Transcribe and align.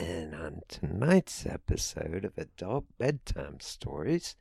And 0.00 0.34
on 0.34 0.62
tonight's 0.66 1.44
episode 1.44 2.24
of 2.24 2.38
Adult 2.38 2.86
Bedtime 2.96 3.60
Stories, 3.60 4.34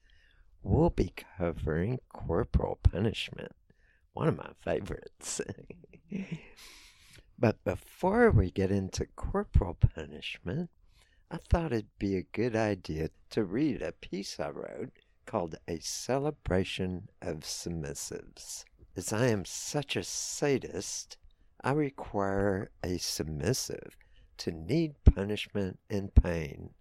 we'll 0.64 0.90
be 0.90 1.12
covering 1.38 2.00
corporal 2.08 2.80
punishment, 2.81 3.52
one 4.14 4.30
of 4.30 4.38
my 4.38 4.52
favorites. 4.62 5.42
but 7.38 7.62
before 7.66 8.31
we 8.31 8.52
get 8.52 8.72
into 8.72 9.06
corporal 9.18 9.74
punishment, 9.74 10.70
I 11.30 11.40
thought 11.50 11.74
it'd 11.74 12.00
be 12.00 12.16
a 12.16 12.22
good 12.22 12.56
idea 12.56 13.09
to 13.31 13.44
read 13.44 13.81
a 13.81 13.91
piece 13.91 14.40
I 14.40 14.52
wrote 14.52 14.94
called 15.26 15.56
A 15.68 15.80
Celebration 15.81 17.09
of 17.22 17.41
Submissives. 17.41 18.64
As 18.96 19.12
I 19.12 19.28
am 19.28 19.44
such 19.44 19.97
a 19.97 20.03
sadist, 20.03 21.18
I 21.62 21.74
require 21.74 22.72
a 22.81 22.97
submissive 22.97 23.97
to 24.40 24.52
need 24.52 24.96
punishment 25.04 25.80
and 25.90 26.14
pain, 26.16 26.72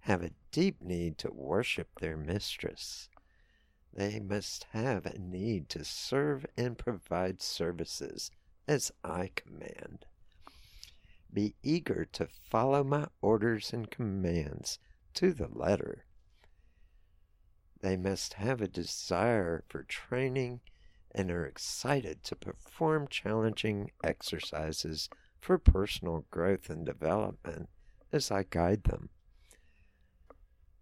have 0.00 0.22
a 0.22 0.32
deep 0.52 0.82
need 0.82 1.18
to 1.18 1.30
worship 1.30 2.00
their 2.00 2.16
mistress. 2.16 3.08
They 3.92 4.20
must 4.20 4.64
have 4.72 5.06
a 5.06 5.18
need 5.18 5.68
to 5.70 5.84
serve 5.84 6.46
and 6.56 6.78
provide 6.78 7.42
services 7.42 8.30
as 8.66 8.92
I 9.02 9.30
command. 9.34 10.06
Be 11.32 11.54
eager 11.62 12.06
to 12.12 12.26
follow 12.26 12.82
my 12.82 13.08
orders 13.20 13.72
and 13.72 13.90
commands 13.90 14.78
to 15.14 15.32
the 15.32 15.48
letter. 15.48 16.04
They 17.80 17.96
must 17.96 18.34
have 18.34 18.60
a 18.60 18.68
desire 18.68 19.64
for 19.68 19.82
training 19.82 20.60
and 21.12 21.30
are 21.30 21.44
excited 21.44 22.22
to 22.24 22.36
perform 22.36 23.08
challenging 23.08 23.90
exercises 24.02 25.08
for 25.40 25.58
personal 25.58 26.24
growth 26.30 26.70
and 26.70 26.84
development 26.84 27.68
as 28.12 28.30
I 28.30 28.44
guide 28.48 28.84
them. 28.84 29.10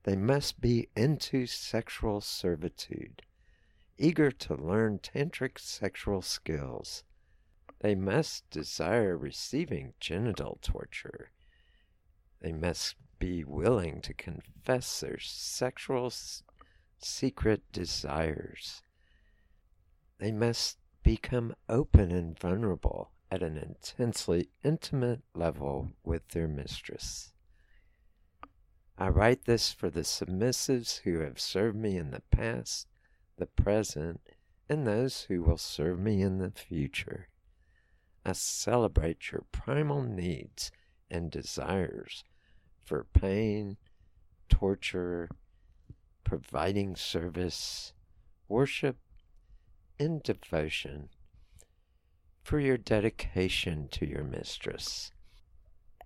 They 0.05 0.17
must 0.17 0.61
be 0.61 0.88
into 0.94 1.47
sexual 1.47 2.20
servitude, 2.20 3.23
eager 3.99 4.31
to 4.31 4.55
learn 4.55 5.00
tantric 5.00 5.58
sexual 5.58 6.23
skills. 6.23 7.03
They 7.81 7.94
must 7.94 8.49
desire 8.50 9.17
receiving 9.17 9.94
genital 9.99 10.59
torture. 10.62 11.32
They 12.41 12.52
must 12.52 12.94
be 13.19 13.44
willing 13.44 14.00
to 14.02 14.14
confess 14.14 15.00
their 15.00 15.19
sexual 15.19 16.06
s- 16.06 16.43
secret 16.99 17.62
desires. 17.73 18.82
They 20.19 20.32
must 20.32 20.79
become 21.02 21.55
open 21.69 22.11
and 22.12 22.38
vulnerable 22.38 23.11
at 23.31 23.43
an 23.43 23.56
intensely 23.56 24.49
intimate 24.64 25.23
level 25.34 25.90
with 26.05 26.28
their 26.28 26.49
mistress. 26.49 27.32
I 28.99 29.08
write 29.08 29.44
this 29.44 29.73
for 29.73 29.90
the 29.90 30.00
submissives 30.05 31.00
who 31.00 31.19
have 31.20 31.38
served 31.40 31.76
me 31.76 31.96
in 31.96 32.12
the 32.12 32.23
past, 32.31 32.87
the 33.37 33.46
present, 33.46 34.20
and 34.69 34.87
those 34.87 35.23
who 35.23 35.43
will 35.43 35.58
serve 35.58 35.99
me 35.99 36.23
in 36.23 36.38
the 36.38 36.50
future. 36.50 37.28
I 38.25 38.32
celebrate 38.32 39.31
your 39.31 39.44
primal 39.52 40.02
needs 40.02 40.73
and 41.11 41.31
desires 41.31 42.25
for 42.82 43.06
pain, 43.12 43.76
torture, 44.49 45.28
providing 46.25 46.96
service, 46.96 47.93
worship, 48.49 48.96
and 49.99 50.23
devotion, 50.23 51.11
for 52.46 52.60
your 52.60 52.76
dedication 52.76 53.88
to 53.90 54.06
your 54.06 54.22
mistress. 54.22 55.10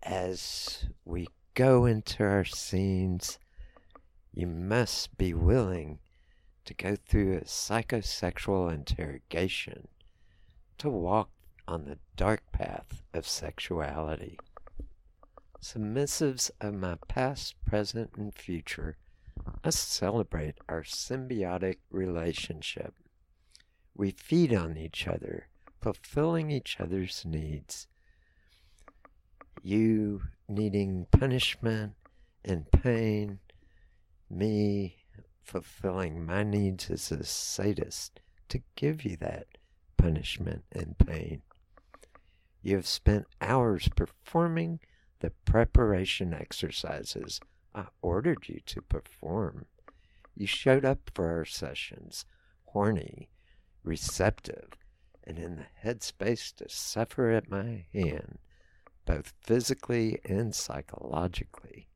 As 0.02 0.86
we 1.04 1.28
go 1.52 1.84
into 1.84 2.24
our 2.24 2.46
scenes, 2.46 3.38
you 4.32 4.46
must 4.46 5.18
be 5.18 5.34
willing 5.34 5.98
to 6.64 6.72
go 6.72 6.96
through 6.96 7.36
a 7.36 7.40
psychosexual 7.42 8.72
interrogation 8.72 9.88
to 10.78 10.88
walk 10.88 11.28
on 11.68 11.84
the 11.84 11.98
dark 12.16 12.40
path 12.52 13.02
of 13.12 13.28
sexuality. 13.28 14.38
Submissives 15.60 16.50
of 16.58 16.72
my 16.72 16.96
past, 17.06 17.54
present, 17.66 18.12
and 18.16 18.34
future, 18.34 18.96
I 19.62 19.68
celebrate 19.68 20.54
our 20.70 20.84
symbiotic 20.84 21.76
relationship. 21.90 22.94
We 23.94 24.12
feed 24.12 24.54
on 24.54 24.78
each 24.78 25.06
other, 25.06 25.49
fulfilling 25.80 26.50
each 26.50 26.78
other's 26.80 27.24
needs. 27.24 27.86
You 29.62 30.22
needing 30.48 31.06
punishment 31.10 31.94
and 32.44 32.70
pain, 32.70 33.38
me 34.28 34.96
fulfilling 35.42 36.24
my 36.24 36.42
needs 36.42 36.90
as 36.90 37.10
a 37.10 37.24
sadist 37.24 38.20
to 38.48 38.62
give 38.76 39.04
you 39.04 39.16
that 39.18 39.46
punishment 39.96 40.64
and 40.72 40.96
pain. 40.98 41.42
You 42.62 42.76
have 42.76 42.86
spent 42.86 43.26
hours 43.40 43.88
performing 43.94 44.80
the 45.20 45.30
preparation 45.44 46.34
exercises 46.34 47.40
I 47.74 47.86
ordered 48.02 48.48
you 48.48 48.60
to 48.66 48.82
perform. 48.82 49.66
You 50.34 50.46
showed 50.46 50.84
up 50.84 51.10
for 51.14 51.30
our 51.30 51.44
sessions, 51.44 52.24
horny, 52.64 53.28
receptive, 53.84 54.70
and 55.30 55.38
in 55.38 55.56
the 55.56 55.88
headspace 55.88 56.52
to 56.56 56.68
suffer 56.68 57.30
at 57.30 57.48
my 57.48 57.84
hand 57.92 58.38
both 59.06 59.32
physically 59.40 60.18
and 60.24 60.54
psychologically. 60.54 61.86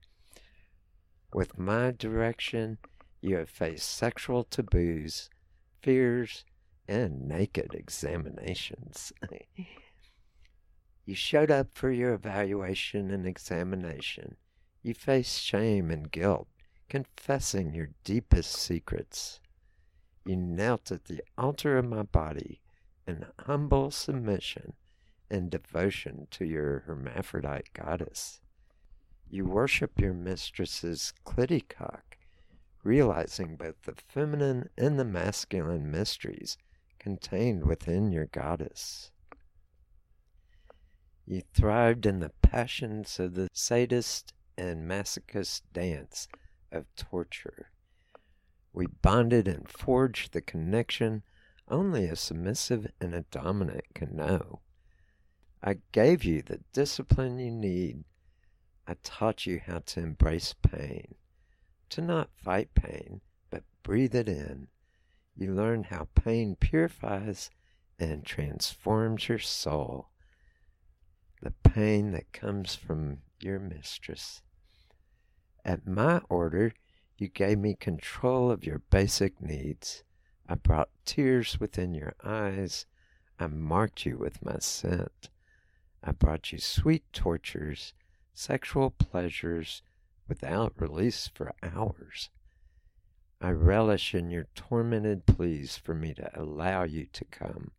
With 1.33 1.59
my 1.59 1.91
direction, 1.91 2.79
you 3.21 3.37
have 3.37 3.51
faced 3.51 3.91
sexual 3.91 4.45
taboos, 4.45 5.31
fears, 5.83 6.45
and 6.87 7.27
naked 7.27 7.75
examinations. 7.75 9.13
you 11.05 11.15
showed 11.15 11.51
up 11.51 11.69
for 11.75 11.91
your 11.91 12.15
evaluation 12.15 13.11
and 13.11 13.27
examination. 13.27 14.37
You 14.83 14.95
faced 14.95 15.43
shame 15.43 15.91
and 15.91 16.11
guilt, 16.11 16.47
confessing 16.89 17.75
your 17.75 17.91
deepest 18.05 18.53
secrets. 18.53 19.41
You 20.25 20.37
knelt 20.37 20.93
at 20.93 21.07
the 21.07 21.23
altar 21.37 21.79
of 21.79 21.87
my 21.87 22.03
body 22.03 22.61
in 23.07 23.27
humble 23.41 23.91
submission 23.91 24.75
and 25.31 25.51
devotion 25.51 26.27
to 26.31 26.45
your 26.45 26.81
hermaphrodite 26.87 27.73
goddess. 27.73 28.41
You 29.29 29.47
worship 29.47 30.01
your 30.01 30.15
mistress's 30.15 31.13
cliticock, 31.27 32.19
realizing 32.83 33.57
both 33.57 33.83
the 33.83 33.95
feminine 34.09 34.69
and 34.77 34.99
the 34.99 35.05
masculine 35.05 35.91
mysteries 35.91 36.57
contained 36.99 37.67
within 37.67 38.13
your 38.13 38.27
goddess. 38.27 39.11
You 41.27 41.43
thrived 41.55 42.07
in 42.07 42.21
the 42.21 42.33
passions 42.43 43.19
of 43.19 43.35
the 43.35 43.49
sadist 43.53 44.35
and 44.57 44.89
masochist 44.89 45.63
dance 45.73 46.29
of 46.71 46.85
torture. 46.97 47.71
We 48.73 48.87
bonded 48.87 49.49
and 49.49 49.69
forged 49.69 50.33
the 50.33 50.43
connection 50.43 51.23
only 51.69 52.07
a 52.07 52.17
submissive 52.17 52.87
and 53.01 53.15
a 53.15 53.23
dominant 53.31 53.85
can 53.95 54.17
know. 54.17 54.61
I 55.63 55.79
gave 55.93 56.25
you 56.25 56.43
the 56.43 56.61
discipline 56.73 57.39
you 57.39 57.51
need. 57.51 58.05
I 58.87 58.97
taught 59.03 59.47
you 59.47 59.61
how 59.67 59.79
to 59.79 60.01
embrace 60.01 60.55
pain, 60.63 61.15
to 61.89 62.03
not 62.03 62.29
fight 62.37 62.75
pain, 62.75 63.23
but 63.49 63.63
breathe 63.83 64.15
it 64.15 64.29
in. 64.29 64.69
You 65.37 65.53
learned 65.55 65.87
how 65.87 66.09
pain 66.15 66.57
purifies 66.57 67.51
and 67.99 68.25
transforms 68.25 69.29
your 69.29 69.39
soul. 69.39 70.09
The 71.41 71.53
pain 71.63 72.13
that 72.13 72.33
comes 72.33 72.75
from 72.75 73.19
your 73.41 73.59
mistress. 73.59 74.43
At 75.65 75.87
my 75.87 76.21
order, 76.29 76.73
you 77.17 77.29
gave 77.29 77.59
me 77.59 77.75
control 77.75 78.51
of 78.51 78.65
your 78.65 78.81
basic 78.91 79.41
needs. 79.41 80.05
I 80.47 80.57
brought 80.57 80.91
tears 81.05 81.59
within 81.59 81.95
your 81.95 82.15
eyes. 82.23 82.87
I 83.39 83.47
marked 83.47 84.05
you 84.05 84.19
with 84.19 84.45
my 84.45 84.59
scent. 84.59 85.31
I 86.03 86.13
brought 86.13 86.53
you 86.53 86.59
sweet 86.59 87.05
tortures, 87.13 87.95
sexual 88.35 88.91
pleasures 88.91 89.83
without 90.29 90.75
release 90.77 91.29
for 91.35 91.55
hours. 91.63 92.31
I 93.41 93.51
relish 93.51 94.15
in 94.15 94.31
your 94.31 94.47
tormented 94.55 95.27
pleas 95.27 95.77
for 95.77 95.95
me 95.95 96.15
to 96.15 96.31
allow 96.39 96.85
you 96.85 97.07
to 97.13 97.25
come, 97.25 97.73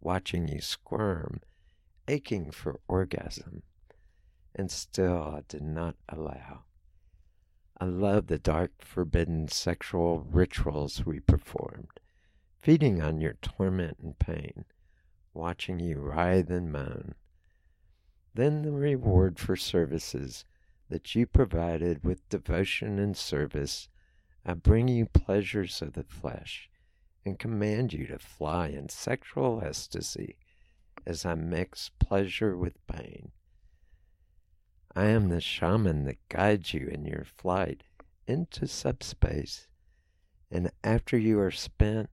watching 0.00 0.48
you 0.48 0.60
squirm, 0.60 1.40
aching 2.08 2.50
for 2.50 2.80
orgasm, 2.88 3.62
and 4.54 4.70
still 4.70 5.22
I 5.22 5.42
did 5.48 5.62
not 5.62 5.96
allow. 6.08 6.64
I 7.82 7.86
love 7.86 8.28
the 8.28 8.38
dark, 8.38 8.70
forbidden 8.78 9.48
sexual 9.48 10.20
rituals 10.20 11.04
we 11.04 11.18
performed, 11.18 11.98
feeding 12.56 13.02
on 13.02 13.20
your 13.20 13.32
torment 13.42 13.98
and 14.00 14.16
pain, 14.16 14.66
watching 15.34 15.80
you 15.80 15.98
writhe 15.98 16.48
and 16.48 16.70
moan. 16.70 17.16
Then 18.34 18.62
the 18.62 18.70
reward 18.70 19.40
for 19.40 19.56
services 19.56 20.44
that 20.90 21.16
you 21.16 21.26
provided 21.26 22.04
with 22.04 22.28
devotion 22.28 23.00
and 23.00 23.16
service, 23.16 23.88
I 24.46 24.54
bring 24.54 24.86
you 24.86 25.06
pleasures 25.06 25.82
of 25.82 25.94
the 25.94 26.04
flesh 26.04 26.70
and 27.24 27.36
command 27.36 27.92
you 27.92 28.06
to 28.06 28.18
fly 28.20 28.68
in 28.68 28.90
sexual 28.90 29.60
ecstasy 29.60 30.36
as 31.04 31.26
I 31.26 31.34
mix 31.34 31.90
pleasure 31.98 32.56
with 32.56 32.86
pain. 32.86 33.32
I 34.94 35.06
am 35.06 35.28
the 35.28 35.40
shaman 35.40 36.04
that 36.04 36.28
guides 36.28 36.74
you 36.74 36.86
in 36.86 37.06
your 37.06 37.24
flight 37.24 37.82
into 38.26 38.66
subspace, 38.66 39.66
and 40.50 40.70
after 40.84 41.16
you 41.16 41.40
are 41.40 41.50
spent, 41.50 42.10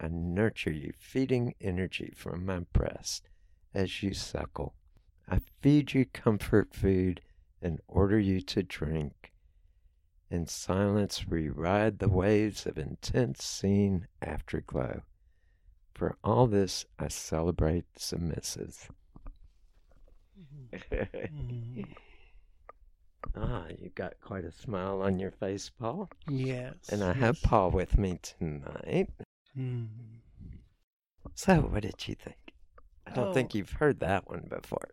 I 0.00 0.08
nurture 0.08 0.72
you, 0.72 0.92
feeding 0.98 1.54
energy 1.60 2.12
from 2.16 2.44
my 2.44 2.60
breast 2.72 3.28
as 3.72 4.02
you 4.02 4.12
suckle. 4.12 4.74
I 5.28 5.40
feed 5.60 5.94
you 5.94 6.04
comfort 6.04 6.74
food 6.74 7.20
and 7.62 7.80
order 7.86 8.18
you 8.18 8.40
to 8.42 8.62
drink. 8.62 9.32
In 10.28 10.46
silence, 10.46 11.26
we 11.26 11.48
ride 11.48 11.98
the 11.98 12.08
waves 12.08 12.66
of 12.66 12.76
intense 12.76 13.44
scene 13.44 14.08
afterglow. 14.20 15.02
For 15.94 16.16
all 16.24 16.46
this, 16.46 16.84
I 16.98 17.08
celebrate 17.08 17.86
submissive. 17.96 18.90
Mm-hmm. 20.74 21.82
ah, 23.34 23.66
you 23.78 23.90
got 23.94 24.14
quite 24.20 24.44
a 24.44 24.52
smile 24.52 25.02
on 25.02 25.18
your 25.18 25.30
face, 25.30 25.70
Paul. 25.70 26.08
Yes. 26.28 26.74
And 26.90 27.02
I 27.02 27.08
yes. 27.08 27.16
have 27.18 27.42
Paul 27.42 27.70
with 27.70 27.98
me 27.98 28.18
tonight. 28.22 29.08
Mm. 29.56 29.88
So, 31.34 31.56
what 31.62 31.82
did 31.82 32.06
you 32.08 32.14
think? 32.14 32.36
I 33.06 33.12
don't 33.14 33.28
Oh. 33.28 33.32
think 33.32 33.54
you've 33.54 33.72
heard 33.72 34.00
that 34.00 34.28
one 34.28 34.46
before. 34.48 34.90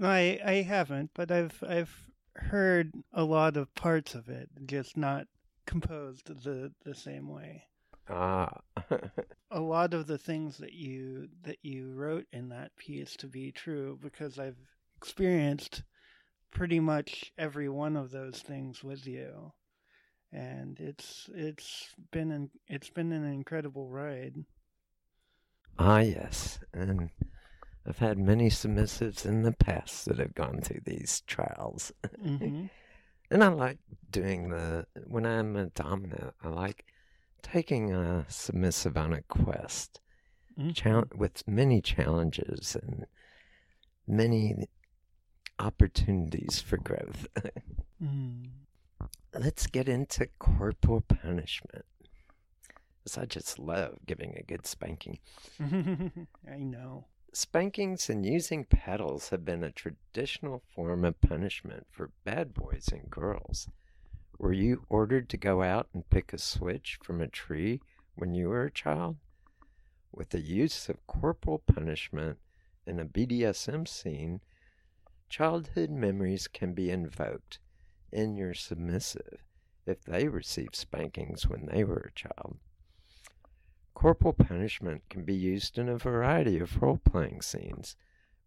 I 0.00 0.40
I 0.44 0.52
haven't, 0.62 1.10
but 1.14 1.30
I've 1.30 1.62
I've 1.66 2.10
heard 2.36 2.92
a 3.12 3.24
lot 3.24 3.56
of 3.56 3.74
parts 3.74 4.14
of 4.14 4.28
it, 4.28 4.48
just 4.66 4.96
not 4.96 5.26
composed 5.66 6.26
the 6.42 6.72
the 6.84 6.94
same 6.94 7.28
way. 7.28 7.64
Ah. 8.08 8.60
A 9.50 9.60
lot 9.60 9.92
of 9.94 10.06
the 10.06 10.18
things 10.18 10.58
that 10.58 10.72
you 10.74 11.28
that 11.42 11.58
you 11.62 11.92
wrote 11.92 12.26
in 12.32 12.48
that 12.50 12.74
piece 12.76 13.16
to 13.16 13.26
be 13.26 13.50
true 13.52 13.98
because 14.02 14.38
I've 14.38 14.58
experienced 14.96 15.82
pretty 16.50 16.80
much 16.80 17.32
every 17.38 17.68
one 17.68 17.96
of 17.96 18.10
those 18.10 18.40
things 18.42 18.84
with 18.84 19.06
you. 19.06 19.52
And 20.32 20.78
it's 20.80 21.30
it's 21.34 21.94
been 22.12 22.32
an 22.32 22.50
it's 22.68 22.90
been 22.90 23.12
an 23.12 23.24
incredible 23.24 23.88
ride. 23.88 24.44
ah, 25.78 26.00
yes. 26.00 26.58
And 26.72 27.10
I've 27.86 27.98
had 27.98 28.18
many 28.18 28.50
submissives 28.50 29.26
in 29.26 29.42
the 29.42 29.52
past 29.52 30.06
that 30.06 30.18
have 30.18 30.34
gone 30.34 30.60
through 30.60 30.82
these 30.84 31.22
trials. 31.26 31.92
hmm 32.22 32.66
And 33.30 33.44
I 33.44 33.48
like 33.48 33.78
doing 34.10 34.50
the, 34.50 34.86
when 35.06 35.26
I'm 35.26 35.56
a 35.56 35.66
dominant, 35.66 36.34
I 36.42 36.48
like 36.48 36.84
taking 37.42 37.92
a 37.92 38.26
submissive 38.28 38.96
on 38.96 39.12
a 39.12 39.22
quest 39.22 40.00
Mhm. 40.56 40.72
chal- 40.72 41.08
with 41.14 41.46
many 41.48 41.80
challenges 41.82 42.76
and 42.80 43.06
many 44.06 44.68
opportunities 45.58 46.60
for 46.60 46.76
growth. 46.76 47.26
Mm. 48.00 48.50
Let's 49.34 49.66
get 49.66 49.88
into 49.88 50.28
corporal 50.38 51.00
punishment. 51.00 51.84
'Cause 53.04 53.18
I 53.18 53.24
just 53.24 53.58
love 53.58 53.98
giving 54.06 54.36
a 54.36 54.44
good 54.44 54.66
spanking. 54.68 55.18
I 55.60 56.58
know. 56.58 57.06
Spankings 57.32 58.08
and 58.08 58.24
using 58.24 58.64
paddles 58.66 59.30
have 59.30 59.44
been 59.44 59.64
a 59.64 59.72
traditional 59.72 60.60
form 60.60 61.04
of 61.04 61.20
punishment 61.20 61.88
for 61.90 62.12
bad 62.22 62.54
boys 62.54 62.86
and 62.92 63.10
girls. 63.10 63.68
Were 64.38 64.52
you 64.52 64.84
ordered 64.88 65.28
to 65.30 65.36
go 65.36 65.62
out 65.64 65.88
and 65.92 66.08
pick 66.08 66.32
a 66.32 66.38
switch 66.38 66.98
from 67.02 67.20
a 67.20 67.26
tree 67.26 67.80
when 68.14 68.32
you 68.32 68.48
were 68.48 68.64
a 68.64 68.70
child? 68.70 69.16
With 70.12 70.28
the 70.30 70.40
use 70.40 70.88
of 70.88 71.04
corporal 71.08 71.58
punishment 71.58 72.38
in 72.86 73.00
a 73.00 73.04
BDSM 73.04 73.86
scene, 73.88 74.40
childhood 75.28 75.90
memories 75.90 76.48
can 76.48 76.72
be 76.72 76.90
invoked 76.90 77.58
in 78.12 78.36
your 78.36 78.54
submissive 78.54 79.44
if 79.86 80.02
they 80.02 80.28
received 80.28 80.74
spankings 80.74 81.46
when 81.46 81.66
they 81.66 81.84
were 81.84 82.08
a 82.08 82.12
child. 82.12 82.58
Corporal 83.94 84.32
punishment 84.32 85.02
can 85.10 85.24
be 85.24 85.34
used 85.34 85.78
in 85.78 85.88
a 85.88 85.98
variety 85.98 86.58
of 86.58 86.80
role 86.80 87.00
playing 87.04 87.42
scenes. 87.42 87.96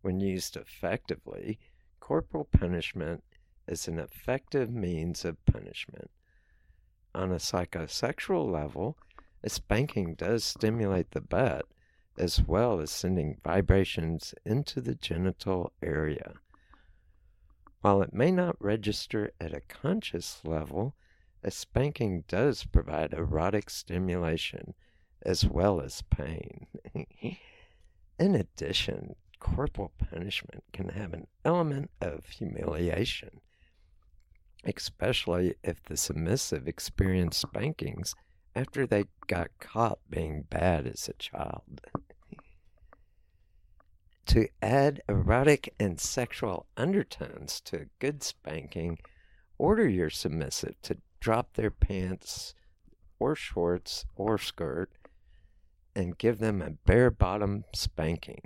When 0.02 0.20
used 0.20 0.56
effectively, 0.56 1.60
corporal 2.00 2.46
punishment 2.46 3.24
is 3.68 3.88
an 3.88 4.00
effective 4.00 4.70
means 4.70 5.26
of 5.26 5.44
punishment. 5.46 6.10
On 7.14 7.32
a 7.32 7.36
psychosexual 7.36 8.50
level, 8.50 8.98
a 9.44 9.50
spanking 9.50 10.16
does 10.16 10.44
stimulate 10.44 11.12
the 11.12 11.22
butt 11.22 11.66
as 12.18 12.42
well 12.42 12.80
as 12.80 12.92
sending 12.92 13.38
vibrations 13.44 14.34
into 14.46 14.82
the 14.82 14.96
genital 14.96 15.74
area. 15.82 16.34
While 17.82 18.04
it 18.04 18.14
may 18.14 18.32
not 18.32 18.62
register 18.64 19.32
at 19.40 19.54
a 19.54 19.62
conscious 19.62 20.42
level, 20.44 20.96
a 21.44 21.50
spanking 21.50 22.24
does 22.28 22.64
provide 22.64 23.14
erotic 23.14 23.70
stimulation 23.72 24.76
as 25.24 25.46
well 25.46 25.82
as 25.82 26.04
pain. 26.04 26.68
In 28.20 28.36
addition, 28.36 29.16
corporal 29.40 29.92
punishment 29.98 30.64
can 30.72 30.90
have 30.90 31.14
an 31.14 31.26
element 31.44 31.90
of 32.00 32.28
humiliation, 32.28 33.42
especially 34.64 35.56
if 35.64 35.82
the 35.84 35.98
submissive 35.98 36.68
experienced 36.68 37.42
spankings 37.42 38.14
after 38.56 38.86
they 38.86 39.06
got 39.26 39.50
caught 39.60 40.00
being 40.08 40.44
bad 40.44 40.86
as 40.86 41.10
a 41.10 41.14
child. 41.14 41.82
To 44.32 44.48
add 44.62 45.02
erotic 45.10 45.74
and 45.78 46.00
sexual 46.00 46.66
undertones 46.78 47.60
to 47.60 47.90
good 48.00 48.24
spanking, 48.24 48.98
order 49.58 49.86
your 49.86 50.10
submissive 50.10 50.74
to 50.82 50.96
drop 51.20 51.56
their 51.56 51.70
pants 51.70 52.56
or 53.20 53.36
shorts 53.36 54.06
or 54.16 54.38
skirt 54.38 54.90
and 55.94 56.18
give 56.18 56.40
them 56.40 56.62
a 56.62 56.70
bare 56.70 57.12
bottom 57.12 57.66
spanking. 57.76 58.40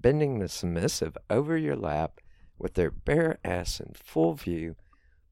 Bending 0.00 0.38
the 0.38 0.48
submissive 0.48 1.18
over 1.28 1.56
your 1.56 1.74
lap 1.74 2.20
with 2.56 2.74
their 2.74 2.92
bare 2.92 3.38
ass 3.42 3.80
in 3.80 3.92
full 3.92 4.34
view 4.34 4.76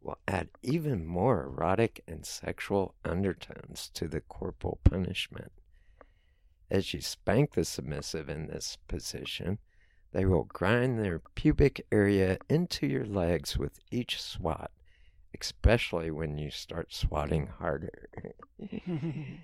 will 0.02 0.18
add 0.26 0.48
even 0.62 1.06
more 1.06 1.44
erotic 1.44 2.02
and 2.08 2.26
sexual 2.26 2.96
undertones 3.04 3.88
to 3.94 4.08
the 4.08 4.20
corporal 4.20 4.80
punishment. 4.82 5.52
As 6.70 6.94
you 6.94 7.00
spank 7.00 7.52
the 7.54 7.64
submissive 7.64 8.28
in 8.28 8.46
this 8.46 8.78
position, 8.88 9.58
they 10.12 10.24
will 10.24 10.44
grind 10.44 10.98
their 10.98 11.20
pubic 11.34 11.84
area 11.92 12.38
into 12.48 12.86
your 12.86 13.04
legs 13.04 13.58
with 13.58 13.80
each 13.90 14.20
swat, 14.20 14.70
especially 15.38 16.10
when 16.10 16.38
you 16.38 16.50
start 16.50 16.92
swatting 16.92 17.48
harder. 17.48 18.08
and 18.86 19.40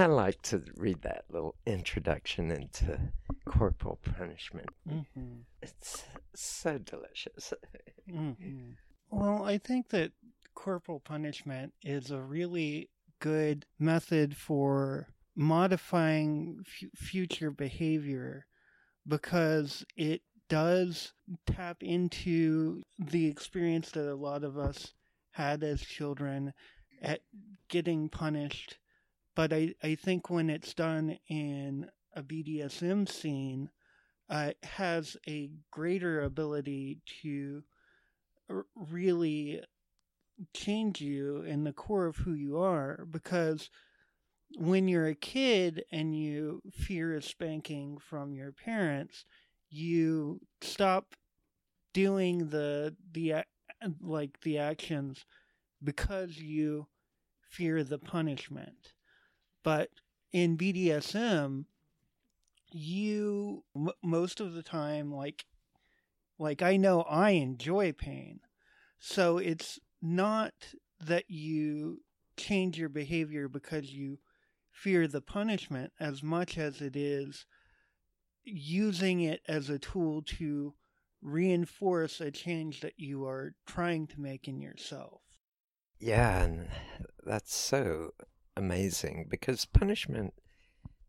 I 0.00 0.06
like 0.06 0.40
to 0.42 0.62
read 0.76 1.02
that 1.02 1.24
little 1.30 1.56
introduction 1.66 2.50
into 2.50 3.12
corporal 3.44 3.98
punishment. 4.02 4.68
Mhm. 4.88 5.44
It's 5.62 6.04
so 6.34 6.78
delicious. 6.78 7.52
Mhm. 8.08 8.76
Well, 9.10 9.44
I 9.44 9.58
think 9.58 9.88
that 9.88 10.12
corporal 10.54 11.00
punishment 11.00 11.74
is 11.82 12.10
a 12.10 12.20
really 12.20 12.90
good 13.18 13.66
method 13.78 14.36
for 14.36 15.08
modifying 15.36 16.64
f- 16.66 16.90
future 16.98 17.50
behavior 17.50 18.46
because 19.06 19.84
it 19.96 20.22
does 20.48 21.12
tap 21.46 21.82
into 21.82 22.82
the 22.98 23.26
experience 23.26 23.90
that 23.92 24.10
a 24.10 24.14
lot 24.14 24.44
of 24.44 24.58
us 24.58 24.92
had 25.32 25.62
as 25.62 25.80
children 25.80 26.52
at 27.02 27.20
getting 27.68 28.08
punished. 28.08 28.78
But 29.34 29.52
I, 29.52 29.74
I 29.82 29.94
think 29.96 30.30
when 30.30 30.50
it's 30.50 30.74
done 30.74 31.18
in 31.28 31.88
a 32.14 32.22
BDSM 32.22 33.08
scene, 33.08 33.70
uh, 34.30 34.52
has 34.62 35.16
a 35.26 35.50
greater 35.70 36.22
ability 36.22 37.00
to 37.22 37.62
r- 38.48 38.66
really 38.74 39.62
change 40.54 41.00
you 41.00 41.42
in 41.42 41.64
the 41.64 41.72
core 41.72 42.06
of 42.06 42.16
who 42.16 42.34
you 42.34 42.58
are 42.58 43.06
because 43.10 43.70
when 44.56 44.88
you're 44.88 45.08
a 45.08 45.14
kid 45.14 45.84
and 45.92 46.16
you 46.16 46.62
fear 46.72 47.14
a 47.16 47.22
spanking 47.22 47.98
from 47.98 48.34
your 48.34 48.52
parents 48.52 49.24
you 49.70 50.40
stop 50.60 51.14
doing 51.92 52.48
the 52.50 52.94
the 53.12 53.34
like 54.00 54.40
the 54.42 54.58
actions 54.58 55.24
because 55.82 56.38
you 56.38 56.86
fear 57.48 57.84
the 57.84 57.98
punishment. 57.98 58.92
But 59.62 59.90
in 60.32 60.56
BDSM 60.56 61.66
you 62.72 63.64
m- 63.76 63.90
most 64.02 64.40
of 64.40 64.54
the 64.54 64.62
time 64.62 65.12
like 65.12 65.44
like 66.38 66.62
I 66.62 66.76
know 66.76 67.02
I 67.02 67.30
enjoy 67.30 67.92
pain. 67.92 68.40
So 68.98 69.38
it's 69.38 69.78
not 70.02 70.54
that 71.00 71.30
you 71.30 72.02
change 72.36 72.78
your 72.78 72.88
behavior 72.88 73.48
because 73.48 73.92
you 73.92 74.18
fear 74.74 75.08
the 75.08 75.22
punishment 75.22 75.94
as 76.00 76.22
much 76.22 76.58
as 76.58 76.82
it 76.82 76.96
is 76.96 77.46
using 78.44 79.20
it 79.20 79.42
as 79.48 79.70
a 79.70 79.78
tool 79.78 80.22
to 80.22 80.74
reinforce 81.22 82.20
a 82.20 82.30
change 82.30 82.80
that 82.80 82.98
you 82.98 83.26
are 83.26 83.54
trying 83.66 84.06
to 84.06 84.20
make 84.20 84.46
in 84.48 84.60
yourself. 84.60 85.22
Yeah, 85.98 86.42
and 86.44 86.70
that's 87.24 87.54
so 87.54 88.12
amazing 88.56 89.26
because 89.28 89.64
punishment 89.64 90.34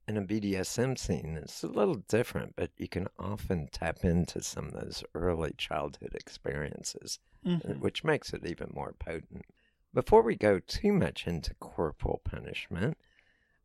in 0.08 0.18
a 0.18 0.22
BDSM 0.24 0.98
scene 0.98 1.38
is 1.38 1.64
a 1.64 1.68
little 1.68 1.96
different, 1.96 2.56
but 2.56 2.72
you 2.78 2.88
can 2.90 3.08
often 3.20 3.68
tap 3.72 4.04
into 4.06 4.42
some 4.44 4.68
of 4.68 4.74
those 4.74 5.04
early 5.16 5.54
childhood 5.58 6.16
experiences, 6.16 7.20
Mhm. 7.44 7.80
which 7.80 8.04
makes 8.04 8.34
it 8.34 8.46
even 8.46 8.72
more 8.74 8.94
potent. 8.94 9.46
Before 9.94 10.22
we 10.24 10.36
go 10.36 10.60
too 10.60 10.94
much 10.94 11.28
into 11.28 11.56
corporal 11.56 12.22
punishment, 12.24 12.98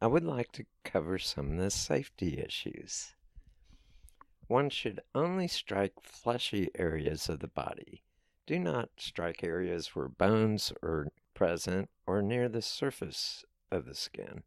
I 0.03 0.07
would 0.07 0.25
like 0.25 0.51
to 0.53 0.65
cover 0.83 1.19
some 1.19 1.53
of 1.53 1.59
the 1.59 1.71
safety 1.71 2.39
issues. 2.39 3.15
One 4.47 4.71
should 4.71 5.01
only 5.15 5.47
strike 5.47 5.93
fleshy 6.03 6.71
areas 6.75 7.29
of 7.29 7.41
the 7.41 7.49
body. 7.49 8.03
Do 8.47 8.59
not 8.59 8.89
strike 8.97 9.45
areas 9.45 9.89
where 9.89 10.09
bones 10.09 10.73
are 10.83 11.09
present 11.35 11.91
or 12.07 12.23
near 12.23 12.49
the 12.49 12.63
surface 12.63 13.45
of 13.71 13.85
the 13.85 13.95
skin. 13.95 14.43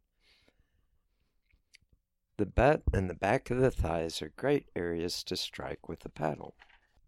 The 2.36 2.46
butt 2.46 2.82
and 2.92 3.08
the 3.08 3.14
back 3.14 3.48
of 3.50 3.58
the 3.58 3.70
thighs 3.70 4.20
are 4.20 4.32
great 4.36 4.66
areas 4.74 5.22
to 5.24 5.36
strike 5.36 5.88
with 5.88 6.00
the 6.00 6.08
paddle. 6.08 6.56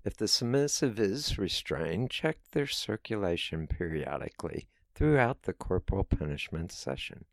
If 0.05 0.17
the 0.17 0.29
submissive 0.29 1.01
is 1.01 1.37
restrained, 1.37 2.13
check 2.13 2.39
their 2.53 2.69
circulation 2.69 3.67
periodically 3.67 4.69
throughout 4.95 5.43
the 5.43 5.53
corporal 5.53 6.05
punishment 6.05 6.71
session. 6.71 7.25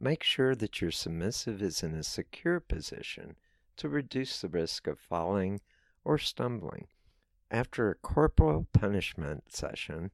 Make 0.00 0.22
sure 0.22 0.54
that 0.54 0.80
your 0.80 0.92
submissive 0.92 1.60
is 1.60 1.82
in 1.82 1.92
a 1.94 2.04
secure 2.04 2.60
position 2.60 3.36
to 3.76 3.88
reduce 3.88 4.40
the 4.40 4.48
risk 4.48 4.86
of 4.86 5.00
falling 5.00 5.60
or 6.04 6.18
stumbling. 6.18 6.86
After 7.50 7.90
a 7.90 7.96
corporal 7.96 8.68
punishment 8.72 9.52
session, 9.52 10.12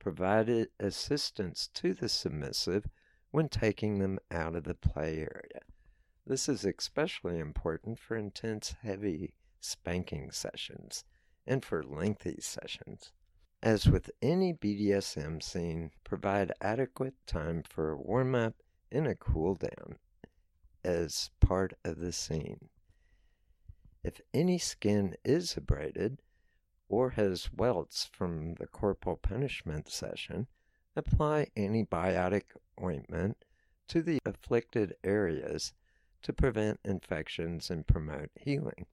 provide 0.00 0.68
assistance 0.80 1.68
to 1.74 1.94
the 1.94 2.08
submissive 2.08 2.88
when 3.30 3.48
taking 3.48 3.98
them 3.98 4.18
out 4.30 4.56
of 4.56 4.64
the 4.64 4.74
play 4.74 5.18
area. 5.18 5.60
This 6.26 6.48
is 6.48 6.64
especially 6.64 7.38
important 7.38 8.00
for 8.00 8.16
intense, 8.16 8.74
heavy 8.82 9.34
spanking 9.60 10.32
sessions 10.32 11.04
and 11.46 11.64
for 11.64 11.84
lengthy 11.84 12.40
sessions. 12.40 13.12
As 13.62 13.86
with 13.86 14.10
any 14.20 14.52
BDSM 14.52 15.40
scene, 15.40 15.92
provide 16.02 16.52
adequate 16.60 17.14
time 17.26 17.62
for 17.62 17.90
a 17.90 17.96
warm 17.96 18.34
up 18.34 18.54
and 18.92 19.06
a 19.06 19.14
cool 19.14 19.54
down 19.54 19.96
as 20.84 21.30
part 21.40 21.74
of 21.84 21.98
the 21.98 22.12
scene. 22.12 22.68
If 24.04 24.20
any 24.34 24.58
skin 24.58 25.14
is 25.24 25.56
abraded 25.56 26.20
or 26.88 27.10
has 27.10 27.52
welts 27.52 28.10
from 28.12 28.54
the 28.54 28.66
corporal 28.66 29.16
punishment 29.16 29.90
session, 29.90 30.48
apply 30.96 31.46
antibiotic 31.56 32.44
ointment 32.82 33.44
to 33.88 34.02
the 34.02 34.18
afflicted 34.26 34.94
areas 35.04 35.72
to 36.22 36.32
prevent 36.32 36.80
infections 36.84 37.70
and 37.70 37.86
promote 37.86 38.30
healing. 38.34 38.86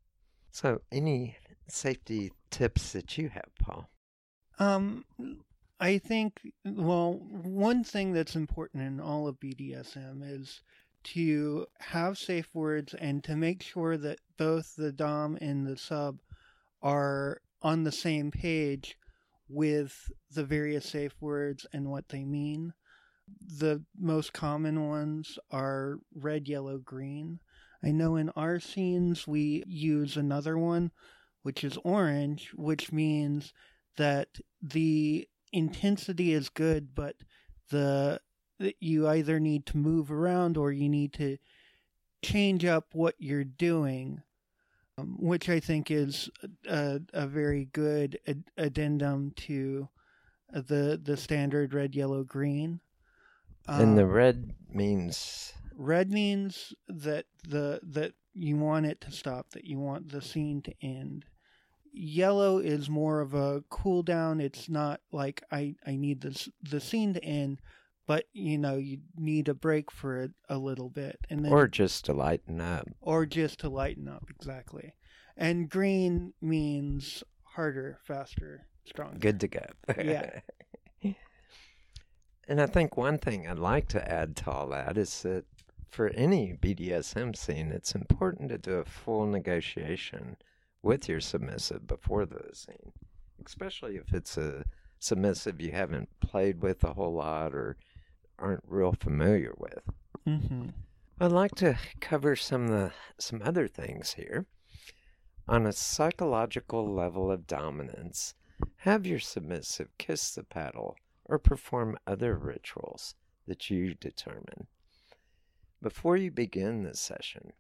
So, 0.52 0.82
any 0.92 1.38
safety 1.68 2.32
tips 2.50 2.94
that 2.94 3.18
you 3.18 3.30
have, 3.30 3.50
Paul? 3.60 3.90
Um, 4.58 5.06
I 5.80 5.98
think, 5.98 6.42
well, 6.66 7.14
one 7.30 7.84
thing 7.84 8.12
that's 8.12 8.36
important 8.36 8.84
in 8.84 9.00
all 9.00 9.28
of 9.28 9.40
BDSM 9.40 10.22
is 10.24 10.62
to 11.06 11.68
have 11.80 12.18
safe 12.18 12.50
words 12.54 12.94
and 12.94 13.24
to 13.24 13.38
make 13.38 13.64
sure 13.64 13.96
that 13.98 14.20
both 14.38 14.76
the 14.76 14.92
Dom 14.92 15.38
and 15.40 15.66
the 15.66 15.78
sub 15.78 16.20
are 16.82 17.42
on 17.62 17.84
the 17.84 17.92
same 17.92 18.32
page 18.32 18.98
with 19.48 20.12
the 20.32 20.44
various 20.44 20.86
safe 20.86 21.14
words 21.22 21.66
and 21.72 21.90
what 21.90 22.10
they 22.10 22.26
mean. 22.26 22.74
The 23.42 23.84
most 23.98 24.34
common 24.34 24.88
ones 24.88 25.40
are 25.50 26.00
red, 26.14 26.48
yellow, 26.48 26.78
green. 26.78 27.40
I 27.82 27.92
know 27.92 28.18
in 28.18 28.30
our 28.32 28.60
scenes 28.60 29.28
we 29.28 29.64
use 29.66 30.18
another 30.18 30.58
one, 30.58 30.92
which 31.44 31.64
is 31.64 31.78
orange, 31.86 32.52
which 32.54 32.92
means 32.92 33.54
that 33.96 34.40
the 34.62 35.28
intensity 35.52 36.34
is 36.34 36.50
good, 36.50 36.94
but 36.96 37.16
the 37.70 38.22
you 38.80 39.08
either 39.08 39.40
need 39.40 39.66
to 39.68 39.78
move 39.78 40.12
around 40.12 40.58
or 40.58 40.72
you 40.72 40.90
need 40.90 41.14
to 41.14 41.38
change 42.22 42.66
up 42.66 42.88
what 42.94 43.16
you're 43.18 43.46
doing, 43.46 44.22
um, 44.98 45.16
which 45.18 45.48
I 45.48 45.60
think 45.60 45.90
is 45.90 46.30
a, 46.68 47.00
a 47.14 47.26
very 47.26 47.66
good 47.72 48.20
ad- 48.28 48.44
addendum 48.58 49.32
to 49.38 49.88
the 50.52 51.00
the 51.02 51.18
standard 51.18 51.74
red, 51.74 51.96
yellow, 51.96 52.24
green. 52.24 52.82
Um, 53.68 53.82
and 53.82 53.98
the 53.98 54.04
um, 54.04 54.10
red 54.10 54.54
means 54.74 55.54
red 55.76 56.12
means 56.12 56.74
that 56.88 57.26
the 57.48 57.80
that 57.84 58.14
you 58.34 58.58
want 58.58 58.86
it 58.86 59.02
to 59.02 59.12
stop, 59.12 59.52
that 59.52 59.66
you 59.66 59.80
want 59.80 60.12
the 60.12 60.22
scene 60.22 60.62
to 60.64 60.74
end. 60.82 61.26
Yellow 61.92 62.60
is 62.60 62.90
more 62.90 63.20
of 63.20 63.34
a 63.34 63.64
cool 63.70 64.04
down. 64.04 64.40
It's 64.40 64.70
not 64.70 65.02
like 65.12 65.44
I 65.52 65.76
I 65.86 65.96
need 65.96 66.22
this 66.22 66.50
the 66.62 66.80
scene 66.80 67.14
to 67.14 67.24
end, 67.24 67.62
but 68.08 68.26
you 68.34 68.58
know 68.58 68.76
you 68.76 69.00
need 69.18 69.50
a 69.50 69.54
break 69.54 69.92
for 69.92 70.18
it 70.18 70.32
a 70.50 70.58
little 70.58 70.90
bit. 70.90 71.20
And 71.30 71.44
then 71.44 71.52
or 71.52 71.68
just 71.68 72.06
to 72.06 72.14
lighten 72.14 72.62
up. 72.62 72.88
Or 73.02 73.26
just 73.26 73.60
to 73.62 73.70
lighten 73.70 74.08
up 74.08 74.26
exactly. 74.30 74.94
And 75.38 75.70
green 75.70 76.34
means 76.42 77.24
harder 77.44 78.00
faster 78.04 78.68
stronger. 78.86 79.20
Good 79.20 79.40
to 79.42 79.48
go. 79.48 79.66
Yeah. 79.98 80.40
And 82.50 82.60
i 82.60 82.66
think 82.66 82.98
one 82.98 83.20
thing 83.20 83.48
i'd 83.48 83.60
like 83.60 83.88
to 83.90 84.12
add 84.12 84.36
to 84.38 84.50
all 84.50 84.70
that 84.70 84.98
is 84.98 85.22
that 85.22 85.46
for 85.88 86.10
any 86.10 86.54
bdsm 86.60 87.36
scene 87.36 87.72
it's 87.72 87.94
important 87.94 88.50
to 88.50 88.58
do 88.58 88.74
a 88.74 88.86
full 88.86 89.28
negotiation 89.28 90.36
with 90.82 91.10
your 91.10 91.20
submissive 91.20 91.86
before 91.88 92.26
the 92.26 92.50
scene 92.54 92.94
especially 93.46 93.96
if 93.96 94.14
it's 94.14 94.38
a 94.38 94.64
submissive 95.00 95.62
you 95.62 95.72
haven't 95.72 96.10
played 96.20 96.62
with 96.62 96.84
a 96.84 96.94
whole 96.94 97.14
lot 97.14 97.54
or 97.54 97.78
aren't 98.38 98.64
real 98.68 98.94
familiar 98.94 99.54
with. 99.58 99.84
Mm-hmm. 100.28 100.70
I'd 101.20 101.32
like 101.32 101.56
to 101.56 101.78
cover 102.00 102.36
some 102.36 102.68
the, 102.68 102.92
some 103.18 103.42
other 103.44 103.68
things 103.68 104.14
here. 104.14 104.46
On 105.48 105.66
a 105.66 105.74
psychological 105.74 106.94
level 106.94 107.32
of 107.32 107.48
dominance, 107.48 108.36
have 108.78 109.06
your 109.06 109.20
submissive 109.20 109.90
kiss 109.98 110.36
the 110.36 110.44
paddle 110.44 110.96
or 111.26 111.40
perform 111.40 111.98
other 112.06 112.38
rituals 112.38 113.16
that 113.48 113.70
you 113.70 113.96
determine. 113.96 114.68
Before 115.82 116.18
you 116.18 116.30
begin 116.30 116.84
the 116.84 116.96
session, 116.96 117.54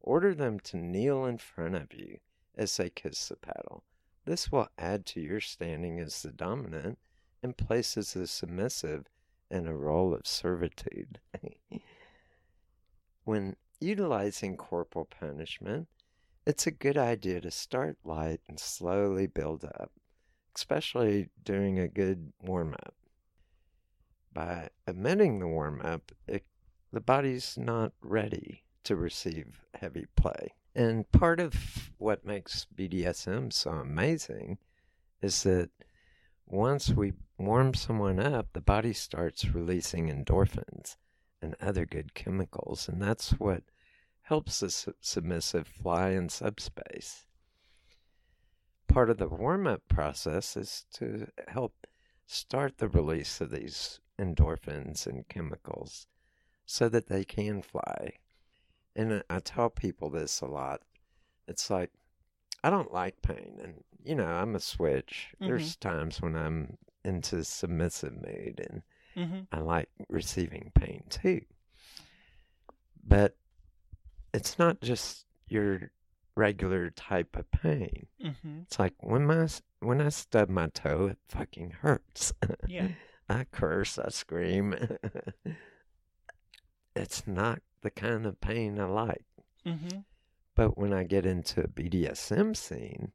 order 0.00 0.34
them 0.34 0.58
to 0.60 0.76
kneel 0.76 1.26
in 1.26 1.38
front 1.38 1.76
of 1.76 1.92
you 1.92 2.18
as 2.56 2.76
they 2.76 2.90
kiss 2.90 3.28
the 3.28 3.36
paddle. 3.36 3.84
This 4.24 4.52
will 4.52 4.68
add 4.78 5.06
to 5.06 5.20
your 5.20 5.40
standing 5.40 5.98
as 5.98 6.22
the 6.22 6.32
dominant 6.32 6.98
and 7.42 7.56
places 7.56 8.12
the 8.12 8.26
submissive 8.26 9.06
in 9.50 9.66
a 9.66 9.76
role 9.76 10.14
of 10.14 10.26
servitude. 10.26 11.18
when 13.24 13.56
utilizing 13.80 14.56
corporal 14.56 15.06
punishment, 15.06 15.88
it's 16.46 16.66
a 16.66 16.72
good 16.72 16.96
idea 16.96 17.40
to 17.40 17.50
start 17.50 17.96
light 18.04 18.40
and 18.48 18.58
slowly 18.58 19.26
build 19.26 19.64
up, 19.64 19.92
especially 20.56 21.28
during 21.44 21.78
a 21.78 21.88
good 21.88 22.32
warm 22.40 22.74
up. 22.74 22.94
By 24.32 24.70
omitting 24.88 25.38
the 25.38 25.46
warm 25.46 25.80
up, 25.82 26.12
the 26.26 27.00
body's 27.00 27.56
not 27.58 27.92
ready 28.00 28.62
to 28.84 28.96
receive 28.96 29.60
heavy 29.74 30.06
play. 30.16 30.54
And 30.74 31.10
part 31.12 31.38
of 31.38 31.90
what 31.98 32.24
makes 32.24 32.66
BDSM 32.74 33.52
so 33.52 33.72
amazing 33.72 34.58
is 35.20 35.42
that 35.42 35.70
once 36.46 36.90
we 36.90 37.12
warm 37.38 37.74
someone 37.74 38.18
up, 38.18 38.48
the 38.52 38.60
body 38.60 38.92
starts 38.92 39.54
releasing 39.54 40.08
endorphins 40.08 40.96
and 41.42 41.56
other 41.60 41.84
good 41.84 42.14
chemicals, 42.14 42.88
and 42.88 43.02
that's 43.02 43.32
what 43.32 43.64
helps 44.22 44.60
the 44.60 44.70
su- 44.70 44.94
submissive 45.00 45.66
fly 45.66 46.10
in 46.10 46.28
subspace. 46.28 47.26
Part 48.88 49.10
of 49.10 49.18
the 49.18 49.28
warm 49.28 49.66
up 49.66 49.82
process 49.88 50.56
is 50.56 50.86
to 50.94 51.26
help 51.48 51.86
start 52.26 52.78
the 52.78 52.88
release 52.88 53.40
of 53.40 53.50
these 53.50 54.00
endorphins 54.18 55.06
and 55.06 55.28
chemicals 55.28 56.06
so 56.64 56.88
that 56.88 57.08
they 57.08 57.24
can 57.24 57.60
fly. 57.60 58.14
And 58.94 59.22
I 59.30 59.40
tell 59.40 59.70
people 59.70 60.10
this 60.10 60.40
a 60.40 60.46
lot. 60.46 60.82
It's 61.48 61.70
like, 61.70 61.90
I 62.62 62.70
don't 62.70 62.92
like 62.92 63.22
pain. 63.22 63.58
And, 63.62 63.84
you 64.04 64.14
know, 64.14 64.26
I'm 64.26 64.54
a 64.54 64.60
switch. 64.60 65.28
Mm-hmm. 65.34 65.46
There's 65.46 65.76
times 65.76 66.20
when 66.20 66.36
I'm 66.36 66.78
into 67.04 67.42
submissive 67.44 68.14
mood 68.14 68.60
and 68.70 68.82
mm-hmm. 69.16 69.40
I 69.50 69.60
like 69.60 69.88
receiving 70.08 70.70
pain 70.74 71.04
too. 71.08 71.42
But 73.04 73.36
it's 74.32 74.58
not 74.58 74.80
just 74.80 75.26
your 75.48 75.90
regular 76.36 76.90
type 76.90 77.36
of 77.36 77.50
pain. 77.50 78.06
Mm-hmm. 78.24 78.60
It's 78.62 78.78
like 78.78 78.94
when 79.00 79.26
my 79.26 79.48
when 79.80 80.00
I 80.00 80.08
stub 80.10 80.48
my 80.48 80.68
toe, 80.68 81.06
it 81.06 81.18
fucking 81.28 81.74
hurts. 81.80 82.32
Yeah. 82.68 82.88
I 83.28 83.44
curse, 83.50 83.98
I 83.98 84.08
scream. 84.10 84.74
it's 86.96 87.26
not 87.26 87.60
the 87.82 87.90
kind 87.90 88.26
of 88.26 88.40
pain 88.40 88.80
I 88.80 88.86
like. 88.86 89.24
Mm-hmm. 89.66 90.00
But 90.54 90.76
when 90.78 90.92
I 90.92 91.04
get 91.04 91.26
into 91.26 91.62
a 91.62 91.68
BDSM 91.68 92.56
scene, 92.56 93.12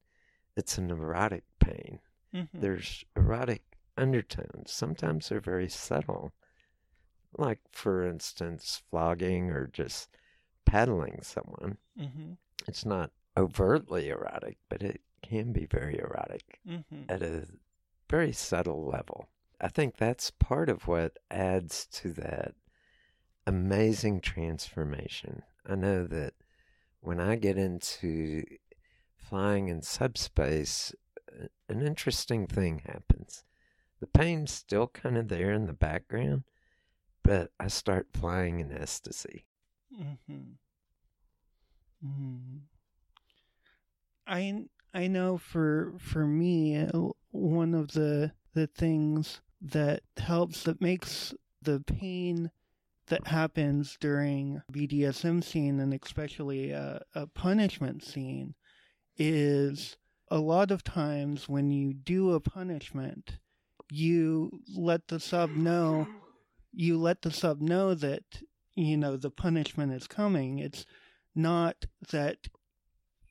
it's 0.56 0.77
an 0.77 0.89
erotic 0.89 1.43
pain. 1.60 1.99
Mm-hmm. 2.34 2.60
There's 2.60 3.06
erotic 3.15 3.63
undertones. 3.97 4.71
Sometimes 4.71 5.30
they're 5.30 5.39
very 5.39 5.69
subtle. 5.69 6.32
Like, 7.38 7.60
for 7.71 8.03
instance, 8.03 8.82
flogging 8.89 9.51
or 9.51 9.67
just 9.67 10.10
paddling 10.65 11.19
someone. 11.21 11.77
Mm-hmm. 11.99 12.34
It's 12.67 12.86
not 12.86 13.12
overtly 13.38 14.10
erotic, 14.10 14.58
but 14.69 14.82
it 14.82 15.01
can 15.21 15.51
be 15.51 15.65
very 15.65 15.99
erotic 15.99 16.60
mm-hmm. 16.67 17.03
at 17.10 17.21
a 17.21 17.45
very 18.10 18.32
subtle 18.32 18.86
level. 18.86 19.30
I 19.60 19.67
think 19.67 19.97
that's 19.97 20.32
part 20.32 20.69
of 20.69 20.88
what 20.88 21.17
adds 21.32 21.88
to 21.93 22.12
that 22.13 22.53
amazing 23.47 24.19
transformation. 24.19 25.41
I 25.65 25.75
know 25.75 26.05
that 26.05 26.33
when 26.99 27.21
I 27.21 27.38
get 27.38 27.57
into 27.57 28.43
flying 29.15 29.69
in 29.69 29.81
subspace, 29.81 30.93
an 31.69 31.81
interesting 31.81 32.45
thing 32.45 32.81
happens. 32.86 33.45
The 34.01 34.07
pain's 34.07 34.51
still 34.51 34.88
kind 34.88 35.17
of 35.17 35.29
there 35.29 35.53
in 35.53 35.65
the 35.65 35.73
background, 35.73 36.43
but 37.23 37.51
I 37.60 37.69
start 37.69 38.07
flying 38.13 38.60
in 38.60 38.71
ecstasy. 38.71 39.45
Mm-hmm. 39.97 40.53
Mm-hmm. 42.05 42.57
I 44.27 44.65
I 44.93 45.07
know 45.07 45.38
for 45.38 45.93
for 45.99 46.27
me 46.27 46.77
uh, 46.77 47.10
one 47.31 47.73
of 47.73 47.93
the 47.93 48.33
the 48.53 48.67
things 48.67 49.41
that 49.62 50.01
helps 50.17 50.63
that 50.63 50.81
makes 50.81 51.33
the 51.62 51.79
pain 51.79 52.51
that 53.08 53.28
happens 53.28 53.98
during 54.00 54.62
BDSM 54.72 55.43
scene 55.43 55.80
and 55.80 55.93
especially 55.93 56.72
a, 56.72 57.02
a 57.15 57.28
punishment 57.28 58.04
scene 58.04 58.56
is 59.17 59.98
a 60.30 60.39
lot 60.39 60.72
of 60.72 60.84
times 60.84 61.48
when 61.48 61.72
you 61.72 61.93
do 61.93 62.34
a 62.34 62.39
punishment, 62.39 63.38
you 63.89 64.52
let 64.76 65.08
the 65.08 65.20
sub 65.20 65.52
know 65.52 66.08
you 66.74 66.98
let 67.00 67.24
the 67.24 67.32
sub 67.32 67.60
know 67.60 67.96
that 67.96 68.24
you 68.76 68.98
know 68.98 69.17
the 69.17 69.32
punishment 69.32 69.91
is 69.91 70.06
coming. 70.06 70.60
It's 70.60 70.86
not 71.34 71.86
that 72.12 72.50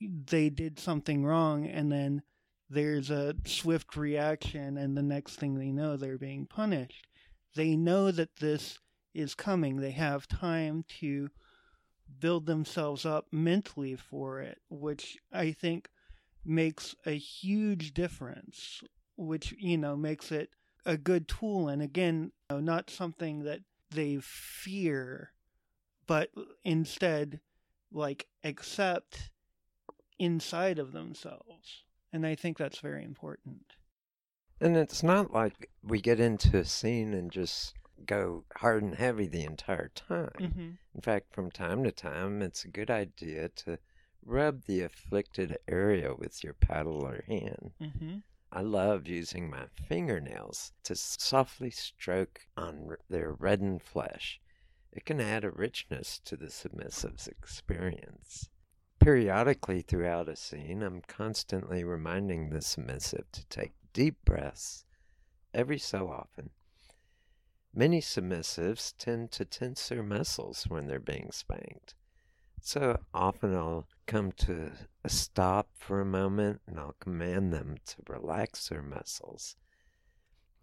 they 0.01 0.51
did 0.51 0.79
something 0.81 1.25
wrong 1.25 1.67
and 1.67 1.93
then 1.93 2.23
there's 2.69 3.11
a 3.11 3.37
swift 3.47 3.97
reaction 3.97 4.77
and 4.77 4.97
the 4.97 5.03
next 5.03 5.37
thing 5.37 5.55
they 5.55 5.71
know 5.71 5.97
they're 5.97 6.19
being 6.19 6.47
punished. 6.47 7.07
They 7.55 7.77
know 7.77 8.11
that 8.11 8.37
this 8.37 8.79
is 9.17 9.35
coming. 9.35 9.77
They 9.77 9.93
have 9.93 10.29
time 10.29 10.85
to 11.01 11.31
build 12.21 12.47
themselves 12.47 13.05
up 13.05 13.27
mentally 13.33 13.97
for 13.97 14.41
it, 14.41 14.59
which 14.69 15.19
I 15.33 15.53
think 15.53 15.89
makes 16.45 16.95
a 17.05 17.17
huge 17.17 17.93
difference, 17.95 18.83
which, 19.17 19.55
you 19.59 19.77
know, 19.77 19.97
makes 19.97 20.31
it 20.31 20.51
a 20.85 20.97
good 20.97 21.27
tool. 21.27 21.69
And 21.69 21.83
again, 21.83 22.33
you 22.51 22.57
know, 22.57 22.61
not 22.61 22.91
something 22.91 23.45
that 23.45 23.61
they 23.91 24.19
fear, 24.21 25.33
but 26.07 26.31
instead, 26.65 27.41
like, 27.93 28.27
accept 28.45 29.31
inside 30.19 30.79
of 30.79 30.93
themselves. 30.93 31.85
And 32.13 32.27
I 32.27 32.35
think 32.35 32.57
that's 32.57 32.79
very 32.79 33.05
important. 33.05 33.73
And 34.61 34.77
it's 34.77 35.03
not 35.03 35.33
like 35.33 35.71
we 35.83 36.01
get 36.01 36.21
into 36.21 36.57
a 36.59 36.65
scene 36.65 37.13
and 37.13 37.31
just 37.31 37.75
go 38.05 38.45
hard 38.57 38.83
and 38.83 38.95
heavy 38.95 39.27
the 39.27 39.45
entire 39.45 39.91
time. 39.95 40.31
Mm-hmm. 40.39 40.71
In 40.95 41.01
fact, 41.01 41.33
from 41.33 41.51
time 41.51 41.85
to 41.85 41.93
time, 41.93 42.43
it's 42.43 42.65
a 42.65 42.69
good 42.69 42.91
idea 42.91 43.49
to 43.49 43.79
rub 44.25 44.65
the 44.65 44.83
afflicted 44.83 45.57
area 45.69 46.15
with 46.15 46.43
your 46.43 46.55
paddle 46.55 47.05
or 47.05 47.25
hand. 47.27 47.73
Mm-hmm. 47.81 48.17
I 48.53 48.61
love 48.61 49.07
using 49.07 49.51
my 49.51 49.67
fingernails 49.89 50.73
to 50.85 50.95
softly 50.95 51.71
stroke 51.71 52.41
on 52.57 52.87
r- 52.89 52.99
their 53.09 53.33
reddened 53.33 53.83
flesh. 53.83 54.41
It 54.93 55.05
can 55.05 55.21
add 55.21 55.45
a 55.45 55.51
richness 55.51 56.21
to 56.25 56.37
the 56.37 56.47
submissive's 56.47 57.29
experience. 57.29 58.49
Periodically 58.99 59.83
throughout 59.83 60.29
a 60.29 60.37
scene, 60.37 60.83
I'm 60.83 61.03
constantly 61.07 61.85
reminding 61.85 62.51
the 62.51 62.63
submissive 62.63 63.31
to 63.33 63.45
take 63.47 63.75
deep 63.93 64.17
breaths 64.25 64.85
every 65.53 65.79
so 65.79 66.09
often. 66.09 66.51
Many 67.79 68.01
submissives 68.01 68.95
tend 68.97 69.33
to 69.33 69.45
tense 69.45 69.91
their 69.91 70.03
muscles 70.03 70.65
when 70.67 70.87
they're 70.87 70.99
being 70.99 71.29
spanked. 71.31 71.95
So 72.63 72.99
often 73.13 73.55
I'll 73.55 73.87
come 74.07 74.33
to 74.39 74.73
a 75.05 75.11
stop 75.11 75.69
for 75.75 76.01
a 76.01 76.07
moment 76.07 76.63
and 76.67 76.81
I'll 76.81 76.97
command 77.01 77.53
them 77.53 77.77
to 77.85 77.97
relax 78.09 78.69
their 78.69 78.81
muscles 78.81 79.57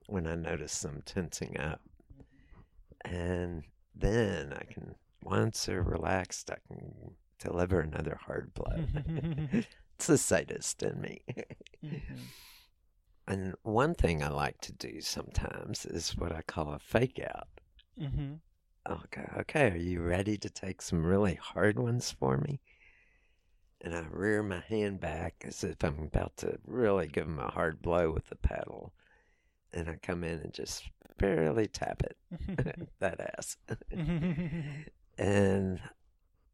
when 0.08 0.26
I 0.26 0.34
notice 0.34 0.80
them 0.80 1.04
tensing 1.06 1.60
up. 1.60 1.82
And 3.06 3.64
then 3.94 4.52
I 4.52 4.64
can, 4.74 4.96
once 5.22 5.68
they're 5.68 5.84
relaxed, 5.84 6.50
I 6.50 6.58
can 6.68 7.12
deliver 7.38 7.80
another 7.80 8.20
hard 8.26 8.56
blow. 8.56 8.86
it's 9.96 10.08
the 10.08 10.18
sadist 10.18 10.82
in 10.82 11.00
me. 11.00 11.22
Mm-hmm. 11.86 12.16
And 13.28 13.56
one 13.64 13.96
thing 13.96 14.22
I 14.22 14.30
like 14.30 14.60
to 14.62 14.74
do 14.74 15.00
sometimes 15.02 15.86
is 15.86 16.18
what 16.18 16.34
I 16.34 16.42
call 16.42 16.74
a 16.74 16.80
fake 16.80 17.22
out. 17.26 17.48
Mm-hmm. 18.00 18.34
Okay, 18.90 19.26
okay, 19.40 19.72
are 19.72 19.78
you 19.78 20.02
ready 20.02 20.38
to 20.38 20.50
take 20.50 20.82
some 20.82 21.06
really 21.06 21.36
hard 21.36 21.80
ones 21.80 22.12
for 22.12 22.38
me? 22.38 22.60
And 23.80 23.96
I 23.96 24.06
rear 24.10 24.44
my 24.44 24.60
hand 24.60 25.00
back 25.00 25.44
as 25.46 25.64
if 25.64 25.84
I'm 25.84 26.00
about 26.00 26.36
to 26.38 26.58
really 26.66 27.08
give 27.08 27.26
him 27.26 27.40
a 27.40 27.52
hard 27.52 27.82
blow 27.82 28.12
with 28.12 28.28
the 28.28 28.36
paddle. 28.36 28.94
And 29.72 29.90
I 29.90 29.96
come 30.02 30.24
in 30.24 30.40
and 30.40 30.54
just 30.54 30.84
barely 31.18 31.68
tap 31.68 32.04
it, 32.04 32.18
that 33.00 33.20
ass. 33.38 33.58
and 35.18 35.80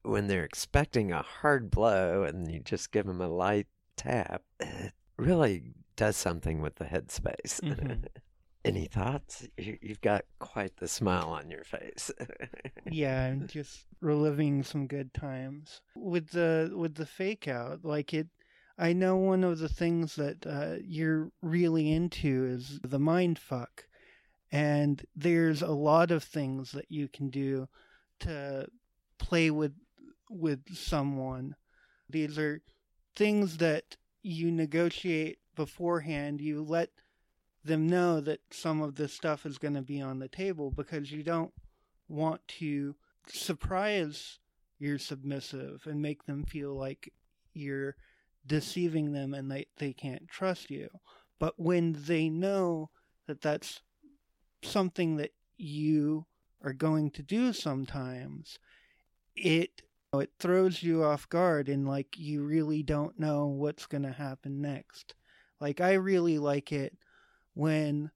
when 0.04 0.28
they're 0.28 0.44
expecting 0.44 1.12
a 1.12 1.22
hard 1.22 1.72
blow 1.72 2.24
and 2.24 2.52
you 2.52 2.60
just 2.60 2.92
give 2.92 3.06
them 3.06 3.22
a 3.22 3.28
light 3.28 3.68
tap, 3.96 4.44
it 4.60 4.94
really 5.18 5.74
does 6.00 6.16
something 6.16 6.62
with 6.62 6.76
the 6.76 6.86
headspace. 6.86 7.60
Mhm. 7.60 8.06
Any 8.64 8.86
thoughts? 8.86 9.46
You, 9.58 9.78
you've 9.82 10.00
got 10.00 10.24
quite 10.40 10.78
the 10.78 10.88
smile 10.88 11.28
on 11.30 11.52
your 11.52 11.66
face. 11.66 12.10
yeah, 12.90 13.26
I'm 13.26 13.48
just 13.48 13.86
reliving 14.00 14.64
some 14.64 14.88
good 14.88 15.14
times 15.14 15.82
with 15.96 16.30
the 16.30 16.72
with 16.74 16.96
the 16.96 17.06
fake 17.06 17.50
out. 17.50 17.84
Like 17.84 18.14
it, 18.14 18.28
I 18.78 18.94
know 18.94 19.18
one 19.18 19.44
of 19.44 19.60
the 19.60 19.68
things 19.68 20.16
that 20.16 20.46
uh, 20.48 20.78
you're 20.82 21.32
really 21.42 21.92
into 21.92 22.46
is 22.46 22.80
the 22.82 23.00
mind 23.00 23.38
fuck, 23.38 23.86
and 24.54 25.06
there's 25.18 25.62
a 25.62 25.72
lot 25.72 26.12
of 26.12 26.24
things 26.24 26.72
that 26.72 26.90
you 26.90 27.10
can 27.10 27.30
do 27.30 27.68
to 28.22 28.68
play 29.18 29.52
with 29.52 29.74
with 30.30 30.62
someone. 30.74 31.56
These 32.10 32.40
are 32.40 32.62
things 33.18 33.58
that 33.58 33.98
you 34.22 34.50
negotiate 34.52 35.40
beforehand. 35.60 36.40
You 36.40 36.64
let 36.64 36.90
them 37.66 37.86
know 37.86 38.22
that 38.22 38.40
some 38.50 38.82
of 38.82 38.96
this 38.96 39.12
stuff 39.12 39.46
is 39.46 39.58
going 39.58 39.74
to 39.74 39.82
be 39.82 40.00
on 40.00 40.20
the 40.20 40.30
table 40.30 40.72
because 40.72 41.12
you 41.12 41.22
don't 41.22 41.52
want 42.08 42.48
to 42.60 42.96
surprise 43.28 44.40
your 44.80 44.98
submissive 44.98 45.82
and 45.86 46.02
make 46.02 46.26
them 46.26 46.46
feel 46.46 46.74
like 46.74 47.12
you're 47.54 47.98
deceiving 48.48 49.12
them 49.12 49.34
and 49.34 49.52
they, 49.52 49.66
they 49.80 49.92
can't 49.92 50.30
trust 50.30 50.72
you. 50.72 50.88
But 51.40 51.60
when 51.60 51.98
they 52.06 52.30
know 52.30 52.90
that 53.28 53.42
that's 53.42 53.82
something 54.64 55.18
that 55.18 55.34
you 55.58 56.26
are 56.64 56.72
going 56.72 57.12
to 57.12 57.22
do 57.22 57.52
sometimes, 57.52 58.60
it 59.36 59.82
it 60.14 60.32
throws 60.40 60.82
you 60.82 61.04
off 61.04 61.28
guard 61.28 61.68
and 61.68 61.86
like 61.86 62.18
you 62.18 62.44
really 62.44 62.82
don't 62.82 63.20
know 63.20 63.46
what's 63.46 63.86
going 63.88 64.04
to 64.04 64.14
happen 64.14 64.62
next. 64.62 65.16
Like 65.60 65.82
I 65.82 65.94
really 65.94 66.40
like 66.40 66.72
it 66.72 66.98
when 67.54 68.12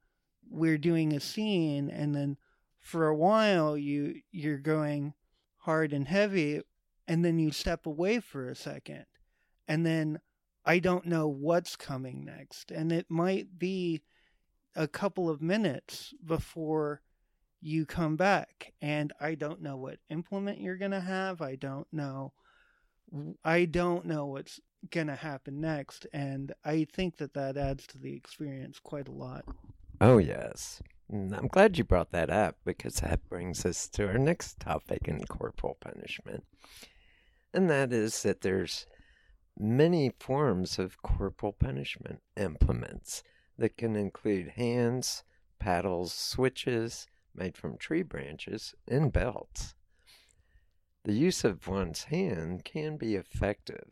we're 0.49 0.77
doing 0.77 1.13
a 1.13 1.19
scene 1.19 1.89
and 1.89 2.15
then 2.15 2.37
for 2.79 3.07
a 3.07 3.15
while 3.15 3.77
you 3.77 4.21
you're 4.31 4.57
going 4.57 5.13
hard 5.57 5.93
and 5.93 6.07
heavy 6.07 6.61
and 7.07 7.23
then 7.23 7.39
you 7.39 7.51
step 7.51 7.85
away 7.85 8.19
for 8.19 8.49
a 8.49 8.55
second 8.55 9.05
and 9.67 9.85
then 9.85 10.19
I 10.65 10.79
don't 10.79 11.05
know 11.05 11.27
what's 11.27 11.75
coming 11.75 12.23
next. 12.23 12.71
And 12.71 12.91
it 12.91 13.07
might 13.09 13.59
be 13.59 14.01
a 14.75 14.87
couple 14.87 15.29
of 15.29 15.41
minutes 15.41 16.13
before 16.25 17.01
you 17.61 17.85
come 17.85 18.15
back 18.15 18.73
and 18.81 19.13
I 19.19 19.35
don't 19.35 19.61
know 19.61 19.77
what 19.77 19.99
implement 20.09 20.59
you're 20.59 20.77
going 20.77 20.91
to 20.91 20.99
have. 20.99 21.41
I 21.41 21.55
don't 21.55 21.87
know 21.91 22.33
I 23.43 23.65
don't 23.65 24.05
know 24.05 24.25
what's 24.25 24.59
going 24.89 25.07
to 25.07 25.15
happen 25.15 25.61
next 25.61 26.07
and 26.13 26.51
I 26.65 26.85
think 26.91 27.17
that 27.17 27.33
that 27.35 27.57
adds 27.57 27.87
to 27.87 27.97
the 27.97 28.13
experience 28.13 28.79
quite 28.79 29.07
a 29.07 29.13
lot 29.13 29.45
oh, 30.03 30.17
yes. 30.17 30.81
Mm, 31.11 31.37
I'm 31.37 31.47
glad 31.47 31.77
you 31.77 31.83
brought 31.83 32.11
that 32.11 32.29
up 32.29 32.57
because 32.65 32.95
that 32.95 33.27
brings 33.29 33.65
us 33.65 33.87
to 33.89 34.07
our 34.07 34.17
next 34.17 34.59
topic 34.59 35.07
in 35.07 35.23
corporal 35.25 35.77
punishment. 35.79 36.43
And 37.53 37.69
that 37.69 37.93
is 37.93 38.23
that 38.23 38.41
there's 38.41 38.85
many 39.57 40.11
forms 40.19 40.79
of 40.79 41.01
corporal 41.01 41.53
punishment 41.53 42.19
implements 42.35 43.23
that 43.57 43.77
can 43.77 43.95
include 43.95 44.53
hands, 44.55 45.23
paddles, 45.59 46.13
switches 46.13 47.07
made 47.35 47.57
from 47.57 47.77
tree 47.77 48.03
branches, 48.03 48.75
and 48.87 49.11
belts. 49.11 49.73
The 51.05 51.13
use 51.13 51.43
of 51.43 51.67
one's 51.67 52.05
hand 52.05 52.63
can 52.63 52.95
be 52.95 53.15
effective, 53.15 53.91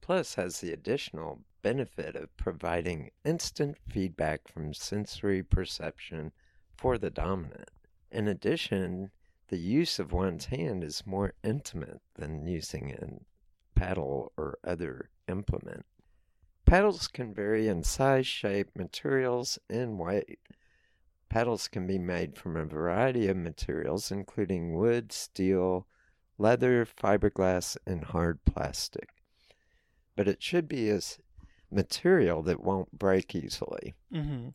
plus 0.00 0.34
has 0.34 0.60
the 0.60 0.72
additional 0.72 1.44
benefit 1.62 2.16
of 2.16 2.36
providing 2.36 3.10
instant 3.24 3.76
feedback 3.88 4.48
from 4.48 4.74
sensory 4.74 5.42
perception 5.42 6.32
for 6.76 6.98
the 6.98 7.10
dominant. 7.10 7.70
In 8.10 8.26
addition, 8.26 9.12
the 9.48 9.58
use 9.58 10.00
of 10.00 10.12
one's 10.12 10.46
hand 10.46 10.82
is 10.82 11.06
more 11.06 11.34
intimate 11.44 12.00
than 12.14 12.46
using 12.46 12.90
a 12.90 13.78
paddle 13.78 14.32
or 14.36 14.58
other 14.64 15.10
implement. 15.28 15.86
Paddles 16.66 17.06
can 17.06 17.32
vary 17.32 17.68
in 17.68 17.84
size, 17.84 18.26
shape, 18.26 18.74
materials, 18.74 19.58
and 19.70 19.98
weight. 19.98 20.40
Paddles 21.28 21.68
can 21.68 21.86
be 21.86 21.98
made 21.98 22.36
from 22.36 22.56
a 22.56 22.64
variety 22.64 23.28
of 23.28 23.36
materials, 23.36 24.10
including 24.10 24.74
wood, 24.74 25.12
steel, 25.12 25.86
leather, 26.38 26.86
fiberglass, 26.86 27.76
and 27.86 28.04
hard 28.04 28.44
plastic. 28.44 29.08
But 30.16 30.28
it 30.28 30.42
should 30.42 30.68
be 30.68 30.90
a 30.90 31.00
material 31.70 32.42
that 32.42 32.62
won't 32.62 32.98
break 32.98 33.34
easily. 33.34 33.94
mm-hmm. 34.12 34.48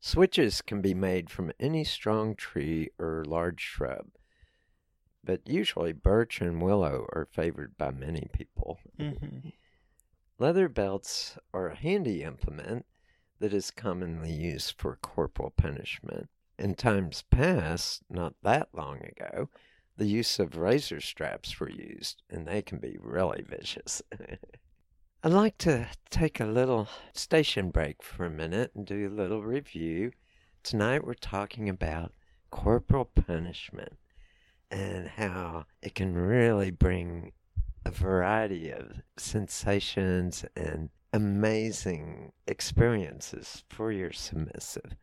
Switches 0.00 0.60
can 0.60 0.82
be 0.82 0.92
made 0.92 1.30
from 1.30 1.50
any 1.58 1.82
strong 1.82 2.34
tree 2.34 2.90
or 2.98 3.24
large 3.24 3.62
shrub, 3.62 4.08
but 5.24 5.40
usually 5.46 5.92
birch 5.94 6.42
and 6.42 6.60
willow 6.60 7.06
are 7.14 7.26
favored 7.30 7.78
by 7.78 7.90
many 7.90 8.28
people. 8.30 8.78
Mm-hmm. 9.00 9.48
Leather 10.38 10.68
belts 10.68 11.38
are 11.54 11.68
a 11.68 11.76
handy 11.76 12.22
implement 12.22 12.84
that 13.40 13.54
is 13.54 13.70
commonly 13.70 14.30
used 14.30 14.74
for 14.78 14.96
corporal 14.96 15.54
punishment. 15.56 16.28
In 16.58 16.74
times 16.74 17.24
past, 17.30 18.02
not 18.10 18.34
that 18.42 18.68
long 18.74 18.98
ago, 18.98 19.48
the 19.96 20.06
use 20.06 20.38
of 20.38 20.56
razor 20.56 21.00
straps 21.00 21.58
were 21.60 21.70
used, 21.70 22.22
and 22.28 22.46
they 22.46 22.62
can 22.62 22.78
be 22.78 22.96
really 23.00 23.42
vicious. 23.42 24.02
I'd 25.22 25.32
like 25.32 25.56
to 25.58 25.88
take 26.10 26.40
a 26.40 26.46
little 26.46 26.88
station 27.12 27.70
break 27.70 28.02
for 28.02 28.26
a 28.26 28.30
minute 28.30 28.72
and 28.74 28.84
do 28.84 29.08
a 29.08 29.08
little 29.08 29.42
review. 29.42 30.12
Tonight 30.62 31.06
we're 31.06 31.14
talking 31.14 31.68
about 31.68 32.12
corporal 32.50 33.06
punishment 33.06 33.96
and 34.70 35.08
how 35.08 35.64
it 35.80 35.94
can 35.94 36.14
really 36.14 36.70
bring 36.70 37.32
a 37.86 37.90
variety 37.90 38.70
of 38.70 39.02
sensations 39.16 40.44
and 40.56 40.90
amazing 41.12 42.32
experiences 42.46 43.64
for 43.68 43.92
your 43.92 44.12
submissive. 44.12 44.96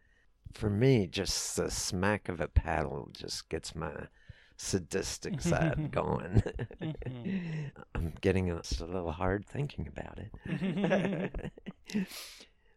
For 0.53 0.69
me, 0.69 1.07
just 1.07 1.55
the 1.55 1.71
smack 1.71 2.27
of 2.27 2.41
a 2.41 2.47
paddle 2.47 3.09
just 3.13 3.47
gets 3.49 3.73
my 3.73 4.07
sadistic 4.61 5.41
side 5.41 5.91
going. 5.91 6.43
mm-hmm. 6.81 7.67
I'm 7.95 8.13
getting 8.21 8.47
it's 8.47 8.79
a 8.79 8.85
little 8.85 9.11
hard 9.11 9.45
thinking 9.45 9.87
about 9.87 10.19
it. 10.19 11.51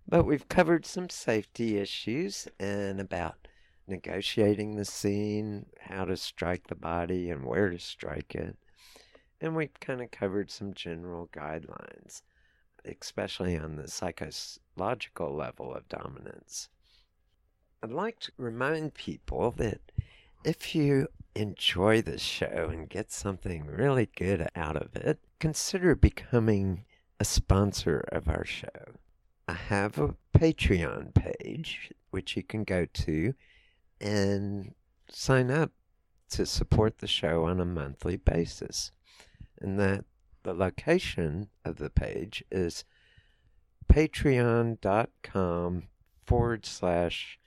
but 0.09 0.25
we've 0.25 0.49
covered 0.49 0.87
some 0.87 1.11
safety 1.11 1.79
issues 1.79 2.49
and 2.59 3.01
about 3.01 3.49
negotiating 3.87 4.77
the 4.77 4.85
scene, 4.85 5.67
how 5.79 6.07
to 6.07 6.17
strike 6.17 6.69
the 6.69 6.75
body 6.75 7.31
and 7.31 7.45
where 7.45 7.69
to 7.69 7.79
strike 7.79 8.35
it. 8.35 8.57
And 9.41 9.55
we've 9.55 9.79
kind 9.79 10.01
of 10.01 10.11
covered 10.11 10.51
some 10.51 10.73
general 10.73 11.29
guidelines, 11.33 12.23
especially 12.87 13.59
on 13.59 13.77
the 13.77 13.89
psychological 13.89 15.35
level 15.37 15.75
of 15.75 15.87
dominance. 15.91 16.71
I'd 17.83 17.91
like 17.91 18.21
to 18.21 18.33
remind 18.39 18.95
people 18.95 19.51
that 19.59 19.81
if 20.45 20.75
you 20.75 21.09
enjoy 21.35 22.03
the 22.03 22.19
show 22.19 22.69
and 22.71 22.89
get 22.89 23.11
something 23.11 23.67
really 23.67 24.09
good 24.15 24.49
out 24.55 24.77
of 24.77 24.95
it, 24.95 25.19
consider 25.41 25.95
becoming 25.95 26.85
a 27.19 27.25
sponsor 27.25 28.05
of 28.13 28.29
our 28.29 28.45
show. 28.45 28.99
I 29.49 29.55
have 29.55 29.99
a 29.99 30.15
Patreon 30.37 31.15
page 31.15 31.91
which 32.11 32.37
you 32.37 32.43
can 32.43 32.65
go 32.65 32.87
to 32.87 33.35
and 34.01 34.75
sign 35.11 35.51
up 35.51 35.73
to 36.31 36.47
support 36.47 36.99
the 36.99 37.07
show 37.07 37.45
on 37.45 37.61
a 37.61 37.65
monthly 37.65 38.17
basis. 38.17 38.93
And 39.61 39.79
that 39.81 40.05
the 40.43 40.55
location 40.55 41.49
of 41.65 41.77
the 41.77 41.91
page 41.91 42.45
is 42.51 42.85
patreon.com 43.89 45.83
forward 46.25 46.67
slash 46.67 47.39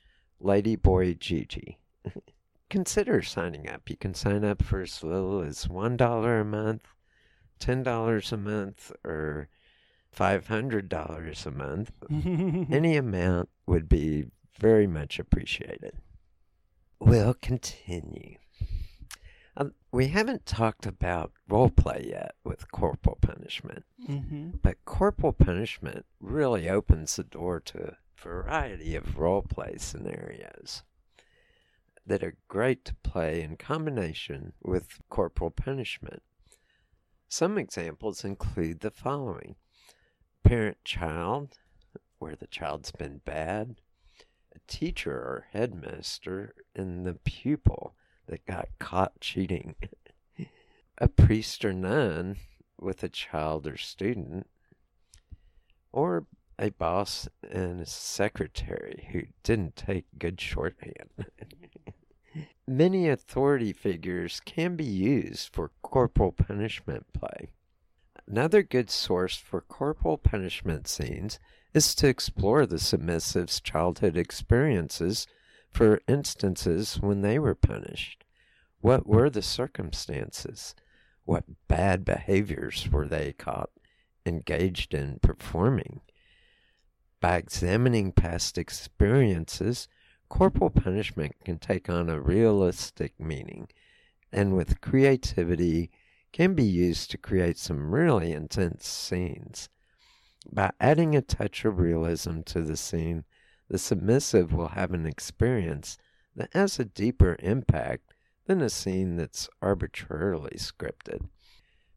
ladyboygigi. 0.41 1.77
consider 2.69 3.21
signing 3.21 3.69
up. 3.69 3.89
You 3.89 3.97
can 3.97 4.13
sign 4.13 4.43
up 4.43 4.63
for 4.63 4.81
as 4.81 5.03
little 5.03 5.41
as 5.41 5.65
$1 5.65 6.41
a 6.41 6.43
month, 6.43 6.87
$10 7.59 8.31
a 8.31 8.37
month, 8.37 8.91
or 9.03 9.49
$500 10.15 11.45
a 11.45 11.51
month. 11.51 11.91
Any 12.71 12.97
amount 12.97 13.49
would 13.65 13.87
be 13.87 14.25
very 14.59 14.87
much 14.87 15.19
appreciated. 15.19 15.93
We'll 16.99 17.35
continue. 17.35 18.37
Um, 19.55 19.73
we 19.91 20.07
haven't 20.07 20.45
talked 20.45 20.85
about 20.85 21.31
role 21.47 21.69
play 21.69 22.07
yet 22.09 22.35
with 22.43 22.71
corporal 22.71 23.17
punishment, 23.21 23.85
mm-hmm. 24.07 24.51
but 24.61 24.83
corporal 24.85 25.33
punishment 25.33 26.05
really 26.19 26.69
opens 26.69 27.15
the 27.15 27.23
door 27.23 27.59
to 27.61 27.83
a 27.83 27.97
variety 28.21 28.95
of 28.95 29.17
role 29.17 29.41
play 29.41 29.75
scenarios 29.77 30.83
that 32.07 32.23
are 32.23 32.37
great 32.47 32.85
to 32.85 32.95
play 32.95 33.41
in 33.41 33.57
combination 33.57 34.53
with 34.63 34.99
corporal 35.09 35.51
punishment. 35.51 36.23
Some 37.27 37.57
examples 37.57 38.23
include 38.23 38.79
the 38.79 38.91
following 38.91 39.55
parent 40.43 40.77
child, 40.85 41.59
where 42.19 42.37
the 42.37 42.47
child's 42.47 42.91
been 42.91 43.19
bad, 43.25 43.81
a 44.55 44.59
teacher 44.67 45.11
or 45.11 45.47
headmaster, 45.51 46.55
and 46.73 47.05
the 47.05 47.15
pupil 47.15 47.95
that 48.27 48.45
got 48.45 48.69
caught 48.79 49.19
cheating, 49.19 49.75
a 50.97 51.09
priest 51.09 51.65
or 51.65 51.73
nun 51.73 52.37
with 52.79 53.03
a 53.03 53.09
child 53.09 53.67
or 53.67 53.75
student, 53.75 54.47
or 55.91 56.25
a 56.57 56.69
boss 56.69 57.27
and 57.51 57.81
a 57.81 57.85
secretary 57.85 59.09
who 59.11 59.23
didn't 59.43 59.75
take 59.75 60.05
good 60.17 60.39
shorthand. 60.39 61.09
Many 62.67 63.07
authority 63.07 63.73
figures 63.73 64.41
can 64.45 64.75
be 64.75 64.85
used 64.85 65.53
for 65.53 65.71
corporal 65.81 66.31
punishment 66.31 67.05
play. 67.13 67.49
Another 68.27 68.61
good 68.61 68.89
source 68.89 69.37
for 69.37 69.61
corporal 69.61 70.17
punishment 70.17 70.87
scenes 70.87 71.39
is 71.73 71.95
to 71.95 72.07
explore 72.07 72.65
the 72.65 72.79
submissive's 72.79 73.61
childhood 73.61 74.17
experiences 74.17 75.27
for 75.69 76.01
instances 76.07 76.99
when 76.99 77.21
they 77.21 77.39
were 77.39 77.55
punished. 77.55 78.25
What 78.81 79.07
were 79.07 79.29
the 79.29 79.41
circumstances? 79.41 80.75
What 81.23 81.45
bad 81.67 82.03
behaviors 82.03 82.89
were 82.91 83.07
they 83.07 83.33
caught 83.33 83.69
engaged 84.25 84.93
in 84.93 85.19
performing? 85.21 86.01
By 87.21 87.37
examining 87.37 88.11
past 88.11 88.57
experiences, 88.57 89.87
corporal 90.29 90.69
punishment 90.69 91.35
can 91.43 91.57
take 91.57 91.89
on 91.89 92.09
a 92.09 92.19
realistic 92.19 93.19
meaning 93.19 93.67
and 94.31 94.55
with 94.55 94.81
creativity 94.81 95.89
can 96.31 96.53
be 96.53 96.63
used 96.63 97.09
to 97.11 97.17
create 97.17 97.57
some 97.57 97.93
really 97.93 98.31
intense 98.31 98.87
scenes. 98.87 99.69
By 100.51 100.71
adding 100.79 101.15
a 101.15 101.21
touch 101.21 101.65
of 101.65 101.79
realism 101.79 102.41
to 102.41 102.61
the 102.61 102.77
scene, 102.77 103.23
the 103.69 103.77
submissive 103.77 104.53
will 104.53 104.69
have 104.69 104.93
an 104.93 105.05
experience 105.05 105.97
that 106.35 106.53
has 106.53 106.79
a 106.79 106.85
deeper 106.85 107.35
impact 107.39 108.13
than 108.45 108.61
a 108.61 108.69
scene 108.69 109.17
that's 109.17 109.49
arbitrarily 109.61 110.57
scripted. 110.57 111.27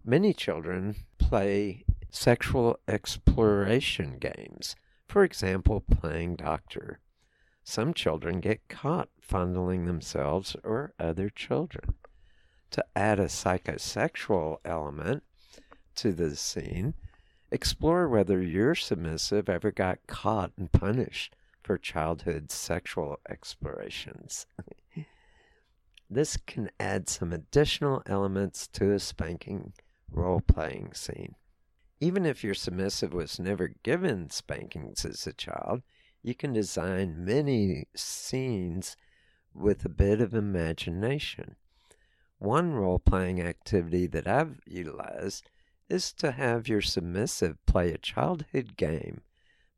Many 0.04 0.32
children 0.32 0.96
play 1.18 1.84
sexual 2.08 2.78
exploration 2.88 4.18
games, 4.18 4.74
for 5.06 5.22
example, 5.22 5.80
playing 5.80 6.36
doctor. 6.36 7.00
Some 7.64 7.94
children 7.94 8.40
get 8.40 8.68
caught 8.68 9.08
fondling 9.20 9.84
themselves 9.84 10.56
or 10.64 10.92
other 10.98 11.30
children. 11.30 11.94
To 12.72 12.84
add 12.94 13.18
a 13.18 13.24
psychosexual 13.24 14.58
element 14.64 15.22
to 15.96 16.12
the 16.12 16.36
scene, 16.36 16.94
explore 17.50 18.08
whether 18.08 18.40
your 18.40 18.74
submissive 18.74 19.48
ever 19.48 19.70
got 19.70 20.06
caught 20.06 20.52
and 20.56 20.70
punished 20.70 21.34
for 21.62 21.76
childhood 21.78 22.50
sexual 22.50 23.20
explorations. 23.28 24.46
this 26.10 26.36
can 26.36 26.70
add 26.78 27.08
some 27.08 27.32
additional 27.32 28.02
elements 28.06 28.66
to 28.68 28.92
a 28.92 28.98
spanking 28.98 29.72
role 30.10 30.40
playing 30.40 30.92
scene. 30.94 31.34
Even 32.00 32.24
if 32.24 32.42
your 32.42 32.54
submissive 32.54 33.12
was 33.12 33.38
never 33.38 33.74
given 33.82 34.30
spankings 34.30 35.04
as 35.04 35.26
a 35.26 35.32
child, 35.32 35.82
you 36.22 36.34
can 36.34 36.52
design 36.52 37.24
many 37.24 37.86
scenes 37.94 38.96
with 39.54 39.84
a 39.84 39.88
bit 39.88 40.20
of 40.20 40.34
imagination. 40.34 41.56
One 42.38 42.72
role 42.72 42.98
playing 42.98 43.40
activity 43.40 44.06
that 44.08 44.26
I've 44.26 44.60
utilized 44.66 45.48
is 45.88 46.12
to 46.14 46.32
have 46.32 46.68
your 46.68 46.80
submissive 46.80 47.56
play 47.66 47.92
a 47.92 47.98
childhood 47.98 48.76
game, 48.76 49.22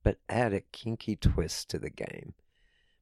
but 0.02 0.18
add 0.28 0.52
a 0.52 0.60
kinky 0.60 1.16
twist 1.16 1.70
to 1.70 1.78
the 1.78 1.90
game. 1.90 2.34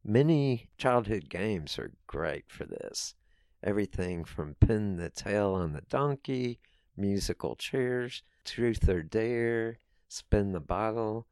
Many 0.05 0.71
childhood 0.79 1.29
games 1.29 1.79
are 1.79 1.93
great 2.07 2.45
for 2.49 2.65
this. 2.65 3.15
Everything 3.63 4.25
from 4.25 4.55
pin 4.55 4.97
the 4.97 5.11
tail 5.11 5.51
on 5.53 5.73
the 5.73 5.83
donkey, 5.83 6.61
musical 6.97 7.57
chairs, 7.57 8.23
truth 8.45 8.89
or 8.89 9.03
dare, 9.03 9.79
spin 10.09 10.53
the 10.53 10.61
bottle. 10.61 11.27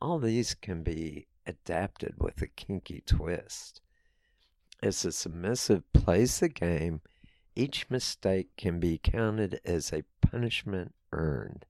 All 0.00 0.18
these 0.18 0.54
can 0.54 0.82
be 0.82 1.26
adapted 1.46 2.14
with 2.18 2.40
a 2.42 2.46
kinky 2.46 3.02
twist. 3.06 3.80
As 4.82 5.02
the 5.02 5.12
submissive 5.12 5.90
plays 5.92 6.40
the 6.40 6.48
game, 6.48 7.00
each 7.56 7.88
mistake 7.88 8.48
can 8.56 8.80
be 8.80 8.98
counted 8.98 9.60
as 9.64 9.92
a 9.92 10.04
punishment 10.20 10.94
earned. 11.12 11.64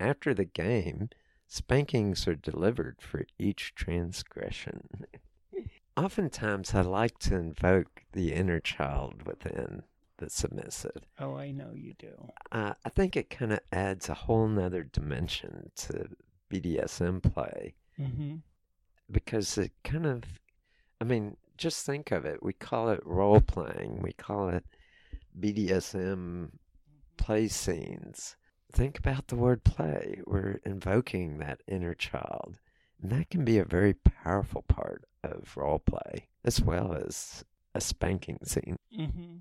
After 0.00 0.34
the 0.34 0.44
game, 0.44 1.10
spankings 1.46 2.26
are 2.26 2.34
delivered 2.34 2.96
for 3.00 3.24
each 3.38 3.74
transgression. 3.74 5.06
Oftentimes, 5.96 6.74
I 6.74 6.80
like 6.80 7.18
to 7.20 7.36
invoke 7.36 8.02
the 8.12 8.32
inner 8.32 8.60
child 8.60 9.22
within 9.26 9.82
the 10.16 10.28
submissive. 10.28 11.04
Oh, 11.18 11.36
I 11.36 11.50
know 11.52 11.72
you 11.74 11.94
do. 11.98 12.32
Uh, 12.50 12.74
I 12.84 12.88
think 12.88 13.16
it 13.16 13.30
kind 13.30 13.52
of 13.52 13.60
adds 13.70 14.08
a 14.08 14.14
whole 14.14 14.48
nother 14.48 14.82
dimension 14.82 15.70
to 15.76 16.08
BDSM 16.50 17.22
play 17.22 17.74
Mm-hmm. 18.00 18.36
Because 19.12 19.58
it 19.58 19.72
kind 19.84 20.06
of, 20.06 20.22
I 21.00 21.04
mean, 21.04 21.36
just 21.56 21.84
think 21.86 22.10
of 22.10 22.24
it. 22.24 22.42
We 22.42 22.52
call 22.52 22.88
it 22.88 23.00
role 23.04 23.40
playing, 23.40 24.00
we 24.02 24.12
call 24.12 24.48
it 24.48 24.64
BDSM 25.38 26.50
play 27.16 27.48
scenes. 27.48 28.36
Think 28.72 28.98
about 28.98 29.28
the 29.28 29.36
word 29.36 29.64
play. 29.64 30.20
We're 30.26 30.60
invoking 30.64 31.38
that 31.38 31.60
inner 31.68 31.94
child. 31.94 32.58
And 33.02 33.12
that 33.12 33.30
can 33.30 33.44
be 33.44 33.58
a 33.58 33.64
very 33.64 33.94
powerful 33.94 34.62
part 34.62 35.04
of 35.22 35.56
role 35.56 35.78
play, 35.78 36.28
as 36.44 36.60
well 36.60 36.94
as 36.94 37.44
a 37.74 37.80
spanking 37.80 38.38
scene. 38.44 38.76
Mm-hmm. 38.96 39.36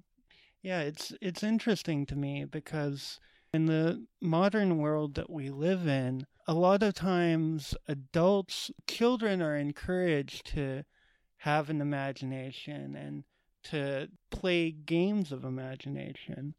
Yeah, 0.61 0.81
it's 0.81 1.13
it's 1.21 1.43
interesting 1.43 2.05
to 2.07 2.15
me 2.15 2.45
because 2.45 3.19
in 3.53 3.65
the 3.65 4.05
modern 4.21 4.77
world 4.77 5.15
that 5.15 5.29
we 5.29 5.49
live 5.49 5.87
in, 5.87 6.27
a 6.47 6.53
lot 6.53 6.83
of 6.83 6.93
times 6.93 7.75
adults, 7.87 8.71
children 8.87 9.41
are 9.41 9.55
encouraged 9.55 10.45
to 10.47 10.83
have 11.37 11.69
an 11.69 11.81
imagination 11.81 12.95
and 12.95 13.23
to 13.63 14.09
play 14.29 14.71
games 14.71 15.31
of 15.31 15.43
imagination. 15.43 16.55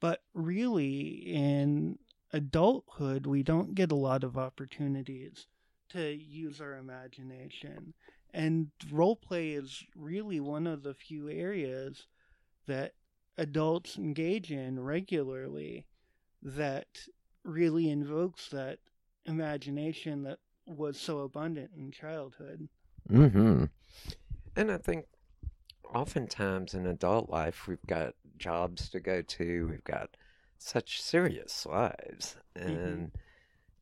But 0.00 0.22
really, 0.34 1.00
in 1.26 1.98
adulthood, 2.32 3.26
we 3.26 3.42
don't 3.42 3.74
get 3.74 3.90
a 3.90 3.96
lot 3.96 4.22
of 4.22 4.36
opportunities 4.36 5.46
to 5.90 6.14
use 6.14 6.60
our 6.60 6.76
imagination. 6.76 7.94
And 8.34 8.70
role 8.90 9.16
play 9.16 9.50
is 9.50 9.84
really 9.94 10.40
one 10.40 10.66
of 10.66 10.82
the 10.82 10.94
few 10.94 11.30
areas 11.30 12.06
that 12.66 12.92
adults 13.38 13.96
engage 13.96 14.50
in 14.50 14.80
regularly 14.80 15.86
that 16.42 17.08
really 17.44 17.88
invokes 17.88 18.48
that 18.50 18.78
imagination 19.26 20.22
that 20.24 20.38
was 20.66 20.98
so 20.98 21.20
abundant 21.20 21.70
in 21.76 21.90
childhood. 21.90 22.68
Mm-hmm. 23.10 23.64
And 24.56 24.72
I 24.72 24.78
think 24.78 25.06
oftentimes 25.94 26.74
in 26.74 26.86
adult 26.86 27.30
life, 27.30 27.68
we've 27.68 27.86
got 27.86 28.14
jobs 28.36 28.88
to 28.90 29.00
go 29.00 29.22
to, 29.22 29.68
we've 29.68 29.84
got 29.84 30.16
such 30.58 31.00
serious 31.00 31.66
lives. 31.66 32.36
And 32.54 33.12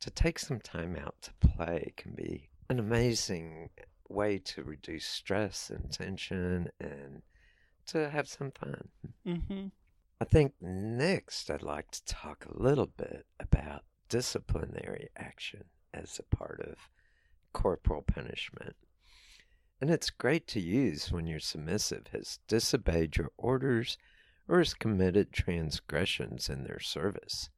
to 0.00 0.11
take 0.11 0.38
some 0.38 0.61
time 0.61 0.96
out 0.96 1.14
to 1.22 1.48
play 1.48 1.92
can 1.96 2.12
be 2.12 2.50
an 2.68 2.78
amazing 2.78 3.70
way 4.09 4.38
to 4.38 4.62
reduce 4.62 5.07
stress 5.07 5.70
and 5.70 5.90
tension 5.90 6.68
and 6.80 7.22
to 7.87 8.11
have 8.11 8.28
some 8.28 8.50
fun. 8.50 8.88
Mm-hmm. 9.26 9.66
I 10.20 10.24
think 10.24 10.54
next 10.61 11.50
I'd 11.50 11.62
like 11.62 11.90
to 11.90 12.04
talk 12.04 12.46
a 12.46 12.62
little 12.62 12.90
bit 12.96 13.26
about 13.40 13.83
disciplinary 14.14 15.09
action 15.16 15.64
as 15.92 16.20
a 16.20 16.37
part 16.37 16.61
of 16.61 16.88
corporal 17.53 18.00
punishment. 18.00 18.77
And 19.81 19.90
it's 19.90 20.09
great 20.11 20.46
to 20.48 20.61
use 20.61 21.11
when 21.11 21.27
your 21.27 21.40
submissive 21.40 22.07
has 22.12 22.38
disobeyed 22.46 23.16
your 23.16 23.33
orders 23.37 23.98
or 24.46 24.59
has 24.59 24.72
committed 24.72 25.33
transgressions 25.33 26.48
in 26.48 26.62
their 26.62 26.79
service. 26.79 27.50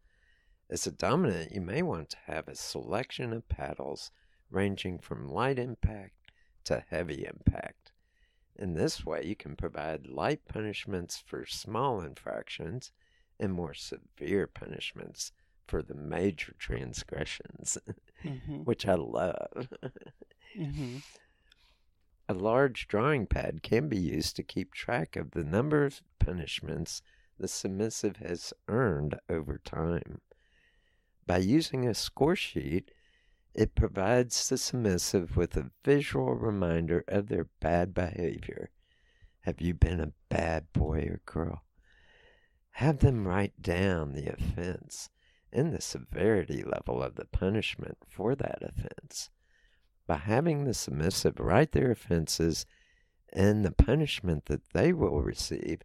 As 0.70 0.86
a 0.86 0.92
dominant, 0.92 1.52
you 1.52 1.60
may 1.60 1.82
want 1.82 2.08
to 2.08 2.16
have 2.24 2.48
a 2.48 2.56
selection 2.56 3.34
of 3.34 3.46
paddles 3.50 4.10
ranging 4.50 4.98
from 4.98 5.28
light 5.28 5.58
impact 5.58 6.32
to 6.64 6.82
heavy 6.88 7.26
impact. 7.26 7.92
In 8.58 8.72
this 8.72 9.04
way, 9.04 9.26
you 9.26 9.36
can 9.36 9.56
provide 9.56 10.06
light 10.06 10.40
punishments 10.48 11.22
for 11.26 11.44
small 11.44 12.00
infractions 12.00 12.92
and 13.38 13.52
more 13.52 13.74
severe 13.74 14.46
punishments 14.46 15.32
for 15.66 15.82
the 15.82 15.94
major 15.94 16.54
transgressions, 16.58 17.78
Mm-hmm. 18.24 18.64
which 18.64 18.86
I 18.86 18.94
love. 18.94 19.68
Mm-hmm. 20.58 20.96
A 22.28 22.34
large 22.34 22.88
drawing 22.88 23.26
pad 23.26 23.62
can 23.62 23.88
be 23.88 23.98
used 23.98 24.34
to 24.36 24.42
keep 24.42 24.72
track 24.72 25.14
of 25.16 25.30
the 25.30 25.44
number 25.44 25.84
of 25.84 26.02
punishments 26.18 27.02
the 27.38 27.46
submissive 27.46 28.16
has 28.16 28.52
earned 28.68 29.18
over 29.28 29.58
time. 29.58 30.20
By 31.26 31.38
using 31.38 31.86
a 31.86 31.94
score 31.94 32.34
sheet, 32.36 32.90
it 33.54 33.74
provides 33.74 34.48
the 34.48 34.58
submissive 34.58 35.36
with 35.36 35.56
a 35.56 35.70
visual 35.84 36.34
reminder 36.34 37.04
of 37.06 37.28
their 37.28 37.48
bad 37.60 37.94
behavior. 37.94 38.70
Have 39.40 39.60
you 39.60 39.74
been 39.74 40.00
a 40.00 40.12
bad 40.28 40.72
boy 40.72 41.06
or 41.10 41.20
girl? 41.26 41.62
Have 42.72 42.98
them 42.98 43.26
write 43.28 43.62
down 43.62 44.12
the 44.12 44.28
offense 44.32 45.10
and 45.56 45.72
the 45.72 45.80
severity 45.80 46.62
level 46.62 47.02
of 47.02 47.14
the 47.14 47.24
punishment 47.24 47.96
for 48.06 48.34
that 48.34 48.58
offense. 48.60 49.30
By 50.06 50.18
having 50.18 50.64
the 50.64 50.74
submissive 50.74 51.40
write 51.40 51.72
their 51.72 51.90
offenses 51.90 52.66
and 53.32 53.64
the 53.64 53.72
punishment 53.72 54.44
that 54.46 54.68
they 54.74 54.92
will 54.92 55.22
receive 55.22 55.80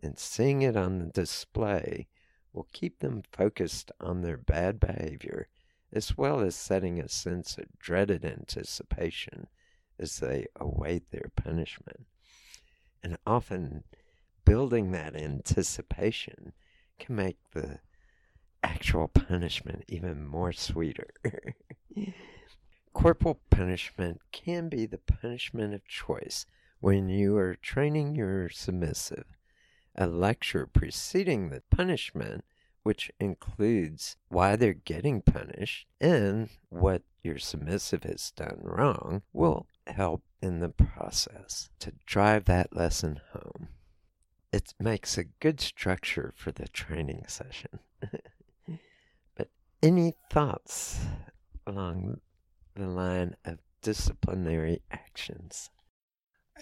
and 0.00 0.16
seeing 0.16 0.62
it 0.62 0.76
on 0.76 1.00
the 1.00 1.06
display 1.06 2.06
will 2.52 2.68
keep 2.72 3.00
them 3.00 3.22
focused 3.32 3.90
on 4.00 4.22
their 4.22 4.36
bad 4.36 4.78
behavior 4.78 5.48
as 5.92 6.16
well 6.16 6.40
as 6.40 6.54
setting 6.54 7.00
a 7.00 7.08
sense 7.08 7.58
of 7.58 7.64
dreaded 7.80 8.24
anticipation 8.24 9.48
as 9.98 10.20
they 10.20 10.46
await 10.54 11.10
their 11.10 11.30
punishment. 11.34 12.06
And 13.02 13.18
often 13.26 13.82
building 14.44 14.92
that 14.92 15.16
anticipation 15.16 16.52
can 16.98 17.16
make 17.16 17.38
the 17.52 17.80
actual 18.66 19.06
punishment 19.06 19.84
even 19.86 20.26
more 20.26 20.52
sweeter. 20.52 21.08
Corporal 22.92 23.38
punishment 23.48 24.20
can 24.32 24.68
be 24.68 24.86
the 24.86 24.98
punishment 24.98 25.72
of 25.72 25.86
choice 25.86 26.46
when 26.80 27.08
you 27.08 27.36
are 27.36 27.54
training 27.54 28.16
your 28.16 28.48
submissive. 28.48 29.26
A 29.94 30.06
lecture 30.06 30.66
preceding 30.66 31.48
the 31.48 31.62
punishment, 31.70 32.44
which 32.82 33.10
includes 33.20 34.16
why 34.28 34.56
they're 34.56 34.74
getting 34.74 35.22
punished 35.22 35.86
and 36.00 36.48
what 36.68 37.02
your 37.22 37.38
submissive 37.38 38.02
has 38.02 38.32
done 38.32 38.58
wrong, 38.62 39.22
will 39.32 39.66
help 39.86 40.22
in 40.42 40.58
the 40.58 40.70
process 40.70 41.70
to 41.78 41.92
drive 42.04 42.46
that 42.46 42.74
lesson 42.74 43.20
home. 43.32 43.68
It 44.52 44.74
makes 44.80 45.16
a 45.16 45.24
good 45.24 45.60
structure 45.60 46.32
for 46.34 46.50
the 46.50 46.66
training 46.66 47.24
session. 47.28 47.78
any 49.82 50.14
thoughts 50.30 51.00
along 51.66 52.20
the 52.74 52.86
line 52.86 53.36
of 53.44 53.58
disciplinary 53.82 54.82
actions? 54.90 55.70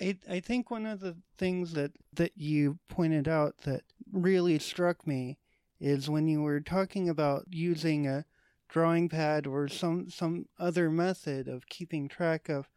I 0.00 0.18
I 0.28 0.40
think 0.40 0.70
one 0.70 0.86
of 0.86 1.00
the 1.00 1.16
things 1.38 1.72
that 1.72 1.92
that 2.12 2.32
you 2.36 2.78
pointed 2.88 3.28
out 3.28 3.58
that 3.58 3.82
really 4.12 4.58
struck 4.58 5.06
me 5.06 5.38
is 5.80 6.10
when 6.10 6.26
you 6.28 6.42
were 6.42 6.60
talking 6.60 7.08
about 7.08 7.46
using 7.50 8.06
a 8.06 8.24
drawing 8.68 9.08
pad 9.08 9.46
or 9.46 9.68
some 9.68 10.08
some 10.10 10.46
other 10.58 10.90
method 10.90 11.48
of 11.48 11.68
keeping 11.68 12.08
track 12.08 12.48
of 12.48 12.68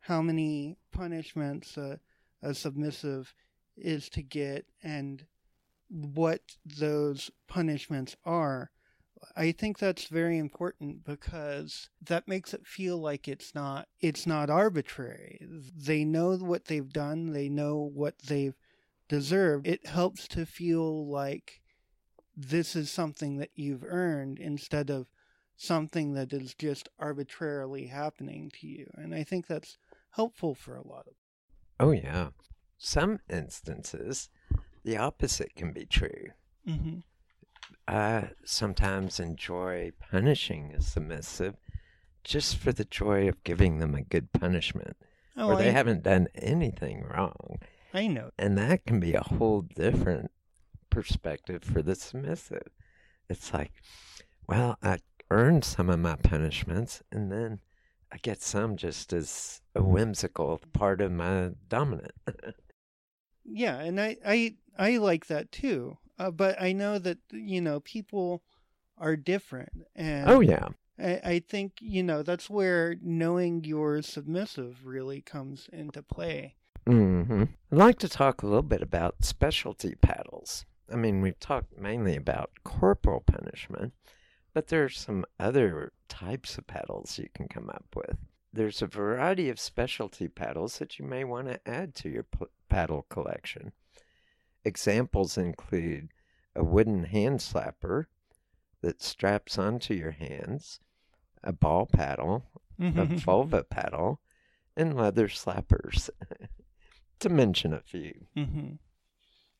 how 0.00 0.22
many 0.22 0.76
punishments 0.92 1.76
a, 1.76 2.00
a 2.42 2.54
submissive 2.54 3.34
is 3.76 4.08
to 4.08 4.22
get 4.22 4.64
and 4.82 5.26
what 5.88 6.40
those 6.64 7.30
punishments 7.48 8.16
are. 8.24 8.70
I 9.36 9.52
think 9.52 9.78
that's 9.78 10.06
very 10.06 10.38
important 10.38 11.04
because 11.04 11.88
that 12.02 12.28
makes 12.28 12.54
it 12.54 12.66
feel 12.66 12.98
like 12.98 13.28
it's 13.28 13.54
not 13.54 13.88
it's 14.00 14.26
not 14.26 14.50
arbitrary. 14.50 15.40
They 15.74 16.04
know 16.04 16.36
what 16.36 16.66
they've 16.66 16.92
done, 16.92 17.32
they 17.32 17.48
know 17.48 17.76
what 17.76 18.18
they've 18.18 18.56
deserved. 19.08 19.66
It 19.66 19.86
helps 19.86 20.28
to 20.28 20.46
feel 20.46 21.06
like 21.08 21.60
this 22.36 22.76
is 22.76 22.90
something 22.90 23.38
that 23.38 23.50
you've 23.54 23.84
earned 23.84 24.38
instead 24.38 24.90
of 24.90 25.10
something 25.56 26.12
that 26.12 26.32
is 26.32 26.54
just 26.54 26.88
arbitrarily 26.98 27.86
happening 27.86 28.50
to 28.60 28.66
you. 28.66 28.90
And 28.94 29.14
I 29.14 29.22
think 29.22 29.46
that's 29.46 29.78
helpful 30.10 30.54
for 30.54 30.76
a 30.76 30.86
lot 30.86 31.06
of 31.06 31.14
Oh, 31.78 31.90
yeah. 31.90 32.28
Some 32.78 33.20
instances, 33.28 34.30
the 34.84 34.96
opposite 34.96 35.54
can 35.54 35.72
be 35.72 35.84
true. 35.84 36.28
mm-hmm. 36.66 36.98
I 37.88 38.30
sometimes 38.44 39.20
enjoy 39.20 39.92
punishing 40.10 40.72
a 40.74 40.80
submissive 40.80 41.56
just 42.24 42.56
for 42.56 42.72
the 42.72 42.84
joy 42.84 43.28
of 43.28 43.44
giving 43.44 43.78
them 43.78 43.94
a 43.94 44.02
good 44.02 44.32
punishment 44.32 44.96
Oh, 45.36 45.48
where 45.48 45.56
they 45.56 45.68
I, 45.68 45.72
haven't 45.72 46.02
done 46.02 46.28
anything 46.34 47.04
wrong. 47.04 47.58
I 47.92 48.06
know. 48.06 48.30
And 48.38 48.56
that 48.58 48.86
can 48.86 49.00
be 49.00 49.14
a 49.14 49.20
whole 49.22 49.62
different 49.62 50.30
perspective 50.90 51.62
for 51.62 51.82
the 51.82 51.94
submissive. 51.94 52.68
It's 53.28 53.52
like, 53.52 53.72
well, 54.48 54.78
I 54.82 54.98
earned 55.30 55.64
some 55.64 55.90
of 55.90 55.98
my 55.98 56.16
punishments, 56.16 57.02
and 57.12 57.30
then 57.30 57.60
I 58.10 58.16
get 58.18 58.40
some 58.40 58.76
just 58.76 59.12
as 59.12 59.60
a 59.74 59.82
whimsical 59.82 60.60
part 60.72 61.00
of 61.00 61.12
my 61.12 61.50
dominant. 61.68 62.12
yeah, 63.44 63.78
and 63.78 64.00
I 64.00 64.16
I 64.24 64.54
I 64.78 64.96
like 64.98 65.26
that 65.26 65.52
too. 65.52 65.98
Uh, 66.18 66.30
but 66.30 66.60
I 66.60 66.72
know 66.72 66.98
that 66.98 67.18
you 67.30 67.60
know 67.60 67.80
people 67.80 68.42
are 68.98 69.16
different, 69.16 69.86
and 69.94 70.28
Oh, 70.28 70.40
yeah. 70.40 70.68
I, 70.98 71.20
I 71.24 71.38
think 71.46 71.74
you 71.80 72.02
know 72.02 72.22
that's 72.22 72.48
where 72.48 72.96
knowing 73.02 73.64
your 73.64 74.00
submissive 74.02 74.86
really 74.86 75.20
comes 75.20 75.68
into 75.72 76.02
play. 76.02 76.54
Mm-hmm. 76.86 77.44
I'd 77.72 77.78
like 77.78 77.98
to 77.98 78.08
talk 78.08 78.42
a 78.42 78.46
little 78.46 78.62
bit 78.62 78.80
about 78.80 79.16
specialty 79.24 79.94
paddles. 79.96 80.64
I 80.90 80.96
mean, 80.96 81.20
we've 81.20 81.38
talked 81.40 81.76
mainly 81.76 82.16
about 82.16 82.50
corporal 82.64 83.20
punishment, 83.20 83.92
but 84.54 84.68
there 84.68 84.84
are 84.84 84.88
some 84.88 85.24
other 85.40 85.92
types 86.08 86.56
of 86.58 86.66
paddles 86.66 87.18
you 87.18 87.28
can 87.34 87.48
come 87.48 87.68
up 87.68 87.84
with. 87.94 88.16
There's 88.52 88.80
a 88.80 88.86
variety 88.86 89.50
of 89.50 89.58
specialty 89.58 90.28
paddles 90.28 90.78
that 90.78 90.98
you 90.98 91.04
may 91.04 91.24
want 91.24 91.48
to 91.48 91.60
add 91.68 91.94
to 91.96 92.08
your 92.08 92.22
p- 92.22 92.46
paddle 92.68 93.04
collection. 93.10 93.72
Examples 94.66 95.38
include 95.38 96.08
a 96.56 96.64
wooden 96.64 97.04
hand 97.04 97.38
slapper 97.38 98.06
that 98.80 99.00
straps 99.00 99.58
onto 99.58 99.94
your 99.94 100.10
hands, 100.10 100.80
a 101.44 101.52
ball 101.52 101.86
paddle, 101.86 102.42
a 102.80 103.04
vulva 103.04 103.62
paddle, 103.62 104.20
and 104.76 104.96
leather 104.96 105.28
slappers, 105.28 106.10
to 107.20 107.28
mention 107.28 107.72
a 107.72 107.80
few. 107.80 108.26
hmm 108.34 108.72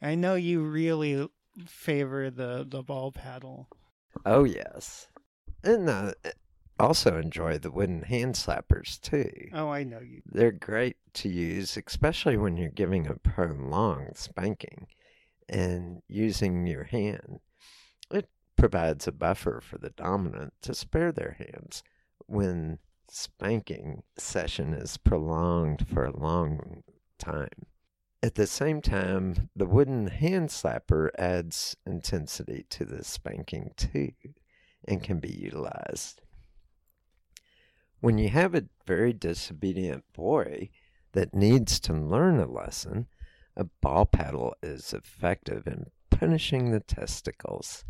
I 0.03 0.17
know 0.17 0.35
you 0.35 0.63
really 0.63 1.29
favor 1.65 2.29
the 2.29 2.67
the 2.69 2.83
ball 2.83 3.13
paddle. 3.13 3.69
Oh, 4.25 4.43
yes. 4.43 5.07
And 5.63 5.89
uh, 5.89 6.15
also 6.81 7.17
enjoy 7.17 7.59
the 7.59 7.71
wooden 7.71 8.03
hand 8.03 8.35
slappers, 8.35 9.01
too. 9.01 9.31
Oh, 9.53 9.69
I 9.69 9.85
know 9.85 10.01
you. 10.01 10.23
They're 10.27 10.51
great 10.51 10.97
to 11.15 11.29
use, 11.29 11.77
especially 11.87 12.37
when 12.37 12.57
you're 12.57 12.71
giving 12.71 13.07
a 13.07 13.15
prolonged 13.15 14.17
spanking 14.17 14.89
and 15.49 16.03
using 16.09 16.66
your 16.66 16.84
hand. 16.84 17.40
It 18.11 18.28
provides 18.57 19.07
a 19.07 19.12
buffer 19.12 19.61
for 19.61 19.78
the 19.78 19.90
dominant 19.90 20.55
to 20.62 20.74
spare 20.74 21.12
their 21.12 21.36
hands 21.38 21.82
when 22.26 22.78
spanking 23.09 24.03
session 24.18 24.74
is 24.74 24.97
prolonged 24.97 25.86
for 25.86 26.05
a 26.05 26.16
long 26.16 26.82
time. 27.18 27.66
At 28.22 28.34
the 28.34 28.47
same 28.47 28.80
time, 28.80 29.51
the 29.55 29.66
wooden 29.66 30.09
hand 30.09 30.49
slapper 30.49 31.11
adds 31.18 31.76
intensity 31.86 32.66
to 32.70 32.84
the 32.84 33.05
spanking 33.05 33.70
too 33.76 34.12
and 34.86 35.03
can 35.03 35.20
be 35.20 35.30
utilized. 35.30 36.22
When 38.01 38.18
you 38.18 38.28
have 38.30 38.55
a 38.55 38.64
very 38.86 39.12
disobedient 39.12 40.05
boy 40.12 40.70
that 41.12 41.34
needs 41.34 41.78
to 41.80 41.92
learn 41.92 42.40
a 42.40 42.47
lesson, 42.47 43.07
a 43.57 43.65
ball 43.65 44.05
paddle 44.05 44.55
is 44.63 44.93
effective 44.93 45.67
in 45.67 45.91
punishing 46.11 46.71
the 46.71 46.81
testicles. 46.81 47.85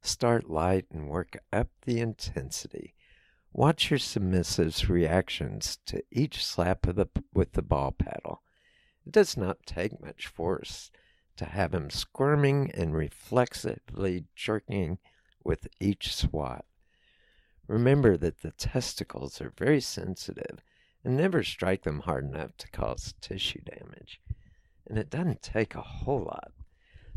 Start 0.00 0.48
light 0.48 0.86
and 0.92 1.08
work 1.08 1.36
up 1.52 1.68
the 1.84 2.00
intensity. 2.00 2.94
Watch 3.52 3.90
your 3.90 3.98
submissive's 3.98 4.88
reactions 4.88 5.78
to 5.86 6.02
each 6.12 6.44
slap 6.44 6.82
the, 6.82 7.08
with 7.34 7.52
the 7.52 7.62
ball 7.62 7.92
paddle. 7.92 8.42
It 9.04 9.12
does 9.12 9.36
not 9.36 9.66
take 9.66 10.00
much 10.00 10.26
force 10.26 10.90
to 11.36 11.46
have 11.46 11.74
him 11.74 11.90
squirming 11.90 12.70
and 12.72 12.94
reflexively 12.94 14.24
jerking 14.36 14.98
with 15.42 15.66
each 15.80 16.14
swat. 16.14 16.64
Remember 17.66 18.16
that 18.16 18.42
the 18.42 18.52
testicles 18.52 19.40
are 19.40 19.52
very 19.56 19.80
sensitive 19.80 20.62
and 21.04 21.16
never 21.16 21.42
strike 21.42 21.82
them 21.82 22.00
hard 22.00 22.24
enough 22.24 22.56
to 22.58 22.70
cause 22.70 23.14
tissue 23.20 23.60
damage. 23.60 24.20
And 24.88 24.98
it 24.98 25.10
doesn't 25.10 25.42
take 25.42 25.74
a 25.74 25.82
whole 25.82 26.24
lot 26.24 26.52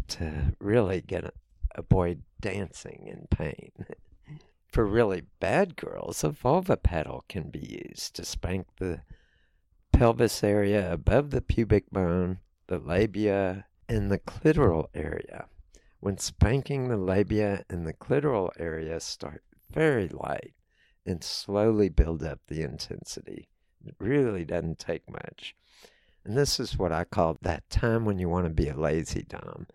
to 0.09 0.55
really 0.59 1.01
get 1.01 1.33
a, 1.73 1.81
boy 1.81 2.17
dancing 2.41 3.07
in 3.07 3.27
pain. 3.29 3.71
For 4.67 4.85
really 4.85 5.23
bad 5.39 5.75
girls, 5.77 6.23
a 6.23 6.29
vulva 6.29 6.77
paddle 6.77 7.23
can 7.27 7.49
be 7.49 7.83
used 7.89 8.15
to 8.15 8.25
spank 8.25 8.67
the 8.77 9.01
pelvis 9.91 10.43
area 10.43 10.91
above 10.91 11.31
the 11.31 11.41
pubic 11.41 11.89
bone, 11.91 12.39
the 12.67 12.77
labia, 12.77 13.65
and 13.87 14.11
the 14.11 14.19
clitoral 14.19 14.87
area. 14.93 15.45
When 15.99 16.17
spanking 16.17 16.87
the 16.87 16.97
labia 16.97 17.65
and 17.69 17.85
the 17.85 17.93
clitoral 17.93 18.51
area, 18.57 18.99
start 18.99 19.43
very 19.69 20.07
light 20.07 20.53
and 21.05 21.23
slowly 21.23 21.89
build 21.89 22.23
up 22.23 22.39
the 22.47 22.61
intensity. 22.63 23.49
It 23.85 23.95
really 23.99 24.45
doesn't 24.45 24.79
take 24.79 25.09
much. 25.09 25.55
And 26.23 26.37
this 26.37 26.59
is 26.59 26.77
what 26.77 26.91
I 26.91 27.03
call 27.03 27.37
that 27.41 27.69
time 27.69 28.05
when 28.05 28.19
you 28.19 28.29
want 28.29 28.45
to 28.45 28.51
be 28.53 28.69
a 28.69 28.77
lazy 28.77 29.23
Dom. 29.23 29.67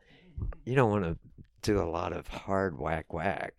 You 0.65 0.75
don't 0.75 0.91
want 0.91 1.05
to 1.05 1.19
do 1.63 1.81
a 1.81 1.91
lot 1.91 2.13
of 2.13 2.29
hard 2.29 2.79
whack 2.79 3.13
whack. 3.13 3.55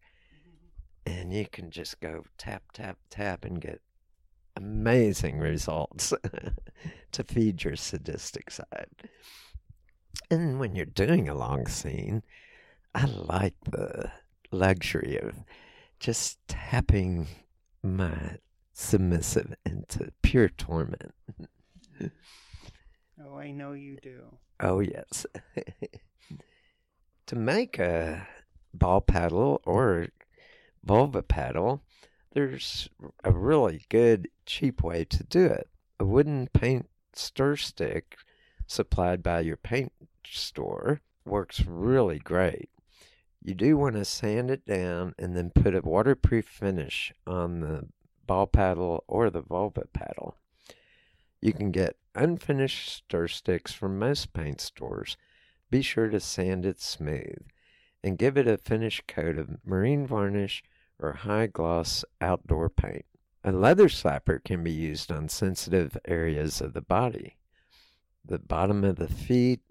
And 1.05 1.33
you 1.33 1.47
can 1.47 1.71
just 1.71 1.99
go 1.99 2.23
tap, 2.38 2.63
tap, 2.73 2.97
tap 3.09 3.45
and 3.45 3.61
get 3.61 3.81
amazing 4.55 5.39
results 5.39 6.13
to 7.11 7.23
feed 7.23 7.63
your 7.63 7.75
sadistic 7.75 8.51
side. 8.51 8.89
And 10.29 10.59
when 10.59 10.75
you're 10.75 10.85
doing 10.85 11.29
a 11.29 11.35
long 11.35 11.67
scene, 11.67 12.23
I 12.93 13.05
like 13.05 13.55
the 13.69 14.11
luxury 14.51 15.17
of 15.17 15.43
just 15.99 16.39
tapping 16.47 17.27
my 17.83 18.38
submissive 18.73 19.55
into 19.65 20.11
pure 20.21 20.49
torment. 20.49 21.13
Oh, 23.24 23.38
I 23.38 23.51
know 23.51 23.74
you 23.74 23.97
do. 24.01 24.38
Oh, 24.59 24.80
yes. 24.80 25.26
to 27.26 27.36
make 27.36 27.80
a 27.80 28.28
ball 28.74 29.01
paddle 29.01 29.61
or 29.65 30.09
vulva 30.84 31.24
paddle, 31.24 31.82
there's 32.34 32.89
a 33.24 33.32
really 33.32 33.86
good, 33.89 34.30
cheap 34.45 34.84
way 34.84 35.03
to 35.05 35.24
do 35.24 35.45
it. 35.45 35.68
A 35.99 36.05
wooden 36.05 36.47
paint 36.53 36.89
stir 37.13 37.55
stick 37.55 38.18
supplied 38.68 39.24
by 39.24 39.39
your 39.39 39.57
paint 39.57 39.91
store 40.26 41.01
works 41.26 41.65
really 41.65 42.20
great. 42.20 42.70
You 43.41 43.55
do 43.55 43.78
want 43.78 43.95
to 43.95 44.05
sand 44.05 44.51
it 44.51 44.65
down 44.65 45.15
and 45.18 45.36
then 45.36 45.51
put 45.51 45.74
a 45.74 45.82
waterproof 45.82 46.45
finish 46.45 47.13
on 47.26 47.61
the 47.61 47.88
ball 48.26 48.45
paddle 48.45 49.03
or 49.07 49.30
the 49.30 49.41
vulva 49.41 49.86
paddle. 49.93 50.36
You 51.41 51.53
can 51.53 51.71
get 51.71 51.97
unfinished 52.15 52.89
stir 52.89 53.27
sticks 53.27 53.71
from 53.71 53.99
most 53.99 54.33
paint 54.33 54.59
stores. 54.61 55.17
Be 55.69 55.81
sure 55.81 56.09
to 56.09 56.19
sand 56.19 56.65
it 56.65 56.79
smooth 56.79 57.45
and 58.03 58.17
give 58.17 58.38
it 58.38 58.47
a 58.47 58.57
finish 58.57 59.01
coat 59.07 59.38
of 59.38 59.57
marine 59.65 60.07
varnish 60.07 60.63
or 60.99 61.13
high 61.13 61.47
gloss 61.47 62.03
outdoor 62.21 62.69
paint. 62.69 63.05
A 63.43 63.51
leather 63.51 63.88
slapper 63.88 64.43
can 64.43 64.63
be 64.63 64.71
used 64.71 65.11
on 65.11 65.29
sensitive 65.29 65.97
areas 66.05 66.61
of 66.61 66.73
the 66.73 66.81
body 66.81 67.38
the 68.27 68.39
bottom 68.39 68.83
of 68.83 68.97
the 68.97 69.07
feet, 69.07 69.61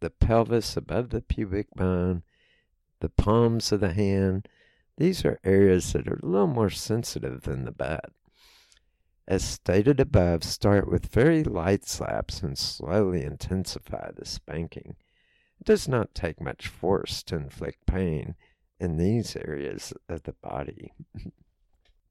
the 0.00 0.10
pelvis 0.10 0.76
above 0.76 1.10
the 1.10 1.22
pubic 1.22 1.70
bone, 1.74 2.22
the 3.00 3.08
palms 3.08 3.72
of 3.72 3.80
the 3.80 3.92
hand. 3.94 4.46
These 4.98 5.24
are 5.24 5.40
areas 5.44 5.92
that 5.92 6.06
are 6.06 6.20
a 6.22 6.26
little 6.26 6.46
more 6.46 6.70
sensitive 6.70 7.42
than 7.42 7.64
the 7.64 7.72
butt. 7.72 8.12
As 9.28 9.44
stated 9.44 10.00
above, 10.00 10.42
start 10.42 10.90
with 10.90 11.06
very 11.06 11.44
light 11.44 11.84
slaps 11.84 12.42
and 12.42 12.58
slowly 12.58 13.22
intensify 13.22 14.10
the 14.10 14.26
spanking. 14.26 14.96
It 15.60 15.66
does 15.66 15.86
not 15.86 16.14
take 16.14 16.40
much 16.40 16.66
force 16.66 17.22
to 17.24 17.36
inflict 17.36 17.86
pain 17.86 18.34
in 18.80 18.96
these 18.96 19.36
areas 19.36 19.92
of 20.08 20.24
the 20.24 20.32
body. 20.32 20.92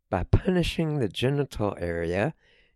By 0.10 0.24
punishing 0.24 1.00
the 1.00 1.10
genital 1.10 1.76
area, 1.80 2.34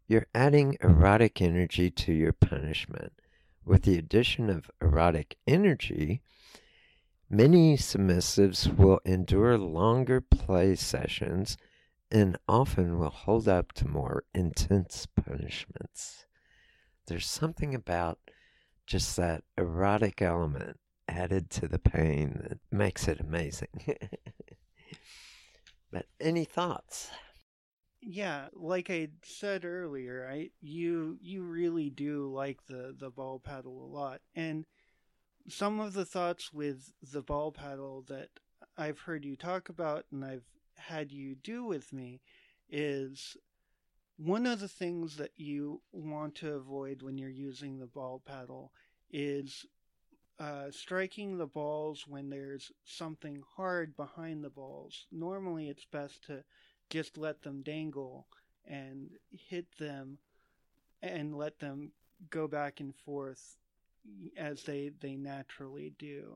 you're 0.08 0.28
adding 0.36 0.78
erotic 0.82 1.42
energy 1.42 1.90
to 1.92 2.14
your 2.14 2.34
punishment. 2.34 3.14
With 3.64 3.84
the 3.84 3.98
addition 3.98 4.50
of 4.50 4.70
erotic 4.82 5.38
energy, 5.48 6.22
many 7.30 7.78
submissives 7.78 8.68
will 8.76 9.00
endure 9.06 9.58
longer 9.58 10.22
play 10.22 10.76
sessions 10.76 11.58
and 12.12 12.38
often 12.48 13.00
will 13.00 13.10
hold 13.10 13.48
up 13.48 13.74
to 13.74 13.88
more 13.88 14.24
intense 14.34 15.06
punishments. 15.06 16.26
There's 17.08 17.28
something 17.28 17.76
about 17.76 18.20
just 18.88 19.16
that 19.18 19.44
erotic 19.58 20.22
element 20.22 20.80
added 21.08 21.50
to 21.52 21.68
the 21.68 21.80
pain 21.80 22.42
that 22.48 22.60
makes 22.72 23.08
it 23.08 23.20
amazing. 23.20 23.70
but 25.92 26.06
any 26.20 26.46
thoughts? 26.46 27.12
Yeah, 28.02 28.50
like 28.54 28.90
I 28.92 29.10
said 29.24 29.66
earlier, 29.66 30.30
I 30.32 30.52
you 30.62 31.18
you 31.22 31.42
really 31.42 31.90
do 31.90 32.32
like 32.32 32.66
the 32.68 32.96
the 32.98 33.10
ball 33.10 33.40
paddle 33.40 33.84
a 33.84 33.90
lot, 33.92 34.22
and 34.36 34.66
some 35.48 35.80
of 35.80 35.94
the 35.94 36.06
thoughts 36.06 36.54
with 36.54 36.92
the 37.02 37.22
ball 37.22 37.52
paddle 37.52 38.04
that 38.08 38.30
I've 38.78 39.00
heard 39.00 39.26
you 39.26 39.36
talk 39.36 39.70
about 39.70 40.06
and 40.12 40.24
I've 40.24 40.46
had 40.78 41.12
you 41.12 41.36
do 41.36 41.64
with 41.64 41.92
me 41.94 42.22
is 42.70 43.38
one 44.18 44.46
of 44.46 44.60
the 44.60 44.68
things 44.68 45.18
that 45.18 45.32
you 45.36 45.82
want 45.92 46.36
to 46.36 46.54
avoid 46.54 47.02
when 47.02 47.18
you're 47.18 47.30
using 47.30 47.80
the 47.80 47.88
ball 47.88 48.22
paddle 48.26 48.72
is 49.12 49.66
uh, 50.40 50.70
striking 50.72 51.38
the 51.38 51.48
balls 51.48 52.06
when 52.08 52.30
there's 52.30 52.72
something 52.84 53.42
hard 53.56 53.96
behind 53.96 54.44
the 54.44 54.50
balls. 54.50 55.06
Normally, 55.12 55.70
it's 55.70 55.86
best 55.86 56.26
to 56.26 56.44
just 56.90 57.18
let 57.18 57.42
them 57.42 57.62
dangle 57.62 58.28
and 58.68 59.10
hit 59.32 59.66
them 59.78 60.18
and 61.02 61.36
let 61.36 61.60
them 61.60 61.92
go 62.30 62.48
back 62.48 62.80
and 62.80 62.96
forth 62.96 63.58
as 64.38 64.64
they, 64.64 64.92
they 65.00 65.16
naturally 65.16 65.94
do. 65.98 66.36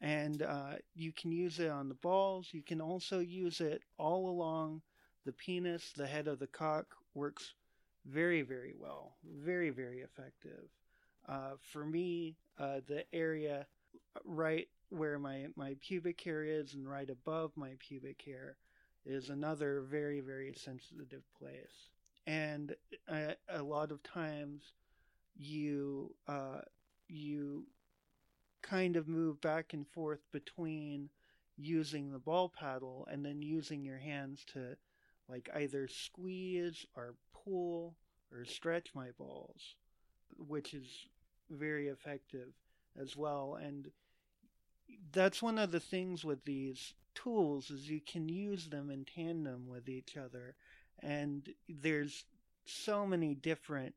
And 0.00 0.42
uh, 0.42 0.76
you 0.94 1.12
can 1.12 1.30
use 1.30 1.58
it 1.58 1.68
on 1.68 1.88
the 1.88 1.94
balls. 1.94 2.48
You 2.52 2.62
can 2.62 2.80
also 2.80 3.18
use 3.18 3.60
it 3.60 3.82
all 3.98 4.28
along 4.30 4.80
the 5.26 5.32
penis. 5.32 5.92
The 5.94 6.06
head 6.06 6.26
of 6.26 6.38
the 6.38 6.46
cock 6.46 6.86
works 7.14 7.54
very, 8.06 8.42
very 8.42 8.74
well. 8.78 9.16
Very, 9.24 9.70
very 9.70 10.00
effective. 10.00 10.64
Uh, 11.28 11.52
for 11.60 11.84
me, 11.84 12.36
uh, 12.58 12.80
the 12.88 13.04
area 13.12 13.66
right 14.24 14.68
where 14.88 15.18
my, 15.18 15.46
my 15.54 15.76
pubic 15.80 16.20
hair 16.20 16.44
is 16.44 16.74
and 16.74 16.88
right 16.88 17.10
above 17.10 17.52
my 17.56 17.70
pubic 17.78 18.22
hair 18.24 18.56
is 19.06 19.28
another 19.28 19.82
very, 19.82 20.20
very 20.20 20.52
sensitive 20.54 21.22
place. 21.38 21.88
And 22.26 22.74
a, 23.08 23.34
a 23.48 23.62
lot 23.62 23.90
of 23.90 24.02
times 24.02 24.62
you 25.36 26.14
uh, 26.28 26.60
you 27.08 27.64
kind 28.62 28.96
of 28.96 29.08
move 29.08 29.40
back 29.40 29.72
and 29.72 29.86
forth 29.88 30.20
between 30.32 31.10
using 31.56 32.10
the 32.10 32.18
ball 32.18 32.48
paddle 32.48 33.06
and 33.10 33.24
then 33.24 33.42
using 33.42 33.84
your 33.84 33.98
hands 33.98 34.44
to 34.52 34.76
like 35.28 35.48
either 35.54 35.86
squeeze 35.88 36.86
or 36.96 37.14
pull 37.32 37.94
or 38.32 38.44
stretch 38.44 38.88
my 38.94 39.08
balls, 39.18 39.74
which 40.38 40.74
is 40.74 41.06
very 41.50 41.88
effective 41.88 42.48
as 43.00 43.16
well. 43.16 43.58
And 43.60 43.90
that's 45.12 45.42
one 45.42 45.58
of 45.58 45.70
the 45.70 45.80
things 45.80 46.24
with 46.24 46.44
these 46.44 46.94
tools 47.14 47.70
is 47.70 47.90
you 47.90 48.00
can 48.00 48.28
use 48.28 48.68
them 48.68 48.90
in 48.90 49.04
tandem 49.04 49.68
with 49.68 49.88
each 49.88 50.16
other 50.16 50.54
and 51.02 51.48
there's 51.68 52.24
so 52.64 53.06
many 53.06 53.34
different 53.34 53.94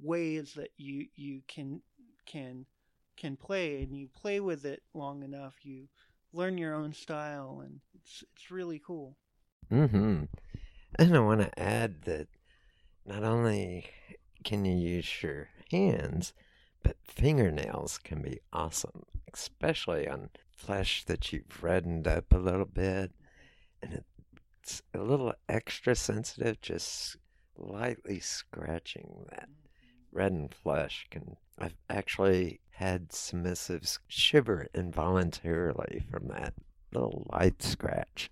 ways 0.00 0.52
that 0.54 0.70
you 0.76 1.06
you 1.16 1.40
can 1.48 1.80
can 2.26 2.66
can 3.16 3.36
play 3.36 3.82
and 3.82 3.96
you 3.96 4.08
play 4.08 4.40
with 4.40 4.64
it 4.64 4.82
long 4.94 5.22
enough 5.22 5.54
you 5.62 5.88
learn 6.32 6.58
your 6.58 6.74
own 6.74 6.92
style 6.92 7.62
and 7.64 7.80
it's 7.94 8.24
it's 8.34 8.50
really 8.50 8.80
cool. 8.84 9.16
Mm-hmm. 9.72 10.24
And 10.98 11.16
i 11.16 11.20
want 11.20 11.40
to 11.40 11.58
add 11.58 12.02
that 12.02 12.28
not 13.04 13.24
only 13.24 13.86
can 14.44 14.64
you 14.64 14.76
use 14.76 15.22
your 15.22 15.48
hands 15.70 16.32
but 16.82 16.96
fingernails 17.02 17.98
can 17.98 18.22
be 18.22 18.38
awesome 18.52 19.02
especially 19.32 20.08
on 20.08 20.30
flesh 20.56 21.04
that 21.04 21.32
you've 21.32 21.62
reddened 21.62 22.08
up 22.08 22.32
a 22.32 22.38
little 22.38 22.66
bit. 22.66 23.12
And 23.82 24.02
it's 24.62 24.82
a 24.94 24.98
little 24.98 25.34
extra 25.48 25.94
sensitive 25.94 26.60
just 26.60 27.16
lightly 27.56 28.20
scratching 28.20 29.26
that 29.30 29.48
reddened 30.12 30.54
flesh 30.54 31.06
can 31.10 31.36
I've 31.58 31.76
actually 31.88 32.60
had 32.76 33.08
submissives 33.08 33.98
shiver 34.06 34.66
involuntarily 34.74 36.04
from 36.10 36.28
that 36.28 36.52
little 36.92 37.26
light 37.32 37.62
scratch. 37.62 38.30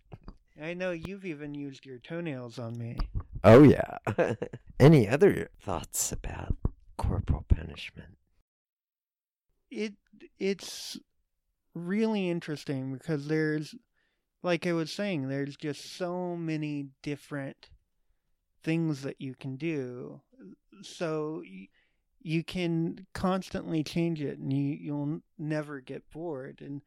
I 0.63 0.75
know 0.75 0.93
you've 0.93 1.25
even 1.25 1.55
used 1.55 1.87
your 1.87 1.99
toenails 1.99 2.59
on 2.59 2.79
me. 2.79 2.99
Oh, 3.43 3.63
yeah. 3.63 3.99
Any 4.81 5.09
other 5.09 5.51
thoughts 5.61 6.13
about 6.13 6.57
corporal 6.97 7.45
punishment? 7.49 8.19
It 9.71 9.95
it's 10.39 10.99
really 11.75 12.31
interesting 12.31 12.93
because 12.93 13.27
there's 13.27 13.75
like 14.43 14.67
I 14.67 14.73
was 14.73 14.93
saying 14.93 15.29
there's 15.29 15.57
just 15.57 15.97
so 15.97 16.37
many 16.37 16.89
different 17.03 17.71
things 18.63 19.03
that 19.03 19.21
you 19.21 19.35
can 19.35 19.57
do. 19.57 20.21
So 20.83 21.43
you 22.25 22.43
can 22.43 23.07
constantly 23.13 23.85
change 23.85 24.21
it 24.23 24.39
and 24.39 24.51
you, 24.51 24.77
you'll 24.81 25.21
never 25.39 25.81
get 25.81 26.11
bored. 26.11 26.61
And 26.61 26.81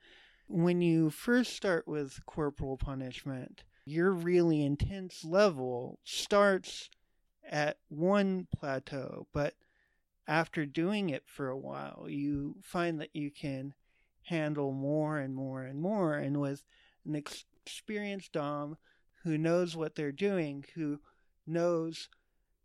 when 0.48 0.82
you 0.82 1.12
first 1.12 1.56
start 1.56 1.88
with 1.88 2.26
corporal 2.26 2.76
punishment, 2.76 3.64
your 3.86 4.12
really 4.12 4.64
intense 4.64 5.24
level 5.24 6.00
starts 6.04 6.90
at 7.50 7.78
one 7.88 8.48
plateau, 8.54 9.28
but 9.32 9.54
after 10.28 10.66
doing 10.66 11.10
it 11.12 11.24
for 11.26 11.48
a 11.48 11.58
while, 11.58 12.08
you 12.10 12.56
find 12.62 13.00
that 13.00 13.16
you 13.16 13.30
can 13.32 13.76
handle 14.24 14.74
more 14.74 15.20
and 15.20 15.34
more 15.36 15.64
and 15.64 15.80
more. 15.80 16.16
And 16.16 16.42
with 16.42 16.64
an 17.06 17.16
experienced 17.16 18.34
Dom 18.34 18.78
who 19.24 19.38
knows 19.38 19.78
what 19.78 19.96
they're 19.96 20.12
doing, 20.12 20.66
who 20.76 21.00
knows 21.46 22.10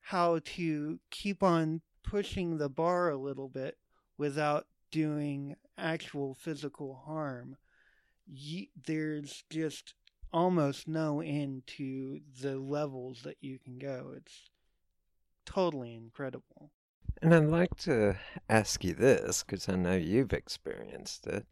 how 0.00 0.40
to 0.44 0.98
keep 1.10 1.42
on 1.42 1.82
pushing 2.02 2.58
the 2.58 2.68
bar 2.68 3.10
a 3.10 3.16
little 3.16 3.48
bit 3.48 3.78
without 4.18 4.66
doing 4.90 5.56
actual 5.78 6.34
physical 6.34 7.02
harm, 7.06 7.56
there's 8.86 9.44
just 9.50 9.94
almost 10.32 10.88
no 10.88 11.20
end 11.20 11.66
to 11.66 12.20
the 12.40 12.56
levels 12.56 13.22
that 13.22 13.36
you 13.40 13.58
can 13.58 13.78
go. 13.78 14.14
It's 14.16 14.50
totally 15.44 15.94
incredible. 15.94 16.70
And 17.20 17.34
I'd 17.34 17.44
like 17.44 17.76
to 17.80 18.16
ask 18.48 18.82
you 18.84 18.94
this 18.94 19.42
because 19.42 19.68
I 19.68 19.76
know 19.76 19.94
you've 19.94 20.32
experienced 20.32 21.26
it. 21.26 21.46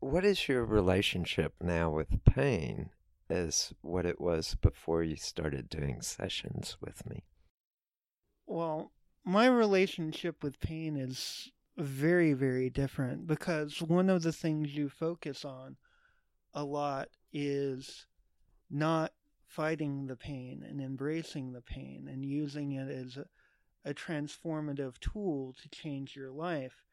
What 0.00 0.24
is 0.24 0.48
your 0.48 0.64
relationship 0.64 1.54
now 1.60 1.90
with 1.90 2.24
pain 2.24 2.90
as 3.28 3.72
what 3.82 4.06
it 4.06 4.20
was 4.20 4.56
before 4.60 5.04
you 5.04 5.16
started 5.16 5.68
doing 5.68 6.00
sessions 6.00 6.78
with 6.80 7.06
me? 7.06 7.24
Well, 8.46 8.90
my 9.24 9.46
relationship 9.46 10.42
with 10.42 10.60
pain 10.60 10.96
is 10.96 11.50
very, 11.76 12.32
very 12.32 12.70
different 12.70 13.26
because 13.26 13.80
one 13.80 14.10
of 14.10 14.22
the 14.22 14.32
things 14.32 14.74
you 14.74 14.88
focus 14.88 15.44
on 15.44 15.76
a 16.54 16.64
lot 16.64 17.08
is 17.32 18.06
not 18.70 19.12
fighting 19.46 20.06
the 20.06 20.16
pain 20.16 20.64
and 20.68 20.80
embracing 20.80 21.52
the 21.52 21.60
pain 21.60 22.08
and 22.10 22.24
using 22.24 22.72
it 22.72 22.90
as 22.90 23.16
a, 23.16 23.26
a 23.84 23.94
transformative 23.94 24.98
tool 25.00 25.54
to 25.60 25.68
change 25.68 26.14
your 26.14 26.30
life. 26.30 26.84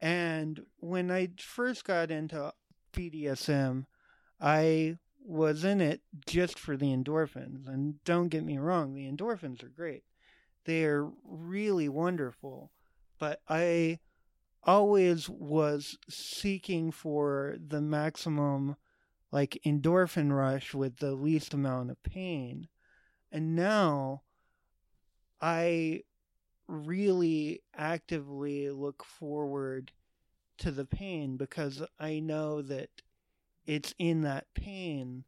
And 0.00 0.66
when 0.78 1.10
I 1.10 1.30
first 1.38 1.84
got 1.84 2.10
into 2.10 2.52
BDSM, 2.92 3.86
I 4.40 4.98
was 5.24 5.64
in 5.64 5.80
it 5.80 6.02
just 6.26 6.58
for 6.58 6.76
the 6.76 6.94
endorphins. 6.94 7.66
And 7.66 8.02
don't 8.04 8.28
get 8.28 8.44
me 8.44 8.58
wrong, 8.58 8.94
the 8.94 9.10
endorphins 9.10 9.62
are 9.62 9.68
great. 9.68 10.04
They 10.64 10.84
are 10.84 11.10
really 11.24 11.88
wonderful. 11.88 12.70
But 13.18 13.40
I 13.48 14.00
always 14.62 15.28
was 15.28 15.98
seeking 16.08 16.90
for 16.90 17.56
the 17.64 17.80
maximum 17.80 18.76
like 19.30 19.60
endorphin 19.66 20.32
rush 20.32 20.74
with 20.74 20.98
the 20.98 21.12
least 21.12 21.54
amount 21.54 21.90
of 21.90 22.02
pain. 22.02 22.68
And 23.32 23.56
now 23.56 24.22
I 25.40 26.02
really 26.68 27.62
actively 27.76 28.70
look 28.70 29.04
forward 29.04 29.92
to 30.58 30.70
the 30.70 30.84
pain 30.84 31.36
because 31.36 31.82
I 31.98 32.20
know 32.20 32.62
that 32.62 32.90
it's 33.66 33.94
in 33.98 34.22
that 34.22 34.46
pain 34.54 35.24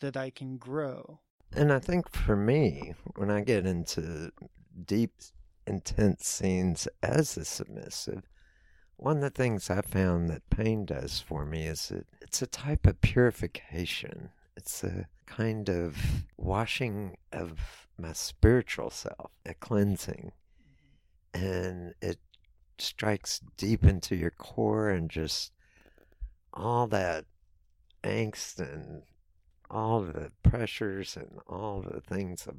that 0.00 0.16
I 0.16 0.30
can 0.30 0.56
grow. 0.56 1.20
And 1.54 1.72
I 1.72 1.78
think 1.78 2.10
for 2.10 2.34
me, 2.36 2.94
when 3.16 3.30
I 3.30 3.42
get 3.42 3.66
into 3.66 4.32
deep, 4.86 5.12
intense 5.66 6.26
scenes 6.26 6.88
as 7.02 7.36
a 7.36 7.44
submissive, 7.44 8.22
one 8.96 9.16
of 9.16 9.22
the 9.22 9.30
things 9.30 9.68
I 9.68 9.80
found 9.80 10.28
that 10.30 10.48
pain 10.48 10.84
does 10.84 11.18
for 11.18 11.44
me 11.44 11.66
is 11.66 11.88
that 11.88 12.06
it's 12.20 12.40
a 12.40 12.46
type 12.46 12.86
of 12.86 13.00
purification. 13.00 14.30
It's 14.56 14.84
a 14.84 15.08
kind 15.26 15.68
of 15.68 15.96
washing 16.36 17.16
of 17.32 17.88
my 17.98 18.12
spiritual 18.12 18.90
self, 18.90 19.32
a 19.44 19.54
cleansing. 19.54 20.32
And 21.34 21.94
it 22.00 22.18
strikes 22.78 23.40
deep 23.56 23.84
into 23.84 24.14
your 24.14 24.30
core 24.30 24.90
and 24.90 25.10
just 25.10 25.52
all 26.52 26.86
that 26.88 27.24
angst 28.04 28.58
and 28.58 29.02
all 29.70 30.02
the 30.02 30.30
pressures 30.42 31.16
and 31.16 31.40
all 31.46 31.82
the 31.82 32.00
things 32.00 32.46
of 32.46 32.56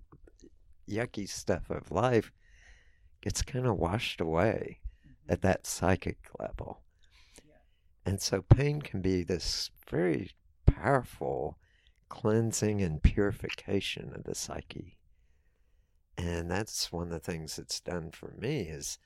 yucky 0.87 1.27
stuff 1.27 1.69
of 1.69 1.91
life 1.91 2.31
gets 3.21 3.41
kind 3.41 3.65
of 3.65 3.77
washed 3.77 4.19
away 4.19 4.79
at 5.29 5.39
mm-hmm. 5.39 5.47
that 5.47 5.65
psychic 5.65 6.17
level. 6.39 6.81
And 8.05 8.21
so 8.21 8.41
pain 8.41 8.81
can 8.81 9.01
be 9.01 9.23
this 9.23 9.71
very 9.89 10.31
powerful 10.65 11.57
cleansing 12.09 12.81
and 12.81 13.01
purification 13.01 14.11
of 14.13 14.25
the 14.25 14.35
psyche. 14.35 14.97
And 16.17 16.51
that's 16.51 16.91
one 16.91 17.07
of 17.07 17.09
the 17.09 17.19
things 17.19 17.57
it's 17.57 17.79
done 17.79 18.11
for 18.11 18.33
me 18.37 18.61
is 18.61 18.99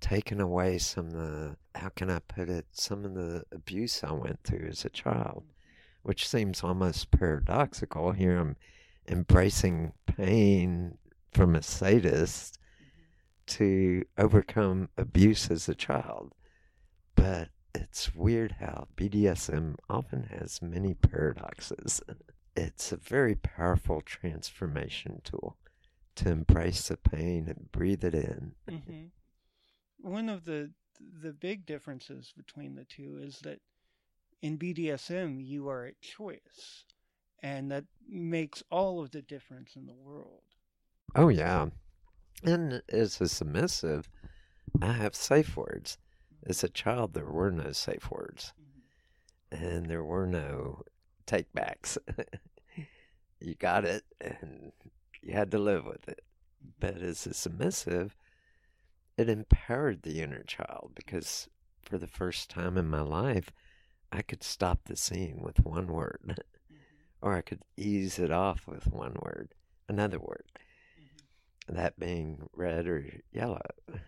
taken 0.00 0.40
away 0.40 0.78
some 0.78 1.06
of 1.06 1.12
the, 1.12 1.56
how 1.74 1.90
can 1.90 2.10
I 2.10 2.18
put 2.20 2.48
it, 2.48 2.66
some 2.72 3.04
of 3.04 3.14
the 3.14 3.44
abuse 3.52 4.02
I 4.02 4.12
went 4.12 4.42
through 4.42 4.66
as 4.68 4.84
a 4.84 4.90
child, 4.90 5.44
which 6.02 6.26
seems 6.26 6.62
almost 6.62 7.10
paradoxical. 7.10 8.12
Here 8.12 8.38
I'm 8.38 8.56
embracing 9.08 9.92
pain 10.06 10.98
from 11.32 11.54
a 11.54 11.62
sadist 11.62 12.58
to 13.46 14.04
overcome 14.18 14.88
abuse 14.96 15.50
as 15.50 15.68
a 15.68 15.74
child. 15.74 16.32
But 17.14 17.48
it's 17.74 18.14
weird 18.14 18.56
how 18.60 18.88
BDSM 18.96 19.76
often 19.88 20.24
has 20.24 20.62
many 20.62 20.94
paradoxes. 20.94 22.00
It's 22.56 22.92
a 22.92 22.96
very 22.96 23.34
powerful 23.34 24.00
transformation 24.00 25.20
tool 25.24 25.56
to 26.16 26.30
embrace 26.30 26.88
the 26.88 26.96
pain 26.96 27.46
and 27.48 27.70
breathe 27.70 28.04
it 28.04 28.14
in. 28.14 28.52
Mm-hmm. 28.68 29.04
One 29.98 30.28
of 30.28 30.44
the 30.44 30.72
the 31.22 31.32
big 31.32 31.66
differences 31.66 32.32
between 32.34 32.74
the 32.74 32.84
two 32.84 33.18
is 33.20 33.38
that 33.40 33.60
in 34.40 34.58
BDSM 34.58 35.44
you 35.44 35.68
are 35.68 35.84
at 35.84 36.00
choice, 36.00 36.84
and 37.46 37.70
that 37.70 37.84
makes 38.08 38.62
all 38.70 39.00
of 39.00 39.12
the 39.12 39.22
difference 39.22 39.76
in 39.76 39.86
the 39.86 39.94
world. 39.94 40.42
Oh 41.14 41.28
yeah, 41.28 41.66
and 42.42 42.82
as 42.88 43.20
a 43.20 43.28
submissive, 43.28 44.10
I 44.82 44.92
have 44.92 45.14
safe 45.14 45.56
words. 45.56 45.98
As 46.44 46.64
a 46.64 46.68
child, 46.68 47.14
there 47.14 47.26
were 47.26 47.52
no 47.52 47.72
safe 47.72 48.10
words, 48.10 48.52
mm-hmm. 48.60 49.64
and 49.64 49.86
there 49.86 50.04
were 50.04 50.26
no 50.26 50.82
takebacks. 51.26 51.96
you 53.40 53.54
got 53.54 53.84
it, 53.84 54.02
and 54.20 54.72
you 55.22 55.32
had 55.32 55.50
to 55.52 55.58
live 55.58 55.84
with 55.86 56.08
it. 56.08 56.22
But 56.80 56.96
as 56.96 57.26
a 57.26 57.34
submissive, 57.34 58.16
it 59.16 59.28
empowered 59.28 60.02
the 60.02 60.20
inner 60.20 60.42
child 60.42 60.92
because 60.94 61.48
for 61.80 61.96
the 61.96 62.08
first 62.08 62.50
time 62.50 62.76
in 62.76 62.88
my 62.88 63.02
life, 63.02 63.52
I 64.10 64.22
could 64.22 64.42
stop 64.42 64.80
the 64.84 64.96
scene 64.96 65.40
with 65.40 65.64
one 65.64 65.86
word, 65.86 66.18
mm-hmm. 66.26 66.40
or 67.20 67.34
I 67.34 67.40
could 67.40 67.62
ease 67.76 68.18
it 68.18 68.30
off 68.30 68.66
with 68.66 68.92
one 68.92 69.16
word, 69.22 69.54
another 69.88 70.18
word, 70.18 70.44
mm-hmm. 71.00 71.74
that 71.74 71.98
being 71.98 72.48
red 72.54 72.86
or 72.86 73.04
yellow. 73.32 73.62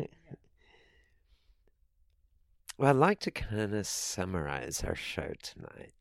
well, 2.79 2.91
I'd 2.91 2.97
like 2.97 3.21
to 3.21 3.31
kind 3.31 3.75
of 3.75 3.87
summarize 3.87 4.83
our 4.85 4.95
show 4.95 5.33
tonight. 5.43 5.93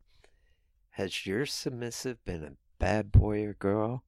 Has 0.91 1.25
your 1.25 1.45
submissive 1.45 2.23
been 2.25 2.43
a 2.43 2.57
bad 2.79 3.11
boy 3.11 3.43
or 3.45 3.53
girl? 3.53 4.03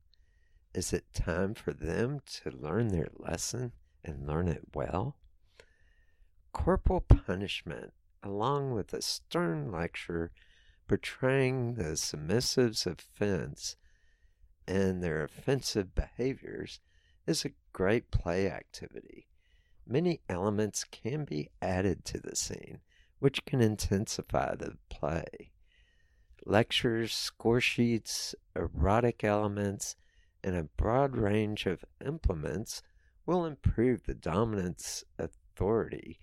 Is 0.73 0.93
it 0.93 1.05
time 1.13 1.53
for 1.53 1.73
them 1.73 2.19
to 2.43 2.51
learn 2.51 2.89
their 2.89 3.09
lesson 3.17 3.71
and 4.03 4.27
learn 4.27 4.47
it 4.47 4.63
well? 4.73 5.15
Corporal 6.51 7.01
punishment, 7.01 7.93
along 8.23 8.73
with 8.73 8.93
a 8.93 9.01
stern 9.01 9.71
lecture 9.71 10.31
portraying 10.89 11.75
the 11.75 11.95
submissive's 11.95 12.85
offense 12.85 13.77
and 14.67 15.01
their 15.01 15.23
offensive 15.23 15.95
behaviors, 15.95 16.79
is 17.25 17.45
a 17.45 17.51
great 17.71 18.11
play 18.11 18.49
activity. 18.49 19.27
Many 19.87 20.21
elements 20.27 20.83
can 20.83 21.25
be 21.25 21.49
added 21.61 22.05
to 22.05 22.19
the 22.19 22.35
scene, 22.35 22.79
which 23.19 23.45
can 23.45 23.61
intensify 23.61 24.55
the 24.55 24.77
play. 24.89 25.51
Lectures, 26.45 27.13
score 27.13 27.61
sheets, 27.61 28.33
erotic 28.55 29.23
elements, 29.23 29.95
and 30.43 30.55
a 30.55 30.63
broad 30.63 31.15
range 31.15 31.65
of 31.65 31.85
implements 32.03 32.81
will 33.25 33.45
improve 33.45 34.03
the 34.03 34.15
dominant's 34.15 35.03
authority 35.19 36.19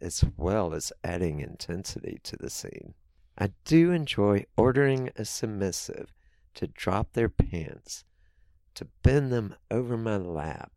as 0.00 0.24
well 0.36 0.72
as 0.74 0.92
adding 1.02 1.40
intensity 1.40 2.20
to 2.22 2.36
the 2.36 2.50
scene. 2.50 2.94
I 3.36 3.50
do 3.64 3.90
enjoy 3.90 4.44
ordering 4.56 5.10
a 5.16 5.24
submissive 5.24 6.12
to 6.54 6.68
drop 6.68 7.12
their 7.12 7.28
pants, 7.28 8.04
to 8.74 8.86
bend 9.02 9.32
them 9.32 9.56
over 9.70 9.96
my 9.96 10.16
lap, 10.16 10.72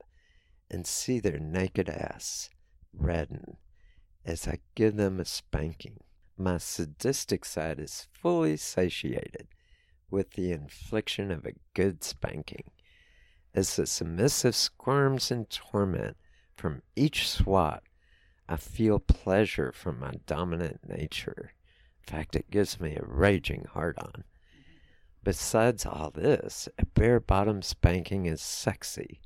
and 0.69 0.85
see 0.85 1.19
their 1.19 1.39
naked 1.39 1.87
ass 1.87 2.49
redden 2.93 3.57
as 4.25 4.47
I 4.47 4.59
give 4.75 4.97
them 4.97 5.19
a 5.19 5.25
spanking. 5.25 5.99
My 6.37 6.57
sadistic 6.57 7.45
side 7.45 7.79
is 7.79 8.07
fully 8.11 8.57
satiated 8.57 9.47
with 10.09 10.31
the 10.31 10.51
infliction 10.51 11.31
of 11.31 11.45
a 11.45 11.53
good 11.73 12.03
spanking. 12.03 12.71
As 13.53 13.75
the 13.75 13.87
submissive 13.87 14.55
squirms 14.55 15.31
in 15.31 15.45
torment 15.45 16.17
from 16.55 16.81
each 16.95 17.29
swat, 17.29 17.83
I 18.49 18.57
feel 18.57 18.99
pleasure 18.99 19.71
from 19.71 19.99
my 19.99 20.13
dominant 20.25 20.81
nature. 20.87 21.53
In 22.07 22.13
fact, 22.15 22.37
it 22.37 22.49
gives 22.49 22.79
me 22.79 22.95
a 22.95 23.05
raging 23.05 23.65
heart 23.73 23.97
on. 23.99 24.23
Besides 25.23 25.85
all 25.85 26.09
this, 26.09 26.69
a 26.79 26.85
bare 26.85 27.19
bottom 27.19 27.61
spanking 27.61 28.25
is 28.25 28.41
sexy, 28.41 29.19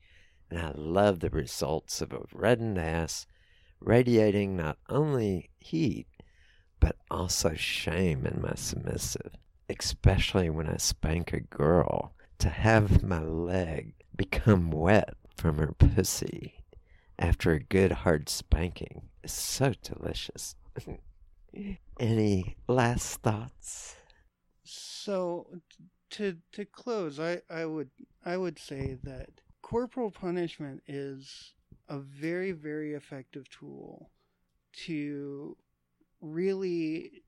and 0.49 0.59
I 0.59 0.71
love 0.73 1.19
the 1.19 1.29
results 1.29 2.01
of 2.01 2.11
a 2.11 2.23
reddened 2.33 2.79
ass 2.79 3.27
radiating 3.79 4.55
not 4.55 4.79
only 4.89 5.51
heat, 5.59 6.07
but 6.79 6.95
also 7.11 7.53
shame 7.53 8.25
in 8.25 8.41
my 8.41 8.53
submissive, 8.55 9.33
especially 9.69 10.49
when 10.49 10.67
I 10.67 10.77
spank 10.77 11.33
a 11.33 11.39
girl. 11.39 12.15
To 12.39 12.49
have 12.49 13.03
my 13.03 13.21
leg 13.21 13.93
become 14.17 14.71
wet 14.71 15.13
from 15.37 15.59
her 15.59 15.73
pussy 15.77 16.63
after 17.19 17.51
a 17.51 17.59
good 17.59 17.91
hard 17.91 18.27
spanking 18.27 19.09
is 19.23 19.31
so 19.31 19.73
delicious. 19.83 20.55
Any 21.99 22.57
last 22.67 23.21
thoughts? 23.21 23.95
So 24.63 25.47
to 26.11 26.37
to 26.53 26.65
close, 26.65 27.19
I, 27.19 27.41
I 27.49 27.65
would 27.65 27.89
I 28.25 28.37
would 28.37 28.57
say 28.57 28.97
that 29.03 29.29
corporal 29.61 30.11
punishment 30.11 30.83
is 30.87 31.53
a 31.89 31.99
very 31.99 32.51
very 32.51 32.93
effective 32.93 33.49
tool 33.49 34.09
to 34.85 35.57
really 36.21 37.23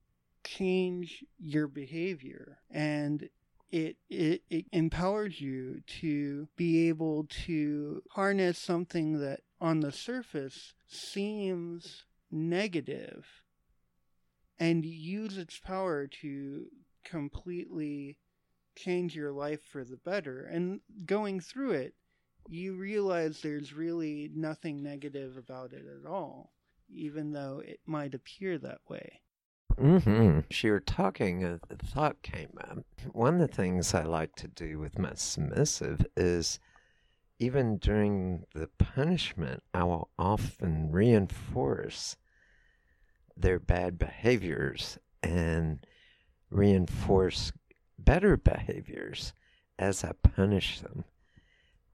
change 0.46 1.24
your 1.40 1.68
behavior 1.68 2.60
and 2.70 3.30
it, 3.72 3.98
it, 4.08 4.44
it 4.52 4.66
empowers 4.72 5.42
you 5.42 5.82
to 5.88 6.48
be 6.56 6.90
able 6.90 7.26
to 7.46 8.04
harness 8.12 8.60
something 8.60 9.20
that 9.20 9.40
on 9.60 9.80
the 9.80 9.92
surface 9.92 10.76
seems 10.88 12.04
negative 12.30 13.43
and 14.60 14.86
use 14.86 15.38
its 15.38 15.60
power 15.60 16.08
to 16.08 16.66
completely 17.04 18.18
change 18.76 19.16
your 19.16 19.32
life 19.32 19.62
for 19.64 19.84
the 19.84 19.98
better. 19.98 20.46
And 20.46 20.80
going 21.06 21.40
through 21.40 21.72
it, 21.72 21.94
you 22.50 22.76
realize 22.76 23.42
there's 23.42 23.74
really 23.74 24.30
nothing 24.36 24.84
negative 24.84 25.38
about 25.38 25.74
it 25.74 25.86
at 25.86 26.10
all, 26.10 26.54
even 26.90 27.32
though 27.32 27.62
it 27.66 27.80
might 27.86 28.14
appear 28.14 28.58
that 28.58 28.82
way. 28.90 29.22
Mm-hmm. 29.78 30.42
As 30.52 30.64
you 30.64 30.72
were 30.72 30.80
talking, 30.80 31.44
a 31.44 31.60
thought 31.84 32.22
came 32.22 32.52
up. 32.60 32.86
One 33.12 33.36
of 33.36 33.40
the 33.40 33.48
things 33.48 33.94
I 33.94 34.04
like 34.04 34.36
to 34.36 34.48
do 34.48 34.80
with 34.80 35.00
my 35.00 35.14
submissive 35.16 36.06
is 36.16 36.60
even 37.40 37.78
during 37.78 38.44
the 38.54 38.70
punishment, 38.78 39.64
I 39.74 39.84
will 39.86 40.10
often 40.20 40.92
reinforce 40.92 42.18
their 43.36 43.60
bad 43.60 43.98
behaviors 43.98 44.98
and 45.22 45.86
reinforce 46.50 47.52
better 47.98 48.38
behaviors 48.38 49.34
as 49.80 50.04
I 50.04 50.12
punish 50.12 50.80
them. 50.80 51.04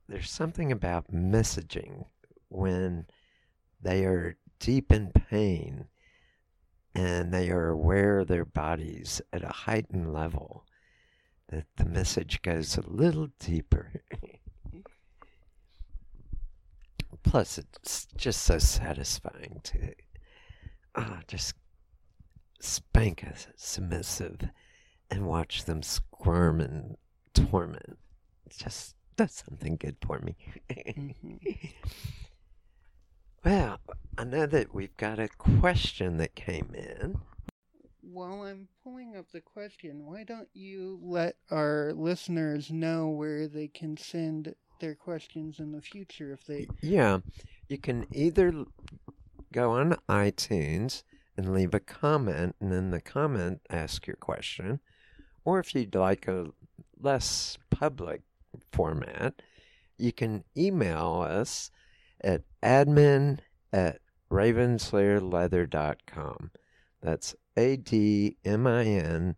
There's 0.08 0.30
something 0.30 0.72
about 0.72 1.14
messaging 1.14 2.06
when 2.50 3.06
they 3.82 4.06
are 4.06 4.38
deep 4.60 4.92
in 4.92 5.12
pain 5.12 5.86
and 6.96 7.34
they 7.34 7.50
are 7.50 7.70
aware 7.70 8.20
of 8.20 8.28
their 8.28 8.46
bodies 8.46 9.22
at 9.32 9.44
a 9.44 9.50
heightened 9.50 10.12
level, 10.12 10.66
that 11.50 11.66
the 11.78 11.86
message 11.86 12.42
goes 12.42 12.78
a 12.78 12.90
little 12.90 13.30
deeper. 13.40 14.02
Plus, 17.24 17.58
it's 17.58 18.08
just 18.18 18.42
so 18.42 18.58
satisfying 18.58 19.62
to 19.64 19.94
uh, 20.96 21.20
just 21.28 21.56
spank 22.60 23.24
a 23.24 23.34
submissive 23.56 24.50
and 25.10 25.26
watch 25.26 25.66
them 25.66 25.82
squirm 25.82 26.60
and 26.60 26.98
torment. 27.34 27.98
It 28.46 28.58
just 28.58 28.96
does 29.16 29.44
something 29.48 29.78
good 29.78 29.98
for 30.02 30.20
me. 30.20 30.36
mm-hmm. 30.72 31.36
Well, 33.46 33.80
I 34.18 34.26
know 34.26 34.46
that 34.48 34.74
we've 34.74 34.96
got 34.98 35.18
a 35.18 35.30
question 35.30 36.18
that 36.18 36.36
came 36.36 36.74
in. 36.74 37.20
While 38.02 38.44
I'm 38.44 38.68
pulling 38.84 39.16
up 39.16 39.32
the 39.32 39.40
question, 39.40 40.06
why 40.06 40.24
don't 40.24 40.50
you 40.54 41.00
let 41.02 41.38
our 41.50 41.94
listeners 41.96 42.70
know 42.70 43.08
where 43.08 43.48
they 43.48 43.68
can 43.68 43.96
send 43.96 44.56
their 44.82 44.96
questions 44.96 45.60
in 45.60 45.72
the 45.72 45.82
future 45.82 46.34
if 46.34 46.46
they 46.46 46.68
Yeah, 46.82 47.20
you 47.68 47.78
can 47.78 48.08
either 48.12 48.66
go 49.52 49.72
on 49.72 49.98
iTunes 50.08 51.04
and 51.38 51.54
leave 51.54 51.74
a 51.74 51.80
comment, 51.80 52.56
and 52.60 52.74
in 52.74 52.92
the 52.92 53.02
comment, 53.02 53.62
ask 53.70 54.06
your 54.08 54.18
question. 54.18 54.80
Or 55.46 55.60
if 55.60 55.74
you'd 55.74 55.96
like 55.96 56.28
a 56.28 56.48
less 57.00 57.58
public 57.70 58.24
format, 58.72 59.42
you 59.98 60.12
can 60.12 60.44
email 60.58 61.26
us 61.28 61.72
at 62.22 62.42
admin 62.62 63.40
at 63.72 64.00
ravenslairleather.com. 64.32 66.52
That's 67.02 67.36
A 67.56 67.78
D 67.78 68.36
M 68.44 68.68
I 68.68 68.84
N 68.86 69.38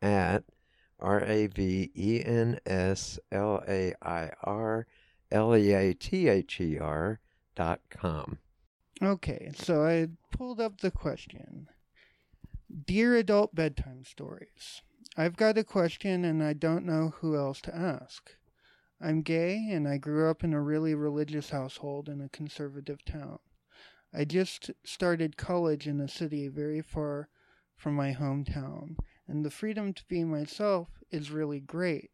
at 0.00 0.44
R 0.98 1.22
A 1.24 1.48
V 1.48 1.90
E 1.94 2.22
N 2.24 2.58
S 2.64 3.18
L 3.32 3.62
A 3.66 3.92
I 4.02 4.30
R 4.42 4.86
L 5.30 5.54
E 5.56 5.72
A 5.72 5.92
T 5.94 6.28
H 6.28 6.60
E 6.60 6.78
R 6.78 7.18
dot 7.56 7.80
com. 7.90 8.38
Okay, 9.02 9.50
so 9.54 9.82
I 9.82 10.08
pulled 10.30 10.60
up 10.60 10.80
the 10.80 10.90
question. 10.90 11.68
Dear 12.86 13.16
adult 13.16 13.54
bedtime 13.54 14.04
stories, 14.04 14.82
I've 15.16 15.36
got 15.36 15.56
a 15.56 15.64
question 15.64 16.22
and 16.24 16.42
I 16.42 16.52
don't 16.52 16.84
know 16.84 17.14
who 17.16 17.34
else 17.34 17.62
to 17.62 17.74
ask. 17.74 18.30
I'm 19.00 19.22
gay 19.22 19.70
and 19.70 19.88
I 19.88 19.96
grew 19.96 20.28
up 20.28 20.44
in 20.44 20.52
a 20.52 20.60
really 20.60 20.94
religious 20.94 21.48
household 21.48 22.10
in 22.10 22.20
a 22.20 22.28
conservative 22.28 23.02
town. 23.04 23.38
I 24.12 24.26
just 24.26 24.70
started 24.84 25.38
college 25.38 25.86
in 25.86 25.98
a 25.98 26.08
city 26.08 26.48
very 26.48 26.82
far 26.82 27.30
from 27.76 27.94
my 27.94 28.12
hometown, 28.12 28.96
and 29.26 29.44
the 29.44 29.50
freedom 29.50 29.94
to 29.94 30.04
be 30.08 30.24
myself 30.24 30.88
is 31.10 31.30
really 31.30 31.60
great, 31.60 32.10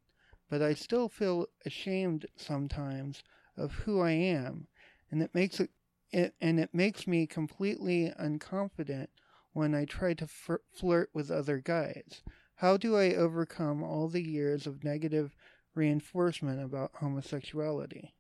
but 0.49 0.63
I 0.63 0.75
still 0.75 1.09
feel 1.09 1.47
ashamed 1.65 2.27
sometimes 2.37 3.25
of 3.57 3.73
who 3.73 4.01
I 4.01 4.13
am, 4.13 4.69
and 5.11 5.21
it 5.21 5.35
makes 5.35 5.59
it, 5.59 5.71
it 6.13 6.35
and 6.41 6.61
it 6.61 6.73
makes 6.73 7.07
me 7.07 7.27
completely 7.27 8.13
unconfident 8.19 9.09
when 9.53 9.75
I 9.75 9.85
try 9.85 10.15
to 10.15 10.27
flirt 10.27 11.11
with 11.15 11.31
other 11.31 11.59
guys. 11.59 12.23
How 12.57 12.77
do 12.77 12.97
I 12.97 13.15
overcome 13.15 13.83
all 13.83 14.09
the 14.09 14.23
years 14.23 14.67
of 14.67 14.85
negative 14.85 15.35
reinforcement 15.75 16.63
about 16.63 16.93
homosexuality? 16.95 18.15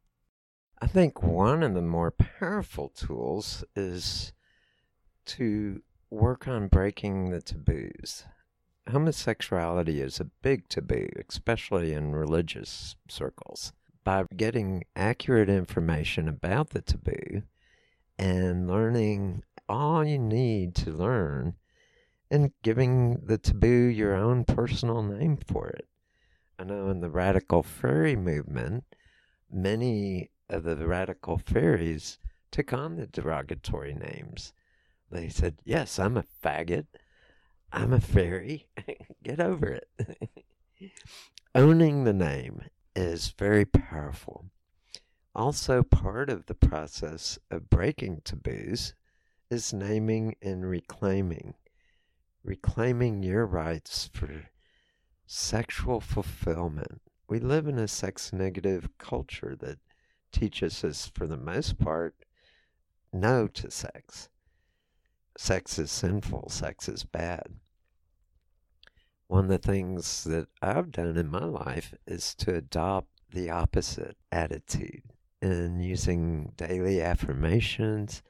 I 0.80 0.86
think 0.86 1.22
one 1.22 1.62
of 1.62 1.74
the 1.74 1.82
more 1.82 2.10
powerful 2.10 2.90
tools 2.90 3.64
is 3.74 4.32
to 5.26 5.82
work 6.10 6.46
on 6.46 6.68
breaking 6.68 7.30
the 7.30 7.40
taboos. 7.40 8.24
Homosexuality 8.90 10.00
is 10.00 10.20
a 10.20 10.30
big 10.42 10.68
taboo, 10.68 11.08
especially 11.28 11.92
in 11.92 12.14
religious 12.14 12.94
circles. 13.08 13.72
By 14.04 14.24
getting 14.36 14.84
accurate 14.94 15.48
information 15.48 16.28
about 16.28 16.70
the 16.70 16.82
taboo 16.82 17.42
and 18.18 18.68
learning 18.68 19.42
all 19.68 20.04
you 20.04 20.18
need 20.18 20.74
to 20.74 20.90
learn 20.90 21.54
and 22.30 22.52
giving 22.62 23.20
the 23.24 23.38
taboo 23.38 23.86
your 23.86 24.14
own 24.14 24.44
personal 24.44 25.02
name 25.02 25.36
for 25.36 25.68
it. 25.68 25.86
I 26.58 26.64
know 26.64 26.88
in 26.88 27.00
the 27.00 27.10
radical 27.10 27.62
faerie 27.62 28.16
movement, 28.16 28.84
many 29.50 30.30
of 30.48 30.64
the 30.64 30.76
radical 30.86 31.38
fairies 31.38 32.18
took 32.50 32.72
on 32.72 32.96
the 32.96 33.06
derogatory 33.06 33.94
names. 33.94 34.52
They 35.10 35.28
said, 35.28 35.56
Yes, 35.64 35.98
I'm 35.98 36.16
a 36.16 36.24
faggot. 36.42 36.86
I'm 37.72 37.92
a 37.92 38.00
fairy. 38.00 38.68
Get 39.22 39.40
over 39.40 39.66
it. 39.66 40.32
Owning 41.54 42.04
the 42.04 42.12
name 42.12 42.62
is 42.94 43.34
very 43.38 43.64
powerful. 43.64 44.46
Also, 45.36 45.82
part 45.82 46.30
of 46.30 46.46
the 46.46 46.54
process 46.54 47.38
of 47.50 47.68
breaking 47.68 48.22
taboos 48.24 48.94
is 49.50 49.70
naming 49.70 50.34
and 50.40 50.66
reclaiming. 50.66 51.52
Reclaiming 52.42 53.22
your 53.22 53.44
rights 53.44 54.08
for 54.14 54.48
sexual 55.26 56.00
fulfillment. 56.00 57.02
We 57.28 57.38
live 57.38 57.68
in 57.68 57.78
a 57.78 57.86
sex 57.86 58.32
negative 58.32 58.88
culture 58.96 59.54
that 59.60 59.78
teaches 60.32 60.82
us, 60.82 61.12
for 61.14 61.26
the 61.26 61.36
most 61.36 61.78
part, 61.78 62.14
no 63.12 63.46
to 63.46 63.70
sex. 63.70 64.30
Sex 65.36 65.78
is 65.78 65.90
sinful, 65.90 66.48
sex 66.48 66.88
is 66.88 67.04
bad. 67.04 67.56
One 69.26 69.44
of 69.44 69.50
the 69.50 69.58
things 69.58 70.24
that 70.24 70.48
I've 70.62 70.92
done 70.92 71.18
in 71.18 71.28
my 71.28 71.44
life 71.44 71.92
is 72.06 72.34
to 72.36 72.54
adopt 72.54 73.08
the 73.30 73.50
opposite 73.50 74.16
attitude. 74.32 75.02
And 75.42 75.84
using 75.84 76.52
daily 76.56 77.00
affirmations, 77.00 78.22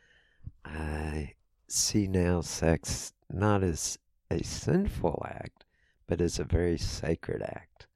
I 0.64 1.34
see 1.68 2.06
now 2.08 2.40
sex 2.40 3.12
not 3.30 3.62
as 3.62 3.98
a 4.30 4.42
sinful 4.42 5.24
act, 5.28 5.64
but 6.06 6.20
as 6.20 6.38
a 6.38 6.44
very 6.44 6.78
sacred 6.78 7.42
act. 7.42 7.86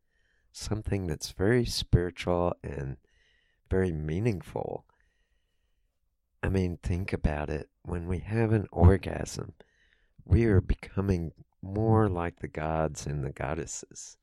Something 0.53 1.07
that's 1.07 1.33
very 1.33 1.65
spiritual 1.65 2.55
and 2.63 2.97
very 3.69 3.93
meaningful. 3.93 4.85
I 6.43 6.49
mean, 6.49 6.79
think 6.83 7.13
about 7.13 7.51
it. 7.51 7.69
When 7.83 8.07
we 8.07 8.19
have 8.21 8.53
an 8.53 8.67
orgasm, 8.73 9.55
we 10.25 10.45
are 10.45 10.61
becoming 10.61 11.33
more 11.63 12.09
like 12.09 12.41
the 12.41 12.49
gods 12.49 13.07
and 13.07 13.25
the 13.25 13.33
goddesses. 13.33 14.17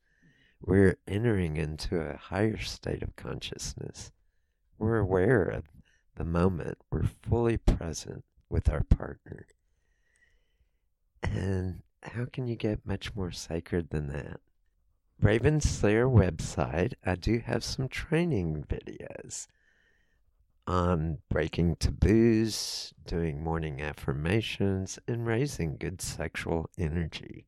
We're 0.60 0.98
entering 1.06 1.56
into 1.56 2.00
a 2.00 2.16
higher 2.16 2.58
state 2.58 3.02
of 3.02 3.16
consciousness. 3.16 4.10
We're 4.78 4.98
aware 4.98 5.42
of 5.42 5.64
the 6.14 6.24
moment. 6.24 6.78
We're 6.90 7.08
fully 7.22 7.56
present 7.56 8.24
with 8.48 8.68
our 8.68 8.84
partner. 8.84 9.46
And 11.22 11.82
how 12.02 12.26
can 12.26 12.46
you 12.46 12.56
get 12.56 12.86
much 12.86 13.14
more 13.14 13.32
sacred 13.32 13.90
than 13.90 14.08
that? 14.08 14.40
Ravenslair 15.22 16.08
website, 16.08 16.94
I 17.04 17.16
do 17.16 17.40
have 17.40 17.64
some 17.64 17.88
training 17.88 18.64
videos 18.68 19.48
on 20.68 21.18
breaking 21.28 21.74
taboos, 21.76 22.92
doing 23.04 23.42
morning 23.42 23.80
affirmations, 23.80 24.98
and 25.08 25.26
raising 25.26 25.76
good 25.76 26.00
sexual 26.00 26.70
energy. 26.78 27.46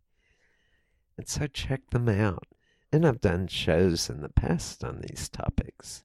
And 1.17 1.29
so 1.29 1.47
check 1.47 1.91
them 1.91 2.09
out. 2.09 2.47
And 2.93 3.07
I've 3.07 3.21
done 3.21 3.47
shows 3.47 4.11
in 4.11 4.21
the 4.21 4.31
past 4.31 4.83
on 4.83 5.03
these 5.03 5.29
topics. 5.29 6.03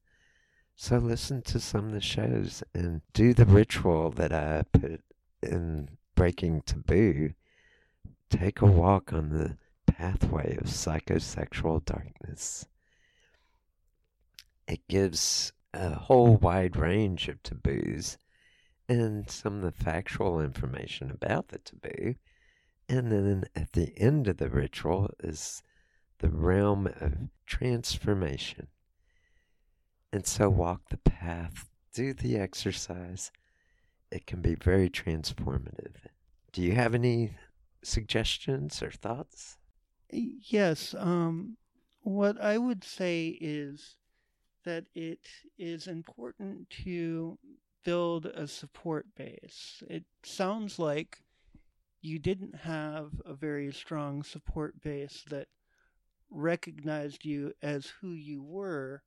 So 0.78 0.98
listen 0.98 1.42
to 1.44 1.60
some 1.60 1.88
of 1.88 1.92
the 1.94 2.02
shows 2.02 2.62
and 2.74 3.02
do 3.14 3.34
the 3.34 3.46
ritual 3.46 4.12
that 4.12 4.34
I 4.34 4.64
put 4.74 5.02
in 5.42 5.90
breaking 6.16 6.64
taboo. 6.66 7.34
Take 8.30 8.62
a 8.62 8.66
walk 8.66 9.14
on 9.14 9.30
the 9.30 9.58
pathway 9.86 10.58
of 10.58 10.66
psychosexual 10.66 11.84
darkness. 11.86 12.66
It 14.68 14.86
gives 14.90 15.54
a 15.74 15.92
whole 15.92 16.36
wide 16.36 16.76
range 16.76 17.30
of 17.30 17.42
taboos 17.42 18.18
and 18.90 19.30
some 19.30 19.56
of 19.56 19.62
the 19.62 19.84
factual 19.84 20.42
information 20.42 21.10
about 21.10 21.50
the 21.50 21.60
taboo. 21.60 22.16
And 22.90 23.12
then 23.12 23.46
at 23.56 23.72
the 23.72 23.98
end 23.98 24.28
of 24.28 24.38
the 24.38 24.50
ritual 24.50 25.10
is 25.24 25.64
the 26.20 26.30
realm 26.30 26.88
of 26.88 27.30
transformation. 27.46 28.68
And 30.16 30.26
so 30.26 30.50
walk 30.50 30.88
the 30.88 30.98
path, 30.98 31.70
do 31.94 32.14
the 32.14 32.38
exercise. 32.38 33.34
It 34.10 34.26
can 34.26 34.42
be 34.42 34.56
very 34.56 34.90
transformative. 34.90 35.96
Do 36.54 36.62
you 36.62 36.72
have 36.72 36.96
any 36.96 37.34
suggestions 37.84 38.82
or 38.82 38.92
thoughts? 38.92 39.58
Yes. 40.10 40.96
Um, 40.98 41.58
what 42.00 42.40
I 42.40 42.58
would 42.58 42.86
say 42.86 43.38
is 43.42 43.98
that 44.64 44.86
it 44.96 45.20
is 45.60 45.86
important 45.86 46.70
to 46.86 47.38
build 47.84 48.26
a 48.26 48.48
support 48.48 49.08
base. 49.18 49.84
It 49.90 50.06
sounds 50.24 50.80
like 50.80 51.20
you 52.02 52.20
didn't 52.20 52.56
have 52.56 53.12
a 53.26 53.34
very 53.34 53.74
strong 53.74 54.24
support 54.24 54.80
base 54.80 55.26
that 55.30 55.50
recognized 56.32 57.26
you 57.26 57.52
as 57.62 57.92
who 58.00 58.12
you 58.12 58.42
were 58.42 59.04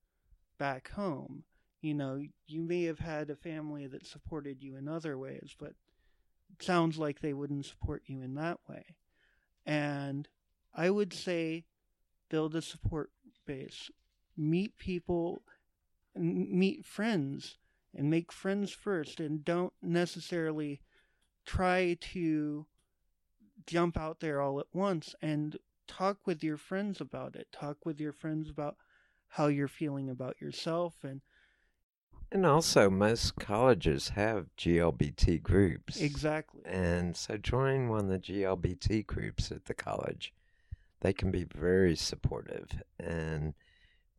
back 0.59 0.91
home. 0.91 1.45
You 1.81 1.95
know, 1.95 2.21
you 2.47 2.63
may 2.63 2.85
have 2.85 2.99
had 2.99 3.31
a 3.31 3.37
family 3.37 3.87
that 3.87 4.07
supported 4.07 4.63
you 4.63 4.77
in 4.77 4.89
other 4.89 5.17
ways, 5.17 5.55
but 5.59 5.75
sounds 6.61 6.99
like 6.99 7.21
they 7.21 7.33
wouldn't 7.33 7.67
support 7.67 8.03
you 8.07 8.21
in 8.21 8.35
that 8.35 8.59
way. 8.69 8.97
And 9.65 10.29
I 10.75 10.91
would 10.91 11.13
say 11.13 11.65
build 12.29 12.55
a 12.55 12.63
support 12.63 13.11
base, 13.47 13.91
meet 14.37 14.77
people, 14.77 15.43
meet 16.17 16.85
friends, 16.85 17.59
and 17.95 18.11
make 18.11 18.33
friends 18.33 18.73
first, 18.73 19.21
and 19.21 19.45
don't 19.45 19.73
necessarily 19.81 20.81
try 21.47 21.97
to 22.01 22.67
jump 23.67 23.97
out 23.97 24.21
there 24.21 24.41
all 24.41 24.61
at 24.61 24.67
once 24.73 25.15
and 25.23 25.57
talk 25.87 26.19
with 26.27 26.45
your 26.45 26.57
friends 26.57 27.01
about 27.01 27.35
it. 27.35 27.49
Talk 27.53 27.85
with 27.85 28.01
your 28.01 28.13
friends 28.13 28.51
about 28.51 28.77
how 29.29 29.47
you're 29.47 29.69
feeling 29.69 30.11
about 30.11 30.41
yourself 30.41 30.95
and 31.03 31.21
And 32.31 32.45
also, 32.47 32.89
most 32.91 33.37
colleges 33.37 34.11
have 34.11 34.55
GLBT 34.57 35.43
groups. 35.43 36.01
Exactly. 36.01 36.63
And 36.65 37.17
so, 37.17 37.37
join 37.37 37.89
one 37.89 38.05
of 38.05 38.09
the 38.11 38.19
GLBT 38.19 39.07
groups 39.07 39.51
at 39.53 39.65
the 39.67 39.75
college. 39.75 40.33
They 41.01 41.13
can 41.13 41.31
be 41.31 41.45
very 41.45 41.97
supportive 41.97 42.83
and 42.99 43.55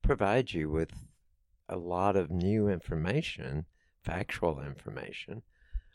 provide 0.02 0.54
you 0.54 0.70
with 0.70 0.92
a 1.70 1.78
lot 1.78 2.16
of 2.16 2.32
new 2.32 2.68
information, 2.70 3.66
factual 4.04 4.62
information, 4.62 5.44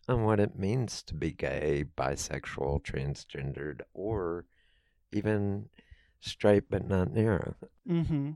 on 0.09 0.25
what 0.25 0.41
it 0.41 0.59
means 0.59 1.03
to 1.05 1.15
be 1.15 1.33
gay, 1.33 1.85
bisexual, 1.97 2.83
transgendered, 2.83 3.83
or 3.95 4.47
even 5.13 5.69
straight 6.21 6.71
but 6.71 6.87
not 6.89 7.13
narrow. 7.13 7.57
Mm-hmm. 7.89 8.33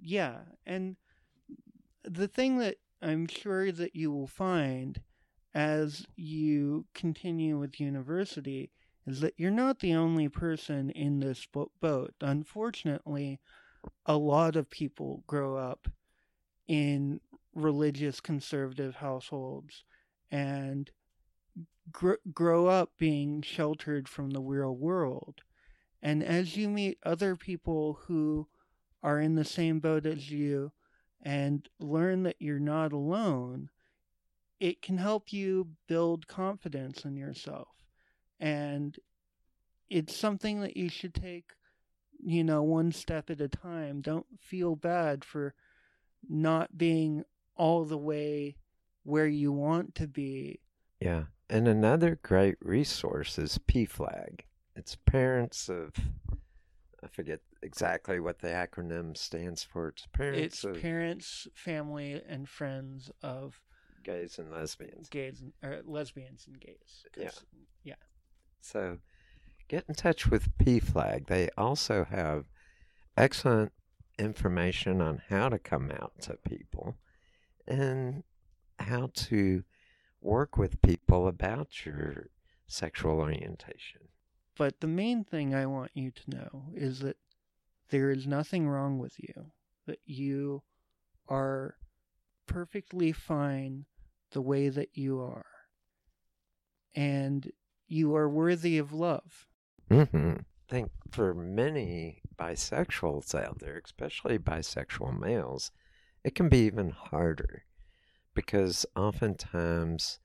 Yeah, 0.00 0.40
and 0.66 0.96
the 2.04 2.28
thing 2.28 2.58
that 2.58 2.76
I'm 3.02 3.26
sure 3.26 3.70
that 3.72 3.94
you 3.94 4.10
will 4.10 4.26
find 4.26 5.00
as 5.54 6.06
you 6.16 6.86
continue 6.94 7.58
with 7.58 7.80
university 7.80 8.70
is 9.06 9.20
that 9.20 9.34
you're 9.36 9.50
not 9.50 9.80
the 9.80 9.94
only 9.94 10.28
person 10.28 10.90
in 10.90 11.20
this 11.20 11.46
boat. 11.80 12.14
Unfortunately, 12.20 13.40
a 14.06 14.16
lot 14.16 14.56
of 14.56 14.70
people 14.70 15.24
grow 15.26 15.56
up 15.56 15.88
in 16.68 17.20
religious 17.54 18.20
conservative 18.20 18.96
households 18.96 19.84
and 20.30 20.90
gr- 21.92 22.14
grow 22.32 22.66
up 22.66 22.92
being 22.98 23.42
sheltered 23.42 24.08
from 24.08 24.30
the 24.30 24.40
real 24.40 24.74
world. 24.74 25.42
And 26.02 26.22
as 26.22 26.56
you 26.56 26.68
meet 26.68 26.98
other 27.04 27.36
people 27.36 28.00
who 28.06 28.48
are 29.02 29.20
in 29.20 29.34
the 29.34 29.44
same 29.44 29.80
boat 29.80 30.06
as 30.06 30.30
you 30.30 30.72
and 31.22 31.68
learn 31.78 32.22
that 32.24 32.36
you're 32.38 32.58
not 32.58 32.92
alone, 32.92 33.70
it 34.60 34.82
can 34.82 34.98
help 34.98 35.32
you 35.32 35.68
build 35.86 36.26
confidence 36.26 37.04
in 37.04 37.16
yourself. 37.16 37.68
And 38.40 38.96
it's 39.88 40.16
something 40.16 40.60
that 40.60 40.76
you 40.76 40.88
should 40.88 41.14
take, 41.14 41.52
you 42.22 42.44
know, 42.44 42.62
one 42.62 42.92
step 42.92 43.30
at 43.30 43.40
a 43.40 43.48
time. 43.48 44.00
Don't 44.00 44.26
feel 44.40 44.76
bad 44.76 45.24
for 45.24 45.54
not 46.28 46.76
being 46.76 47.24
all 47.56 47.84
the 47.84 47.98
way 47.98 48.56
where 49.04 49.26
you 49.26 49.52
want 49.52 49.94
to 49.96 50.06
be. 50.06 50.60
Yeah. 51.00 51.24
And 51.50 51.66
another 51.66 52.18
great 52.22 52.56
resource 52.60 53.38
is 53.38 53.58
PFLAG. 53.66 54.40
It's 54.76 54.96
parents 54.96 55.68
of, 55.68 55.92
I 57.02 57.06
forget 57.08 57.40
exactly 57.62 58.18
what 58.18 58.40
the 58.40 58.48
acronym 58.48 59.16
stands 59.16 59.62
for. 59.62 59.88
It's 59.88 60.06
parents 60.12 60.64
It's 60.64 60.80
parents, 60.80 61.48
family, 61.54 62.20
and 62.28 62.48
friends 62.48 63.10
of 63.22 63.60
gays 64.02 64.38
and 64.38 64.50
lesbians. 64.50 65.08
gays 65.08 65.40
and 65.40 65.52
or 65.62 65.82
lesbians 65.84 66.46
and 66.46 66.60
gays. 66.60 67.04
Yeah. 67.16 67.30
yeah. 67.84 67.94
So 68.60 68.98
get 69.68 69.84
in 69.88 69.94
touch 69.94 70.26
with 70.26 70.56
PFLAG. 70.58 71.26
They 71.26 71.50
also 71.56 72.04
have 72.04 72.46
excellent 73.16 73.72
information 74.18 75.00
on 75.00 75.22
how 75.28 75.48
to 75.48 75.58
come 75.58 75.90
out 75.90 76.12
to 76.22 76.34
people 76.36 76.96
and 77.66 78.24
how 78.78 79.10
to 79.14 79.62
work 80.20 80.56
with 80.56 80.82
people 80.82 81.28
about 81.28 81.84
your 81.86 82.30
sexual 82.66 83.18
orientation. 83.20 84.08
But 84.58 84.80
the 84.80 84.88
main 84.88 85.22
thing 85.24 85.54
I 85.54 85.66
want 85.66 85.92
you 85.94 86.10
to 86.10 86.30
know 86.30 86.64
is 86.74 86.98
that 86.98 87.16
there 87.90 88.10
is 88.10 88.26
nothing 88.26 88.68
wrong 88.68 88.98
with 88.98 89.14
you, 89.18 89.52
that 89.86 90.00
you 90.04 90.62
are 91.28 91.76
perfectly 92.46 93.12
fine 93.12 93.86
the 94.32 94.42
way 94.42 94.68
that 94.68 94.90
you 94.94 95.20
are. 95.20 95.46
And 96.94 97.50
you 97.86 98.16
are 98.16 98.28
worthy 98.28 98.78
of 98.78 98.92
love. 98.92 99.46
Mm-hmm. 99.90 100.32
I 100.38 100.72
think 100.72 100.90
for 101.12 101.32
many 101.32 102.20
bisexuals 102.36 103.34
out 103.34 103.60
there, 103.60 103.80
especially 103.82 104.38
bisexual 104.38 105.18
males, 105.18 105.70
it 106.24 106.34
can 106.34 106.48
be 106.48 106.66
even 106.66 106.90
harder 106.90 107.64
because 108.34 108.84
oftentimes 108.96 110.18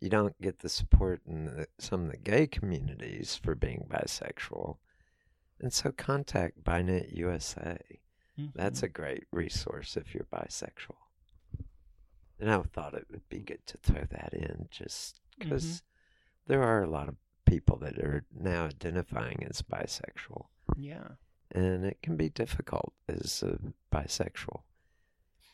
you 0.00 0.08
don't 0.08 0.40
get 0.40 0.60
the 0.60 0.68
support 0.68 1.20
in 1.26 1.44
the, 1.44 1.66
some 1.78 2.06
of 2.06 2.10
the 2.10 2.16
gay 2.16 2.46
communities 2.46 3.38
for 3.40 3.54
being 3.54 3.86
bisexual. 3.88 4.76
And 5.60 5.72
so 5.72 5.92
contact 5.92 6.64
Binet 6.64 7.10
USA. 7.12 7.78
That's 8.54 8.78
mm-hmm. 8.78 8.86
a 8.86 8.88
great 8.88 9.24
resource 9.30 9.96
if 9.96 10.14
you're 10.14 10.26
bisexual. 10.32 10.96
And 12.38 12.50
I 12.50 12.58
thought 12.72 12.94
it 12.94 13.06
would 13.10 13.28
be 13.28 13.40
good 13.40 13.66
to 13.66 13.76
throw 13.76 14.02
that 14.10 14.32
in 14.32 14.68
just 14.70 15.20
because 15.38 15.64
mm-hmm. 15.64 16.52
there 16.52 16.62
are 16.62 16.82
a 16.82 16.88
lot 16.88 17.08
of 17.08 17.16
people 17.44 17.76
that 17.78 17.98
are 17.98 18.24
now 18.34 18.66
identifying 18.66 19.44
as 19.48 19.60
bisexual. 19.60 20.46
yeah, 20.76 21.08
And 21.50 21.84
it 21.84 21.98
can 22.02 22.16
be 22.16 22.30
difficult 22.30 22.94
as 23.08 23.42
a 23.42 23.58
bisexual. 23.94 24.62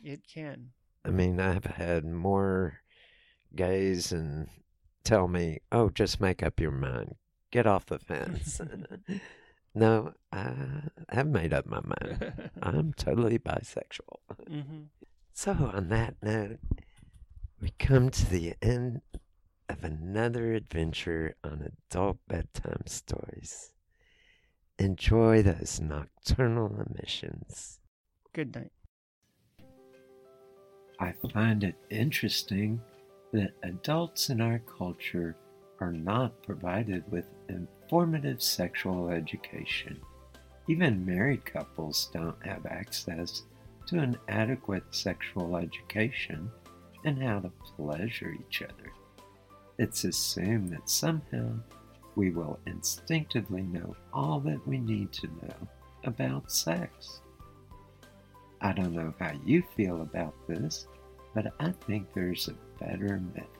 it 0.04 0.20
can. 0.32 0.70
I 1.04 1.10
mean, 1.10 1.40
I've 1.40 1.64
had 1.64 2.04
more 2.04 2.80
gays 3.56 4.12
and 4.12 4.48
tell 5.04 5.28
me, 5.28 5.60
oh, 5.72 5.88
just 5.90 6.20
make 6.20 6.42
up 6.42 6.60
your 6.60 6.70
mind. 6.70 7.16
Get 7.50 7.66
off 7.66 7.86
the 7.86 7.98
fence. 7.98 8.60
no, 9.74 10.12
I 10.32 10.52
have 11.08 11.26
made 11.28 11.52
up 11.52 11.66
my 11.66 11.80
mind. 11.80 12.50
I'm 12.62 12.92
totally 12.92 13.38
bisexual. 13.38 14.18
hmm 14.48 14.82
So, 15.32 15.52
on 15.52 15.88
that 15.88 16.16
note, 16.22 16.58
we 17.60 17.72
come 17.78 18.10
to 18.10 18.30
the 18.30 18.54
end 18.60 19.00
of 19.68 19.82
another 19.82 20.52
adventure 20.52 21.34
on 21.42 21.72
adult 21.90 22.18
bedtime 22.28 22.82
stories. 22.86 23.72
Enjoy 24.78 25.42
those 25.42 25.80
nocturnal 25.80 26.84
emissions. 26.86 27.80
Good 28.32 28.54
night. 28.54 28.72
I 31.00 31.12
find 31.32 31.64
it 31.64 31.76
interesting 31.90 32.80
that 33.32 33.52
adults 33.62 34.30
in 34.30 34.40
our 34.40 34.60
culture 34.60 35.36
are 35.80 35.92
not 35.92 36.42
provided 36.42 37.04
with 37.10 37.24
informative 37.48 38.42
sexual 38.42 39.10
education. 39.10 40.00
Even 40.68 41.04
married 41.04 41.44
couples 41.44 42.10
don't 42.12 42.44
have 42.44 42.66
access 42.66 43.42
to 43.86 43.98
an 43.98 44.16
adequate 44.28 44.84
sexual 44.90 45.56
education 45.56 46.50
and 47.04 47.22
how 47.22 47.38
to 47.40 47.52
pleasure 47.76 48.34
each 48.40 48.62
other. 48.62 48.92
It's 49.78 50.04
assumed 50.04 50.70
that 50.70 50.88
somehow 50.88 51.52
we 52.16 52.30
will 52.30 52.58
instinctively 52.66 53.62
know 53.62 53.94
all 54.12 54.40
that 54.40 54.66
we 54.66 54.78
need 54.78 55.12
to 55.12 55.26
know 55.26 55.68
about 56.04 56.50
sex. 56.50 57.20
I 58.60 58.72
don't 58.72 58.94
know 58.94 59.14
how 59.20 59.32
you 59.44 59.62
feel 59.76 60.00
about 60.00 60.34
this, 60.48 60.86
but 61.36 61.52
I 61.60 61.70
think 61.86 62.06
there's 62.14 62.48
a 62.48 62.82
better 62.82 63.20
method. 63.34 63.50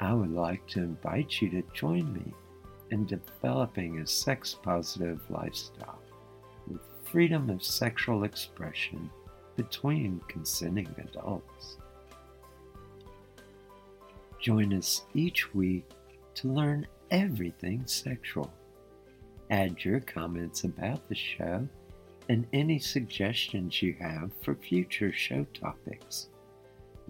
I 0.00 0.12
would 0.12 0.32
like 0.32 0.66
to 0.70 0.80
invite 0.80 1.40
you 1.40 1.48
to 1.50 1.62
join 1.72 2.12
me 2.12 2.34
in 2.90 3.06
developing 3.06 4.00
a 4.00 4.06
sex 4.06 4.56
positive 4.60 5.20
lifestyle 5.30 6.02
with 6.66 6.80
freedom 7.04 7.50
of 7.50 7.62
sexual 7.62 8.24
expression 8.24 9.08
between 9.54 10.20
consenting 10.26 10.92
adults. 10.98 11.76
Join 14.40 14.74
us 14.74 15.02
each 15.14 15.54
week 15.54 15.88
to 16.34 16.48
learn 16.48 16.84
everything 17.12 17.86
sexual. 17.86 18.52
Add 19.50 19.84
your 19.84 20.00
comments 20.00 20.64
about 20.64 21.08
the 21.08 21.14
show 21.14 21.68
and 22.28 22.44
any 22.52 22.80
suggestions 22.80 23.80
you 23.80 23.94
have 24.00 24.32
for 24.42 24.56
future 24.56 25.12
show 25.12 25.46
topics. 25.54 26.26